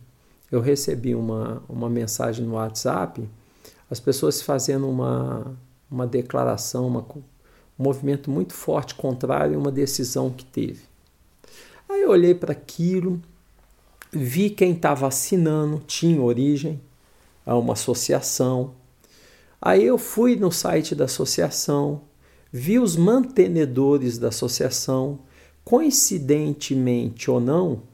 eu 0.52 0.60
recebi 0.60 1.14
uma, 1.14 1.62
uma 1.66 1.88
mensagem 1.88 2.44
no 2.44 2.56
WhatsApp, 2.56 3.26
as 3.90 3.98
pessoas 3.98 4.42
fazendo 4.42 4.86
uma, 4.86 5.56
uma 5.90 6.06
declaração, 6.06 6.86
uma, 6.86 7.00
um 7.00 7.22
movimento 7.82 8.30
muito 8.30 8.52
forte 8.52 8.94
contrário 8.94 9.56
a 9.56 9.58
uma 9.58 9.72
decisão 9.72 10.28
que 10.28 10.44
teve. 10.44 10.93
Aí 11.94 12.02
eu 12.02 12.10
olhei 12.10 12.34
para 12.34 12.50
aquilo, 12.50 13.22
vi 14.10 14.50
quem 14.50 14.72
estava 14.72 15.06
assinando, 15.06 15.78
tinha 15.86 16.20
origem 16.20 16.80
a 17.46 17.56
uma 17.56 17.74
associação. 17.74 18.74
Aí 19.62 19.84
eu 19.84 19.96
fui 19.96 20.34
no 20.34 20.50
site 20.50 20.92
da 20.92 21.04
associação, 21.04 22.02
vi 22.52 22.80
os 22.80 22.96
mantenedores 22.96 24.18
da 24.18 24.26
associação, 24.26 25.20
coincidentemente 25.64 27.30
ou 27.30 27.38
não, 27.38 27.84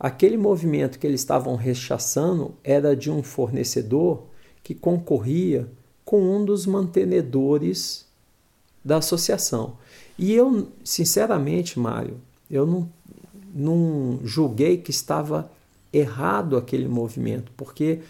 aquele 0.00 0.38
movimento 0.38 0.98
que 0.98 1.06
eles 1.06 1.20
estavam 1.20 1.56
rechaçando 1.56 2.54
era 2.64 2.96
de 2.96 3.10
um 3.10 3.22
fornecedor 3.22 4.22
que 4.62 4.74
concorria 4.74 5.70
com 6.06 6.22
um 6.22 6.42
dos 6.42 6.64
mantenedores 6.64 8.06
da 8.82 8.96
associação. 8.96 9.76
E 10.18 10.32
eu, 10.32 10.68
sinceramente, 10.82 11.78
Mário, 11.78 12.18
eu 12.50 12.66
não, 12.66 12.88
não 13.54 14.20
julguei 14.24 14.78
que 14.78 14.90
estava 14.90 15.50
errado 15.92 16.56
aquele 16.56 16.88
movimento, 16.88 17.50
porque 17.56 18.00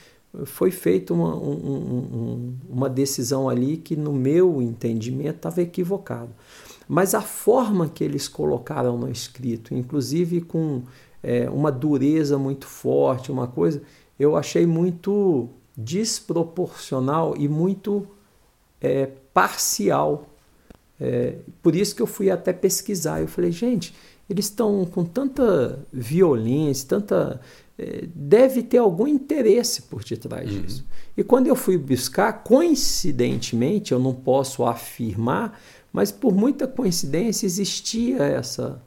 foi 0.45 0.71
feita 0.71 1.15
uma, 1.15 1.35
um, 1.35 1.53
um, 1.53 2.55
uma 2.69 2.89
decisão 2.89 3.49
ali 3.49 3.77
que, 3.77 3.97
no 3.97 4.13
meu 4.13 4.61
entendimento, 4.61 5.37
estava 5.37 5.63
equivocada. 5.63 6.31
Mas 6.87 7.15
a 7.15 7.21
forma 7.21 7.89
que 7.89 8.05
eles 8.05 8.29
colocaram 8.29 8.97
no 8.97 9.11
escrito, 9.11 9.75
inclusive 9.75 10.41
com 10.41 10.83
é, 11.23 11.49
uma 11.51 11.73
dureza 11.73 12.39
muito 12.39 12.67
forte, 12.67 13.33
uma 13.33 13.47
coisa, 13.47 13.83
eu 14.19 14.37
achei 14.37 14.67
muito 14.67 15.49
desproporcional 15.77 17.35
e 17.37 17.49
muito 17.49 18.07
é, 18.81 19.07
parcial. 19.33 20.29
É, 21.01 21.37
por 21.63 21.77
isso 21.77 21.95
que 21.95 22.03
eu 22.03 22.07
fui 22.07 22.31
até 22.31 22.53
pesquisar. 22.53 23.21
Eu 23.21 23.29
falei, 23.29 23.53
gente, 23.53 23.95
eles 24.29 24.47
estão 24.47 24.85
com 24.85 25.05
tanta 25.05 25.87
violência, 25.93 26.89
tanta. 26.89 27.41
É, 27.81 28.09
deve 28.13 28.63
ter 28.65 28.79
algum 28.79 29.07
interesse 29.07 29.83
por 29.83 30.03
detrás 30.03 30.51
uhum. 30.51 30.63
disso. 30.63 30.85
E 31.17 31.23
quando 31.23 31.47
eu 31.47 31.55
fui 31.55 31.79
buscar, 31.79 32.43
coincidentemente, 32.43 33.93
eu 33.93 34.01
não 34.01 34.13
posso 34.13 34.65
afirmar, 34.65 35.61
mas 35.93 36.11
por 36.11 36.35
muita 36.35 36.67
coincidência 36.67 37.47
existia 37.47 38.19
essa 38.23 38.83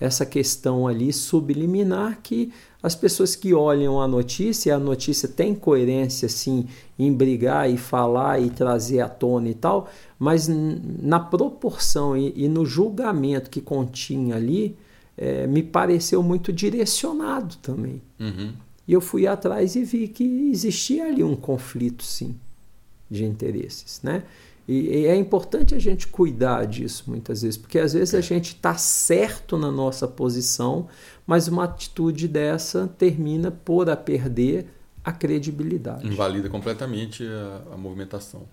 essa 0.00 0.24
questão 0.24 0.88
ali 0.88 1.12
subliminar 1.12 2.20
que 2.22 2.50
as 2.82 2.94
pessoas 2.94 3.36
que 3.36 3.52
olham 3.52 4.00
a 4.00 4.08
notícia, 4.08 4.74
a 4.74 4.78
notícia 4.78 5.28
tem 5.28 5.54
coerência 5.54 6.28
sim 6.28 6.66
em 6.98 7.12
brigar 7.12 7.70
e 7.70 7.76
falar 7.76 8.40
e 8.40 8.50
trazer 8.50 9.00
à 9.00 9.08
tona 9.08 9.48
e 9.48 9.54
tal, 9.54 9.88
mas 10.18 10.48
na 10.48 11.20
proporção 11.20 12.16
e, 12.16 12.32
e 12.36 12.48
no 12.48 12.64
julgamento 12.64 13.50
que 13.50 13.60
continha 13.60 14.36
ali, 14.36 14.76
é, 15.16 15.46
me 15.46 15.62
pareceu 15.62 16.22
muito 16.22 16.52
direcionado 16.52 17.56
também. 17.56 18.00
Uhum. 18.18 18.52
E 18.88 18.92
eu 18.92 19.00
fui 19.00 19.26
atrás 19.26 19.76
e 19.76 19.84
vi 19.84 20.08
que 20.08 20.24
existia 20.50 21.04
ali 21.06 21.22
um 21.22 21.36
conflito 21.36 22.02
sim 22.02 22.34
de 23.10 23.24
interesses, 23.24 24.00
né? 24.02 24.22
E, 24.68 24.98
e, 24.98 25.06
é 25.06 25.16
importante 25.16 25.74
a 25.74 25.78
gente 25.78 26.06
cuidar 26.06 26.66
disso 26.66 27.04
muitas 27.08 27.42
vezes, 27.42 27.56
porque 27.56 27.78
às 27.78 27.92
vezes 27.92 28.14
é. 28.14 28.18
a 28.18 28.20
gente 28.20 28.54
está 28.54 28.74
certo 28.74 29.58
na 29.58 29.70
nossa 29.70 30.06
posição, 30.06 30.88
mas 31.26 31.48
uma 31.48 31.64
atitude 31.64 32.28
dessa 32.28 32.86
termina 32.86 33.50
por 33.50 33.90
a 33.90 33.96
perder 33.96 34.68
a 35.04 35.12
credibilidade. 35.12 36.06
Invalida 36.06 36.48
completamente 36.48 37.24
a, 37.26 37.74
a 37.74 37.76
movimentação. 37.76 38.46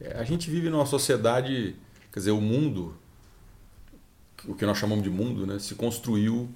É, 0.00 0.18
a 0.18 0.24
gente 0.24 0.50
vive 0.50 0.68
numa 0.68 0.86
sociedade, 0.86 1.76
quer 2.12 2.18
dizer, 2.18 2.32
o 2.32 2.40
mundo, 2.40 2.94
o 4.44 4.54
que 4.54 4.66
nós 4.66 4.76
chamamos 4.76 5.04
de 5.04 5.10
mundo, 5.10 5.46
né, 5.46 5.58
se 5.58 5.74
construiu 5.74 6.48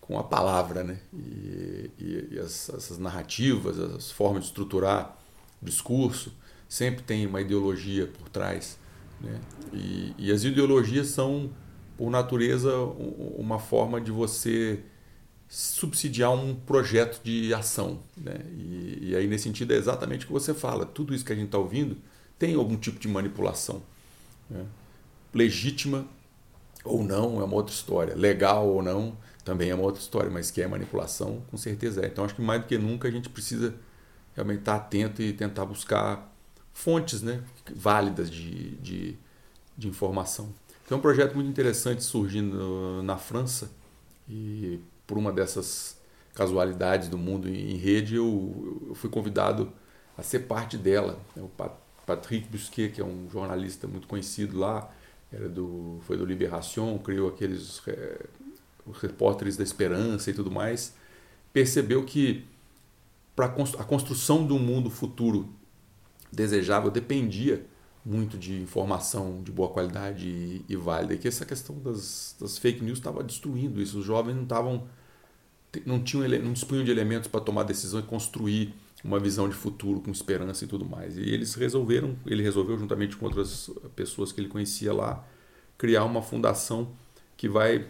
com 0.00 0.18
a 0.18 0.24
palavra, 0.24 0.84
né? 0.84 0.98
E, 1.12 1.90
e, 1.98 2.28
e 2.32 2.38
as, 2.38 2.68
essas 2.70 2.98
narrativas, 2.98 3.78
as 3.78 4.10
formas 4.10 4.44
de 4.44 4.48
estruturar 4.48 5.16
o 5.60 5.64
discurso, 5.64 6.32
sempre 6.68 7.02
tem 7.02 7.26
uma 7.26 7.40
ideologia 7.40 8.06
por 8.06 8.28
trás, 8.28 8.78
né? 9.20 9.40
E, 9.72 10.14
e 10.18 10.32
as 10.32 10.44
ideologias 10.44 11.08
são, 11.08 11.50
por 11.96 12.10
natureza, 12.10 12.76
uma 13.38 13.58
forma 13.58 14.00
de 14.00 14.10
você 14.10 14.80
subsidiar 15.48 16.32
um 16.32 16.54
projeto 16.54 17.22
de 17.22 17.54
ação, 17.54 18.00
né? 18.16 18.40
E, 18.56 19.10
e 19.10 19.16
aí 19.16 19.26
nesse 19.26 19.44
sentido 19.44 19.72
é 19.72 19.76
exatamente 19.76 20.24
o 20.24 20.26
que 20.26 20.32
você 20.32 20.52
fala. 20.52 20.84
Tudo 20.84 21.14
isso 21.14 21.24
que 21.24 21.32
a 21.32 21.36
gente 21.36 21.46
está 21.46 21.58
ouvindo 21.58 21.96
tem 22.38 22.54
algum 22.54 22.76
tipo 22.76 22.98
de 22.98 23.08
manipulação, 23.08 23.82
né? 24.50 24.64
legítima 25.32 26.06
ou 26.84 27.02
não 27.02 27.40
é 27.40 27.44
uma 27.44 27.54
outra 27.54 27.74
história, 27.74 28.14
legal 28.14 28.68
ou 28.68 28.82
não 28.82 29.16
também 29.44 29.70
é 29.70 29.74
uma 29.74 29.84
outra 29.84 30.00
história, 30.00 30.30
mas 30.30 30.50
que 30.50 30.60
é 30.60 30.66
manipulação, 30.66 31.40
com 31.48 31.56
certeza 31.56 32.04
é. 32.04 32.06
Então 32.06 32.24
acho 32.24 32.34
que 32.34 32.42
mais 32.42 32.60
do 32.60 32.66
que 32.66 32.76
nunca 32.76 33.06
a 33.06 33.10
gente 33.10 33.28
precisa 33.28 33.74
realmente 34.34 34.58
estar 34.58 34.74
atento 34.74 35.22
e 35.22 35.32
tentar 35.32 35.64
buscar 35.64 36.35
fontes 36.76 37.22
né, 37.22 37.42
válidas 37.74 38.30
de, 38.30 38.76
de, 38.76 39.18
de 39.78 39.88
informação. 39.88 40.52
Tem 40.86 40.96
um 40.96 41.00
projeto 41.00 41.34
muito 41.34 41.48
interessante 41.48 42.04
surgindo 42.04 43.02
na 43.02 43.16
França 43.16 43.70
e 44.28 44.78
por 45.06 45.16
uma 45.16 45.32
dessas 45.32 45.98
casualidades 46.34 47.08
do 47.08 47.16
mundo 47.16 47.48
em 47.48 47.76
rede 47.76 48.16
eu, 48.16 48.84
eu 48.88 48.94
fui 48.94 49.08
convidado 49.08 49.72
a 50.18 50.22
ser 50.22 50.40
parte 50.40 50.76
dela. 50.76 51.18
O 51.34 51.50
Patrick 52.04 52.46
Busquet, 52.48 52.90
que 52.90 53.00
é 53.00 53.04
um 53.04 53.26
jornalista 53.32 53.88
muito 53.88 54.06
conhecido 54.06 54.58
lá, 54.58 54.90
era 55.32 55.48
do, 55.48 55.98
foi 56.02 56.18
do 56.18 56.26
Libération, 56.26 56.98
criou 56.98 57.30
aqueles 57.30 57.80
é, 57.88 58.26
os 58.86 58.98
repórteres 58.98 59.56
da 59.56 59.64
esperança 59.64 60.30
e 60.30 60.34
tudo 60.34 60.50
mais, 60.50 60.94
percebeu 61.54 62.04
que 62.04 62.44
para 63.34 63.46
a 63.46 63.84
construção 63.84 64.46
um 64.46 64.58
mundo 64.58 64.90
futuro 64.90 65.48
desejável 66.32 66.90
dependia 66.90 67.64
muito 68.04 68.38
de 68.38 68.60
informação 68.60 69.42
de 69.42 69.50
boa 69.50 69.68
qualidade 69.68 70.28
e, 70.28 70.64
e 70.68 70.76
válida, 70.76 71.14
e 71.14 71.18
que 71.18 71.26
essa 71.26 71.44
questão 71.44 71.76
das, 71.80 72.36
das 72.38 72.56
fake 72.56 72.82
news 72.82 72.98
estava 72.98 73.24
destruindo 73.24 73.82
isso. 73.82 73.98
Os 73.98 74.04
jovens 74.04 74.34
não 74.34 74.44
estavam 74.44 74.86
não 75.84 76.02
tinham 76.02 76.26
não 76.42 76.52
dispunham 76.52 76.84
de 76.84 76.90
elementos 76.90 77.28
para 77.28 77.40
tomar 77.40 77.64
decisão 77.64 78.00
e 78.00 78.02
construir 78.02 78.72
uma 79.04 79.18
visão 79.18 79.48
de 79.48 79.54
futuro 79.54 80.00
com 80.00 80.10
esperança 80.10 80.64
e 80.64 80.68
tudo 80.68 80.84
mais. 80.84 81.16
E 81.18 81.20
eles 81.20 81.54
resolveram, 81.54 82.16
ele 82.24 82.42
resolveu 82.42 82.78
juntamente 82.78 83.16
com 83.16 83.26
outras 83.26 83.70
pessoas 83.94 84.32
que 84.32 84.40
ele 84.40 84.48
conhecia 84.48 84.92
lá, 84.92 85.24
criar 85.76 86.04
uma 86.04 86.22
fundação 86.22 86.92
que 87.36 87.48
vai 87.48 87.86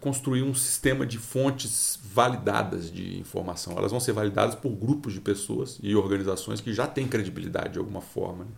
construir 0.00 0.42
um 0.42 0.54
sistema 0.54 1.06
de 1.06 1.18
fontes 1.18 1.98
validadas 2.02 2.90
de 2.90 3.18
informação. 3.18 3.76
Elas 3.76 3.90
vão 3.90 4.00
ser 4.00 4.12
validadas 4.12 4.54
por 4.54 4.70
grupos 4.70 5.12
de 5.12 5.20
pessoas 5.20 5.78
e 5.82 5.94
organizações 5.94 6.60
que 6.60 6.72
já 6.72 6.86
têm 6.86 7.08
credibilidade 7.08 7.74
de 7.74 7.78
alguma 7.78 8.00
forma. 8.00 8.44
Né? 8.44 8.50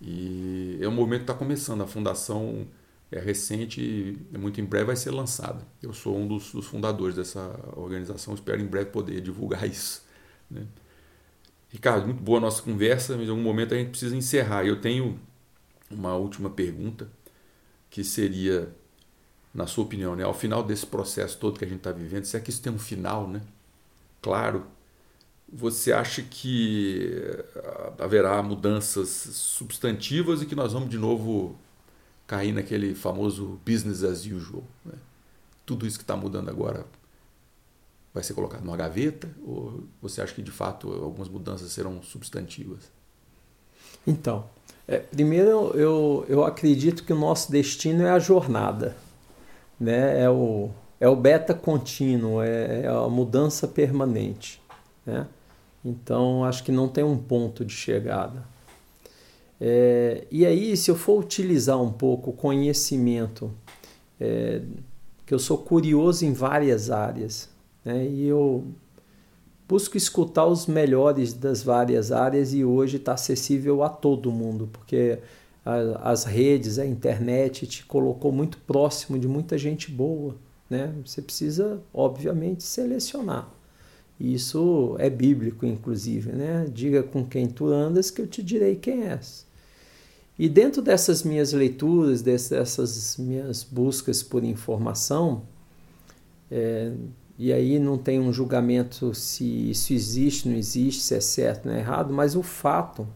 E 0.00 0.78
é 0.80 0.88
um 0.88 0.92
movimento 0.92 1.20
que 1.20 1.30
está 1.30 1.34
começando. 1.34 1.82
A 1.82 1.86
fundação 1.86 2.66
é 3.10 3.18
recente 3.18 3.80
e 3.80 4.38
muito 4.38 4.60
em 4.60 4.64
breve 4.64 4.86
vai 4.86 4.96
ser 4.96 5.10
lançada. 5.10 5.66
Eu 5.82 5.92
sou 5.92 6.16
um 6.16 6.26
dos, 6.26 6.52
dos 6.52 6.66
fundadores 6.66 7.16
dessa 7.16 7.58
organização. 7.76 8.34
Espero 8.34 8.60
em 8.60 8.66
breve 8.66 8.90
poder 8.90 9.20
divulgar 9.20 9.66
isso. 9.68 10.04
Né? 10.50 10.66
Ricardo, 11.68 12.06
muito 12.06 12.22
boa 12.22 12.38
a 12.38 12.40
nossa 12.40 12.62
conversa, 12.62 13.16
mas 13.16 13.26
em 13.26 13.30
algum 13.30 13.42
momento 13.42 13.74
a 13.74 13.76
gente 13.76 13.90
precisa 13.90 14.16
encerrar. 14.16 14.64
Eu 14.64 14.80
tenho 14.80 15.18
uma 15.90 16.14
última 16.14 16.50
pergunta 16.50 17.08
que 17.90 18.04
seria 18.04 18.74
na 19.54 19.66
sua 19.68 19.84
opinião, 19.84 20.16
né, 20.16 20.24
ao 20.24 20.34
final 20.34 20.64
desse 20.64 20.84
processo 20.84 21.38
todo 21.38 21.58
que 21.58 21.64
a 21.64 21.68
gente 21.68 21.78
está 21.78 21.92
vivendo, 21.92 22.24
se 22.24 22.36
é 22.36 22.40
que 22.40 22.50
isso 22.50 22.60
tem 22.60 22.72
um 22.72 22.78
final, 22.78 23.28
né? 23.28 23.40
Claro, 24.20 24.66
você 25.50 25.92
acha 25.92 26.22
que 26.22 27.22
eh, 27.54 27.92
haverá 28.00 28.42
mudanças 28.42 29.08
substantivas 29.08 30.42
e 30.42 30.46
que 30.46 30.56
nós 30.56 30.72
vamos 30.72 30.90
de 30.90 30.98
novo 30.98 31.56
cair 32.26 32.52
naquele 32.52 32.94
famoso 32.94 33.60
business 33.64 34.02
as 34.02 34.26
usual? 34.26 34.64
Né? 34.84 34.94
Tudo 35.64 35.86
isso 35.86 35.98
que 35.98 36.02
está 36.02 36.16
mudando 36.16 36.48
agora 36.48 36.84
vai 38.12 38.24
ser 38.24 38.34
colocado 38.34 38.64
numa 38.64 38.76
gaveta 38.76 39.30
ou 39.46 39.84
você 40.02 40.20
acha 40.20 40.34
que 40.34 40.42
de 40.42 40.50
fato 40.50 40.90
algumas 40.92 41.28
mudanças 41.28 41.70
serão 41.70 42.02
substantivas? 42.02 42.90
Então, 44.06 44.48
é, 44.88 44.98
primeiro 44.98 45.70
eu, 45.74 46.24
eu 46.28 46.44
acredito 46.44 47.04
que 47.04 47.12
o 47.12 47.18
nosso 47.18 47.52
destino 47.52 48.02
é 48.02 48.10
a 48.10 48.18
jornada 48.18 48.96
né, 49.78 50.22
é, 50.22 50.30
o, 50.30 50.70
é 51.00 51.08
o 51.08 51.16
beta 51.16 51.54
contínuo, 51.54 52.42
é, 52.42 52.82
é 52.82 52.88
a 52.88 53.08
mudança 53.08 53.66
permanente. 53.66 54.60
Né? 55.04 55.26
Então, 55.84 56.44
acho 56.44 56.64
que 56.64 56.72
não 56.72 56.88
tem 56.88 57.04
um 57.04 57.18
ponto 57.18 57.64
de 57.64 57.72
chegada. 57.72 58.44
É, 59.60 60.26
e 60.30 60.44
aí, 60.44 60.76
se 60.76 60.90
eu 60.90 60.96
for 60.96 61.20
utilizar 61.20 61.80
um 61.80 61.92
pouco 61.92 62.30
o 62.30 62.32
conhecimento, 62.32 63.50
é, 64.20 64.62
que 65.26 65.32
eu 65.34 65.38
sou 65.38 65.58
curioso 65.58 66.24
em 66.24 66.32
várias 66.32 66.90
áreas, 66.90 67.48
né? 67.84 68.06
e 68.06 68.26
eu 68.26 68.64
busco 69.68 69.96
escutar 69.96 70.46
os 70.46 70.66
melhores 70.66 71.32
das 71.32 71.62
várias 71.62 72.12
áreas 72.12 72.52
e 72.52 72.64
hoje 72.64 72.96
está 72.96 73.14
acessível 73.14 73.82
a 73.82 73.88
todo 73.88 74.30
mundo, 74.30 74.68
porque 74.72 75.18
as 75.64 76.24
redes, 76.24 76.78
a 76.78 76.84
internet 76.84 77.66
te 77.66 77.84
colocou 77.86 78.30
muito 78.30 78.58
próximo 78.58 79.18
de 79.18 79.26
muita 79.26 79.56
gente 79.56 79.90
boa. 79.90 80.36
Né? 80.68 80.92
Você 81.04 81.22
precisa, 81.22 81.80
obviamente, 81.92 82.62
selecionar. 82.62 83.48
Isso 84.20 84.94
é 84.98 85.08
bíblico, 85.08 85.64
inclusive. 85.64 86.32
Né? 86.32 86.66
Diga 86.72 87.02
com 87.02 87.24
quem 87.24 87.48
tu 87.48 87.66
andas, 87.66 88.10
que 88.10 88.20
eu 88.20 88.26
te 88.26 88.42
direi 88.42 88.76
quem 88.76 89.04
és. 89.04 89.46
E 90.38 90.48
dentro 90.48 90.82
dessas 90.82 91.22
minhas 91.22 91.52
leituras, 91.52 92.20
dessas 92.20 93.16
minhas 93.18 93.62
buscas 93.62 94.22
por 94.22 94.44
informação, 94.44 95.42
é, 96.50 96.92
e 97.38 97.52
aí 97.52 97.78
não 97.78 97.96
tem 97.96 98.20
um 98.20 98.32
julgamento 98.32 99.14
se 99.14 99.70
isso 99.70 99.92
existe, 99.92 100.48
não 100.48 100.56
existe, 100.56 101.02
se 101.02 101.14
é 101.14 101.20
certo, 101.20 101.66
não 101.66 101.74
é 101.74 101.78
errado, 101.78 102.12
mas 102.12 102.34
o 102.36 102.42
fato 102.42 103.06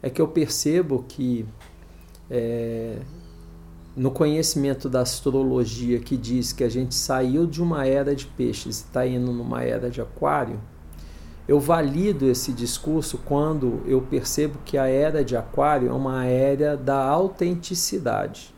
é 0.00 0.08
que 0.08 0.20
eu 0.20 0.28
percebo 0.28 1.04
que 1.06 1.44
é, 2.30 2.98
no 3.96 4.10
conhecimento 4.10 4.88
da 4.88 5.00
astrologia 5.00 5.98
que 5.98 6.16
diz 6.16 6.52
que 6.52 6.64
a 6.64 6.68
gente 6.68 6.94
saiu 6.94 7.46
de 7.46 7.62
uma 7.62 7.86
era 7.86 8.14
de 8.14 8.26
peixes 8.26 8.78
e 8.78 8.84
está 8.84 9.06
indo 9.06 9.32
numa 9.32 9.62
era 9.62 9.90
de 9.90 10.00
aquário, 10.00 10.58
eu 11.46 11.58
valido 11.58 12.30
esse 12.30 12.52
discurso 12.52 13.18
quando 13.18 13.82
eu 13.86 14.00
percebo 14.00 14.58
que 14.64 14.78
a 14.78 14.86
era 14.86 15.24
de 15.24 15.36
aquário 15.36 15.88
é 15.88 15.92
uma 15.92 16.24
era 16.24 16.76
da 16.76 17.04
autenticidade. 17.04 18.54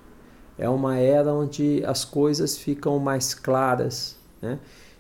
É 0.56 0.68
uma 0.68 0.98
era 0.98 1.32
onde 1.32 1.82
as 1.84 2.04
coisas 2.04 2.56
ficam 2.56 2.98
mais 2.98 3.34
claras. 3.34 4.16
Né? 4.40 4.58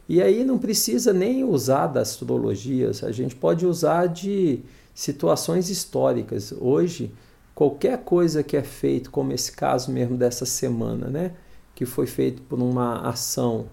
E 0.08 0.20
aí 0.20 0.44
não 0.44 0.58
precisa 0.58 1.12
nem 1.12 1.44
usar 1.44 1.86
da 1.86 2.00
astrologia, 2.00 2.90
a 3.02 3.12
gente 3.12 3.36
pode 3.36 3.64
usar 3.66 4.06
de 4.06 4.60
situações 4.94 5.70
históricas. 5.70 6.52
Hoje, 6.58 7.12
qualquer 7.54 7.98
coisa 8.04 8.42
que 8.42 8.56
é 8.56 8.62
feito, 8.62 9.10
como 9.10 9.32
esse 9.32 9.52
caso 9.52 9.90
mesmo 9.90 10.16
dessa 10.16 10.44
semana, 10.44 11.08
né, 11.08 11.32
que 11.74 11.86
foi 11.86 12.06
feito 12.06 12.42
por 12.42 12.60
uma 12.60 13.08
ação 13.08 13.66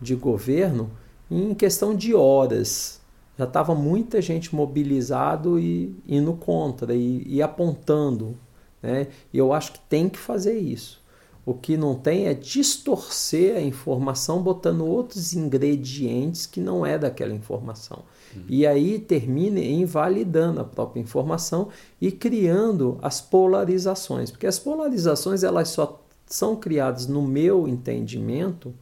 de 0.00 0.14
governo, 0.14 0.90
em 1.30 1.54
questão 1.54 1.94
de 1.94 2.14
horas 2.14 2.98
já 3.38 3.44
estava 3.44 3.72
muita 3.72 4.20
gente 4.20 4.52
mobilizado 4.52 5.60
e 5.60 5.96
indo 6.08 6.32
contra 6.32 6.92
e, 6.92 7.22
e 7.24 7.40
apontando, 7.40 8.36
né? 8.82 9.06
E 9.32 9.38
eu 9.38 9.52
acho 9.52 9.72
que 9.74 9.80
tem 9.88 10.08
que 10.08 10.18
fazer 10.18 10.58
isso. 10.58 11.00
O 11.48 11.54
que 11.54 11.78
não 11.78 11.94
tem 11.94 12.26
é 12.26 12.34
distorcer 12.34 13.56
a 13.56 13.62
informação 13.62 14.42
botando 14.42 14.84
outros 14.84 15.32
ingredientes 15.32 16.44
que 16.44 16.60
não 16.60 16.84
é 16.84 16.98
daquela 16.98 17.32
informação. 17.32 18.00
Uhum. 18.36 18.44
E 18.50 18.66
aí 18.66 18.98
termina 18.98 19.58
invalidando 19.58 20.60
a 20.60 20.64
própria 20.64 21.00
informação 21.00 21.70
e 21.98 22.12
criando 22.12 22.98
as 23.00 23.22
polarizações, 23.22 24.30
porque 24.30 24.46
as 24.46 24.58
polarizações 24.58 25.42
elas 25.42 25.70
só 25.70 26.04
são 26.26 26.54
criadas 26.54 27.06
no 27.06 27.22
meu 27.22 27.66
entendimento 27.66 28.74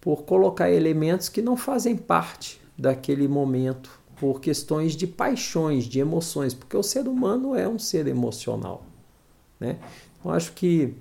por 0.00 0.22
colocar 0.22 0.70
elementos 0.70 1.28
que 1.28 1.42
não 1.42 1.58
fazem 1.58 1.94
parte 1.94 2.58
daquele 2.78 3.28
momento, 3.28 3.90
por 4.18 4.40
questões 4.40 4.96
de 4.96 5.06
paixões, 5.06 5.84
de 5.84 6.00
emoções, 6.00 6.54
porque 6.54 6.74
o 6.74 6.82
ser 6.82 7.06
humano 7.06 7.54
é 7.54 7.68
um 7.68 7.78
ser 7.78 8.06
emocional, 8.06 8.82
né? 9.60 9.76
Então 10.18 10.32
acho 10.32 10.54
que 10.54 10.94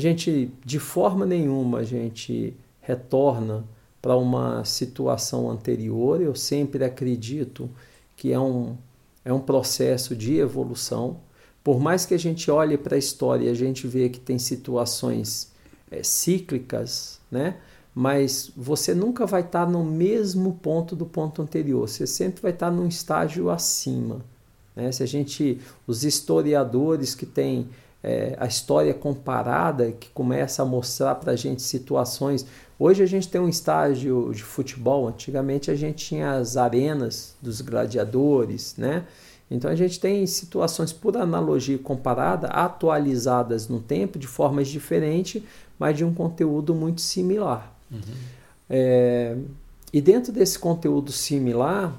a 0.00 0.02
gente 0.02 0.50
de 0.64 0.78
forma 0.78 1.26
nenhuma 1.26 1.80
a 1.80 1.84
gente 1.84 2.56
retorna 2.80 3.64
para 4.00 4.16
uma 4.16 4.64
situação 4.64 5.50
anterior. 5.50 6.22
Eu 6.22 6.34
sempre 6.34 6.82
acredito 6.82 7.68
que 8.16 8.32
é 8.32 8.40
um, 8.40 8.78
é 9.22 9.30
um 9.30 9.40
processo 9.40 10.16
de 10.16 10.38
evolução, 10.38 11.18
Por 11.62 11.78
mais 11.78 12.06
que 12.06 12.14
a 12.14 12.18
gente 12.18 12.50
olhe 12.50 12.78
para 12.78 12.96
a 12.96 12.98
história 12.98 13.44
e 13.44 13.50
a 13.50 13.54
gente 13.54 13.86
vê 13.86 14.08
que 14.08 14.18
tem 14.18 14.38
situações 14.38 15.52
é, 15.90 16.02
cíclicas, 16.02 17.20
né? 17.30 17.58
mas 17.94 18.50
você 18.56 18.94
nunca 18.94 19.26
vai 19.26 19.42
estar 19.42 19.66
tá 19.66 19.70
no 19.70 19.84
mesmo 19.84 20.54
ponto 20.62 20.96
do 20.96 21.04
ponto 21.04 21.42
anterior, 21.42 21.86
você 21.86 22.06
sempre 22.06 22.40
vai 22.40 22.52
estar 22.52 22.70
tá 22.70 22.72
num 22.72 22.88
estágio 22.88 23.50
acima. 23.50 24.24
Né? 24.74 24.90
Se 24.90 25.02
a 25.02 25.06
gente, 25.06 25.60
os 25.86 26.02
historiadores 26.02 27.14
que 27.14 27.26
têm 27.26 27.68
é, 28.02 28.34
a 28.38 28.46
história 28.46 28.94
comparada, 28.94 29.92
que 29.92 30.08
começa 30.10 30.62
a 30.62 30.64
mostrar 30.64 31.14
para 31.16 31.32
a 31.32 31.36
gente 31.36 31.62
situações. 31.62 32.46
Hoje 32.78 33.02
a 33.02 33.06
gente 33.06 33.28
tem 33.28 33.40
um 33.40 33.48
estágio 33.48 34.32
de 34.32 34.42
futebol, 34.42 35.08
antigamente 35.08 35.70
a 35.70 35.74
gente 35.74 36.06
tinha 36.06 36.32
as 36.32 36.56
arenas 36.56 37.36
dos 37.40 37.60
gladiadores, 37.60 38.74
né? 38.76 39.04
Então 39.50 39.70
a 39.70 39.74
gente 39.74 39.98
tem 39.98 40.24
situações 40.26 40.92
por 40.92 41.16
analogia 41.16 41.76
comparada, 41.76 42.46
atualizadas 42.46 43.68
no 43.68 43.80
tempo, 43.80 44.18
de 44.18 44.26
formas 44.26 44.68
diferentes, 44.68 45.42
mas 45.78 45.96
de 45.96 46.04
um 46.04 46.14
conteúdo 46.14 46.74
muito 46.74 47.00
similar. 47.00 47.74
Uhum. 47.90 48.00
É, 48.68 49.36
e 49.92 50.00
dentro 50.00 50.32
desse 50.32 50.56
conteúdo 50.58 51.10
similar, 51.10 51.92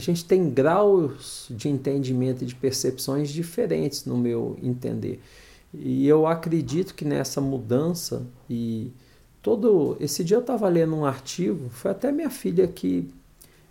a 0.00 0.02
gente 0.02 0.24
tem 0.24 0.48
graus 0.48 1.46
de 1.50 1.68
entendimento 1.68 2.42
e 2.42 2.46
de 2.46 2.54
percepções 2.54 3.28
diferentes, 3.30 4.06
no 4.06 4.16
meu 4.16 4.56
entender. 4.62 5.20
E 5.74 6.08
eu 6.08 6.26
acredito 6.26 6.94
que 6.94 7.04
nessa 7.04 7.40
mudança 7.40 8.26
e 8.48 8.90
todo 9.42 9.96
esse 10.00 10.24
dia 10.24 10.38
eu 10.38 10.40
estava 10.40 10.68
lendo 10.68 10.96
um 10.96 11.04
artigo, 11.04 11.68
foi 11.68 11.90
até 11.90 12.10
minha 12.10 12.30
filha 12.30 12.66
que 12.66 13.08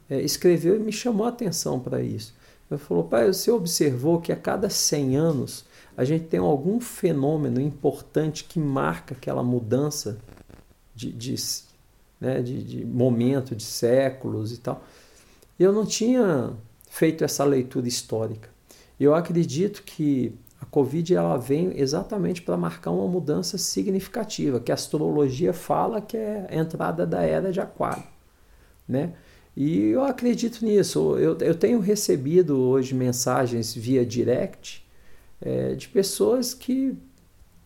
é, 0.10 0.22
escreveu 0.22 0.76
e 0.76 0.80
me 0.80 0.92
chamou 0.92 1.26
a 1.26 1.30
atenção 1.30 1.80
para 1.80 2.02
isso. 2.02 2.34
Ela 2.70 2.78
falou, 2.80 3.04
pai, 3.04 3.28
você 3.28 3.50
observou 3.50 4.22
que 4.22 4.32
a 4.32 4.36
cada 4.36 4.70
100 4.70 5.18
anos 5.18 5.66
a 5.98 6.06
gente 6.06 6.26
tem 6.26 6.40
algum 6.40 6.80
fenômeno 6.80 7.60
importante 7.60 8.44
que 8.44 8.60
marca 8.60 9.16
aquela 9.16 9.44
mudança 9.44 10.20
de, 10.96 11.12
de, 11.12 11.36
né, 12.22 12.42
de, 12.42 12.64
de 12.64 12.86
momento, 12.86 13.56
de 13.56 13.64
séculos 13.64 14.54
e 14.54 14.58
tal. 14.58 14.84
Eu 15.60 15.74
não 15.74 15.86
tinha 15.86 16.54
feito 16.90 17.24
essa 17.24 17.44
leitura 17.44 17.88
histórica. 17.88 18.50
Eu 19.00 19.14
acredito 19.14 19.84
que 19.84 20.34
a 20.62 20.66
Covid 20.66 21.14
ela 21.14 21.38
vem 21.38 21.74
exatamente 21.80 22.42
para 22.42 22.58
marcar 22.58 22.92
uma 22.92 23.08
mudança 23.08 23.58
significativa, 23.58 24.60
que 24.60 24.72
a 24.72 24.76
astrologia 24.76 25.54
fala 25.54 26.02
que 26.02 26.18
é 26.18 26.48
a 26.50 26.56
entrada 26.56 27.06
da 27.06 27.22
era 27.22 27.52
de 27.52 27.62
Aquário, 27.62 28.04
né? 28.88 29.14
E 29.56 29.88
eu 29.88 30.04
acredito 30.04 30.64
nisso. 30.64 31.18
Eu, 31.18 31.38
eu 31.40 31.56
tenho 31.56 31.80
recebido 31.80 32.58
hoje 32.58 32.94
mensagens 32.96 33.74
via 33.74 34.06
direct 34.06 34.86
é, 35.42 35.76
de 35.76 35.88
pessoas 35.88 36.54
que 36.54 36.98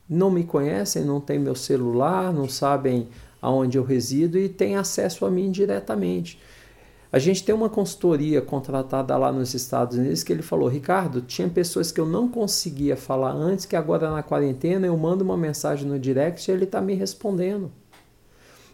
não 0.10 0.32
me 0.32 0.44
conhecem, 0.44 1.04
não 1.04 1.20
têm 1.20 1.40
meu 1.40 1.56
celular, 1.56 2.34
não 2.34 2.48
sabem 2.48 3.08
aonde 3.42 3.78
eu 3.78 3.84
resido 3.84 4.38
e 4.38 4.48
têm 4.50 4.76
acesso 4.76 5.26
a 5.26 5.32
mim 5.32 5.52
diretamente. 5.52 6.40
A 7.14 7.20
gente 7.20 7.44
tem 7.44 7.54
uma 7.54 7.70
consultoria 7.70 8.42
contratada 8.42 9.16
lá 9.16 9.32
nos 9.32 9.54
Estados 9.54 10.00
Unidos 10.00 10.24
que 10.24 10.34
ele 10.34 10.42
falou: 10.42 10.68
Ricardo, 10.68 11.22
tinha 11.22 11.48
pessoas 11.48 11.92
que 11.92 12.02
eu 12.02 12.08
não 12.08 12.28
conseguia 12.28 12.98
falar 12.98 13.32
antes, 13.32 13.68
que 13.68 13.76
agora 13.76 14.10
na 14.10 14.24
quarentena 14.24 14.88
eu 14.88 14.98
mando 14.98 15.24
uma 15.24 15.38
mensagem 15.38 15.88
no 15.88 16.00
direct 16.00 16.50
e 16.50 16.52
ele 16.52 16.64
está 16.64 16.82
me 16.82 16.96
respondendo. 16.96 17.72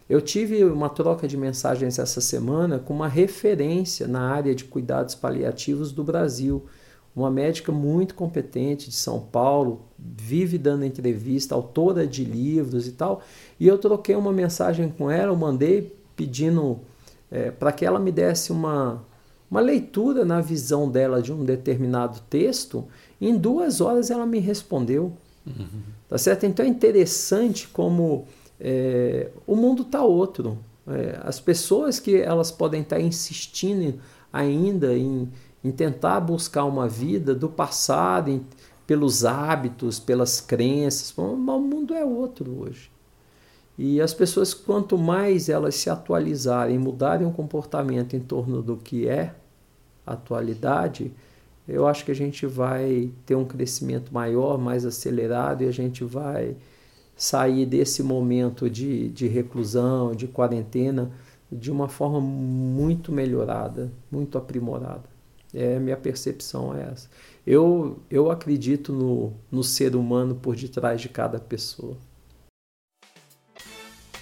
Eu 0.08 0.22
tive 0.22 0.64
uma 0.64 0.88
troca 0.88 1.28
de 1.28 1.36
mensagens 1.36 1.98
essa 1.98 2.22
semana 2.22 2.78
com 2.78 2.94
uma 2.94 3.08
referência 3.08 4.08
na 4.08 4.22
área 4.22 4.54
de 4.54 4.64
cuidados 4.64 5.14
paliativos 5.14 5.92
do 5.92 6.02
Brasil. 6.02 6.64
Uma 7.14 7.30
médica 7.30 7.70
muito 7.70 8.14
competente 8.14 8.88
de 8.88 8.96
São 8.96 9.20
Paulo, 9.20 9.82
vive 9.98 10.56
dando 10.56 10.86
entrevista, 10.86 11.54
autora 11.54 12.06
de 12.06 12.24
livros 12.24 12.88
e 12.88 12.92
tal. 12.92 13.20
E 13.58 13.68
eu 13.68 13.76
troquei 13.76 14.16
uma 14.16 14.32
mensagem 14.32 14.88
com 14.88 15.10
ela, 15.10 15.30
eu 15.30 15.36
mandei 15.36 15.94
pedindo 16.16 16.80
é, 17.30 17.50
para 17.50 17.72
que 17.72 17.84
ela 17.84 17.98
me 17.98 18.10
desse 18.10 18.52
uma, 18.52 19.02
uma 19.50 19.60
leitura 19.60 20.24
na 20.24 20.40
visão 20.40 20.90
dela 20.90 21.22
de 21.22 21.32
um 21.32 21.44
determinado 21.44 22.20
texto. 22.28 22.86
Em 23.20 23.36
duas 23.36 23.80
horas 23.80 24.10
ela 24.10 24.26
me 24.26 24.38
respondeu. 24.38 25.12
Uhum. 25.46 25.82
Tá 26.08 26.18
certo? 26.18 26.44
Então 26.44 26.64
é 26.64 26.68
interessante 26.68 27.68
como 27.68 28.26
é, 28.58 29.30
o 29.46 29.54
mundo 29.54 29.82
está 29.82 30.02
outro. 30.02 30.58
É, 30.86 31.20
as 31.22 31.38
pessoas 31.38 32.00
que 32.00 32.16
elas 32.16 32.50
podem 32.50 32.82
estar 32.82 32.96
tá 32.96 33.02
insistindo 33.02 34.00
ainda 34.32 34.96
em, 34.96 35.28
em 35.62 35.70
tentar 35.70 36.20
buscar 36.20 36.64
uma 36.64 36.88
vida 36.88 37.34
do 37.34 37.48
passado, 37.48 38.30
em, 38.30 38.44
pelos 38.86 39.24
hábitos, 39.24 40.00
pelas 40.00 40.40
crenças, 40.40 41.16
o 41.16 41.36
mundo 41.36 41.94
é 41.94 42.04
outro 42.04 42.62
hoje. 42.62 42.90
E 43.82 43.98
as 43.98 44.12
pessoas, 44.12 44.52
quanto 44.52 44.98
mais 44.98 45.48
elas 45.48 45.74
se 45.74 45.88
atualizarem, 45.88 46.78
mudarem 46.78 47.26
o 47.26 47.30
comportamento 47.30 48.14
em 48.14 48.20
torno 48.20 48.60
do 48.60 48.76
que 48.76 49.08
é 49.08 49.34
atualidade, 50.06 51.10
eu 51.66 51.86
acho 51.86 52.04
que 52.04 52.10
a 52.10 52.14
gente 52.14 52.44
vai 52.44 53.10
ter 53.24 53.36
um 53.36 53.44
crescimento 53.46 54.12
maior, 54.12 54.58
mais 54.58 54.84
acelerado, 54.84 55.62
e 55.62 55.66
a 55.66 55.70
gente 55.70 56.04
vai 56.04 56.58
sair 57.16 57.64
desse 57.64 58.02
momento 58.02 58.68
de, 58.68 59.08
de 59.08 59.26
reclusão, 59.26 60.14
de 60.14 60.28
quarentena, 60.28 61.10
de 61.50 61.72
uma 61.72 61.88
forma 61.88 62.20
muito 62.20 63.10
melhorada, 63.10 63.90
muito 64.12 64.36
aprimorada. 64.36 65.08
É, 65.54 65.78
minha 65.78 65.96
percepção 65.96 66.76
é 66.76 66.82
essa. 66.82 67.08
Eu, 67.46 67.98
eu 68.10 68.30
acredito 68.30 68.92
no, 68.92 69.32
no 69.50 69.64
ser 69.64 69.96
humano 69.96 70.34
por 70.34 70.54
detrás 70.54 71.00
de 71.00 71.08
cada 71.08 71.38
pessoa. 71.38 71.96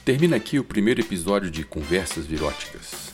Termina 0.08 0.36
aqui 0.36 0.58
o 0.58 0.64
primeiro 0.64 1.02
episódio 1.02 1.50
de 1.50 1.62
Conversas 1.64 2.24
Viróticas. 2.24 3.12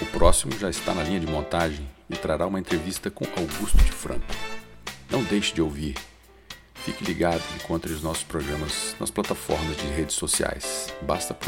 O 0.00 0.06
próximo 0.06 0.56
já 0.56 0.70
está 0.70 0.94
na 0.94 1.02
linha 1.02 1.18
de 1.18 1.26
montagem 1.26 1.84
e 2.08 2.14
trará 2.14 2.46
uma 2.46 2.60
entrevista 2.60 3.10
com 3.10 3.24
Augusto 3.36 3.76
de 3.78 3.90
Franco. 3.90 4.32
Não 5.10 5.24
deixe 5.24 5.52
de 5.52 5.60
ouvir 5.60 5.96
Fique 6.84 7.04
ligado 7.04 7.42
e 7.52 7.56
encontre 7.56 7.92
os 7.92 8.02
nossos 8.02 8.24
programas 8.24 8.96
nas 8.98 9.10
plataformas 9.10 9.76
de 9.76 9.86
redes 9.88 10.14
sociais. 10.14 10.94
Basta 11.02 11.34
procurar 11.34 11.38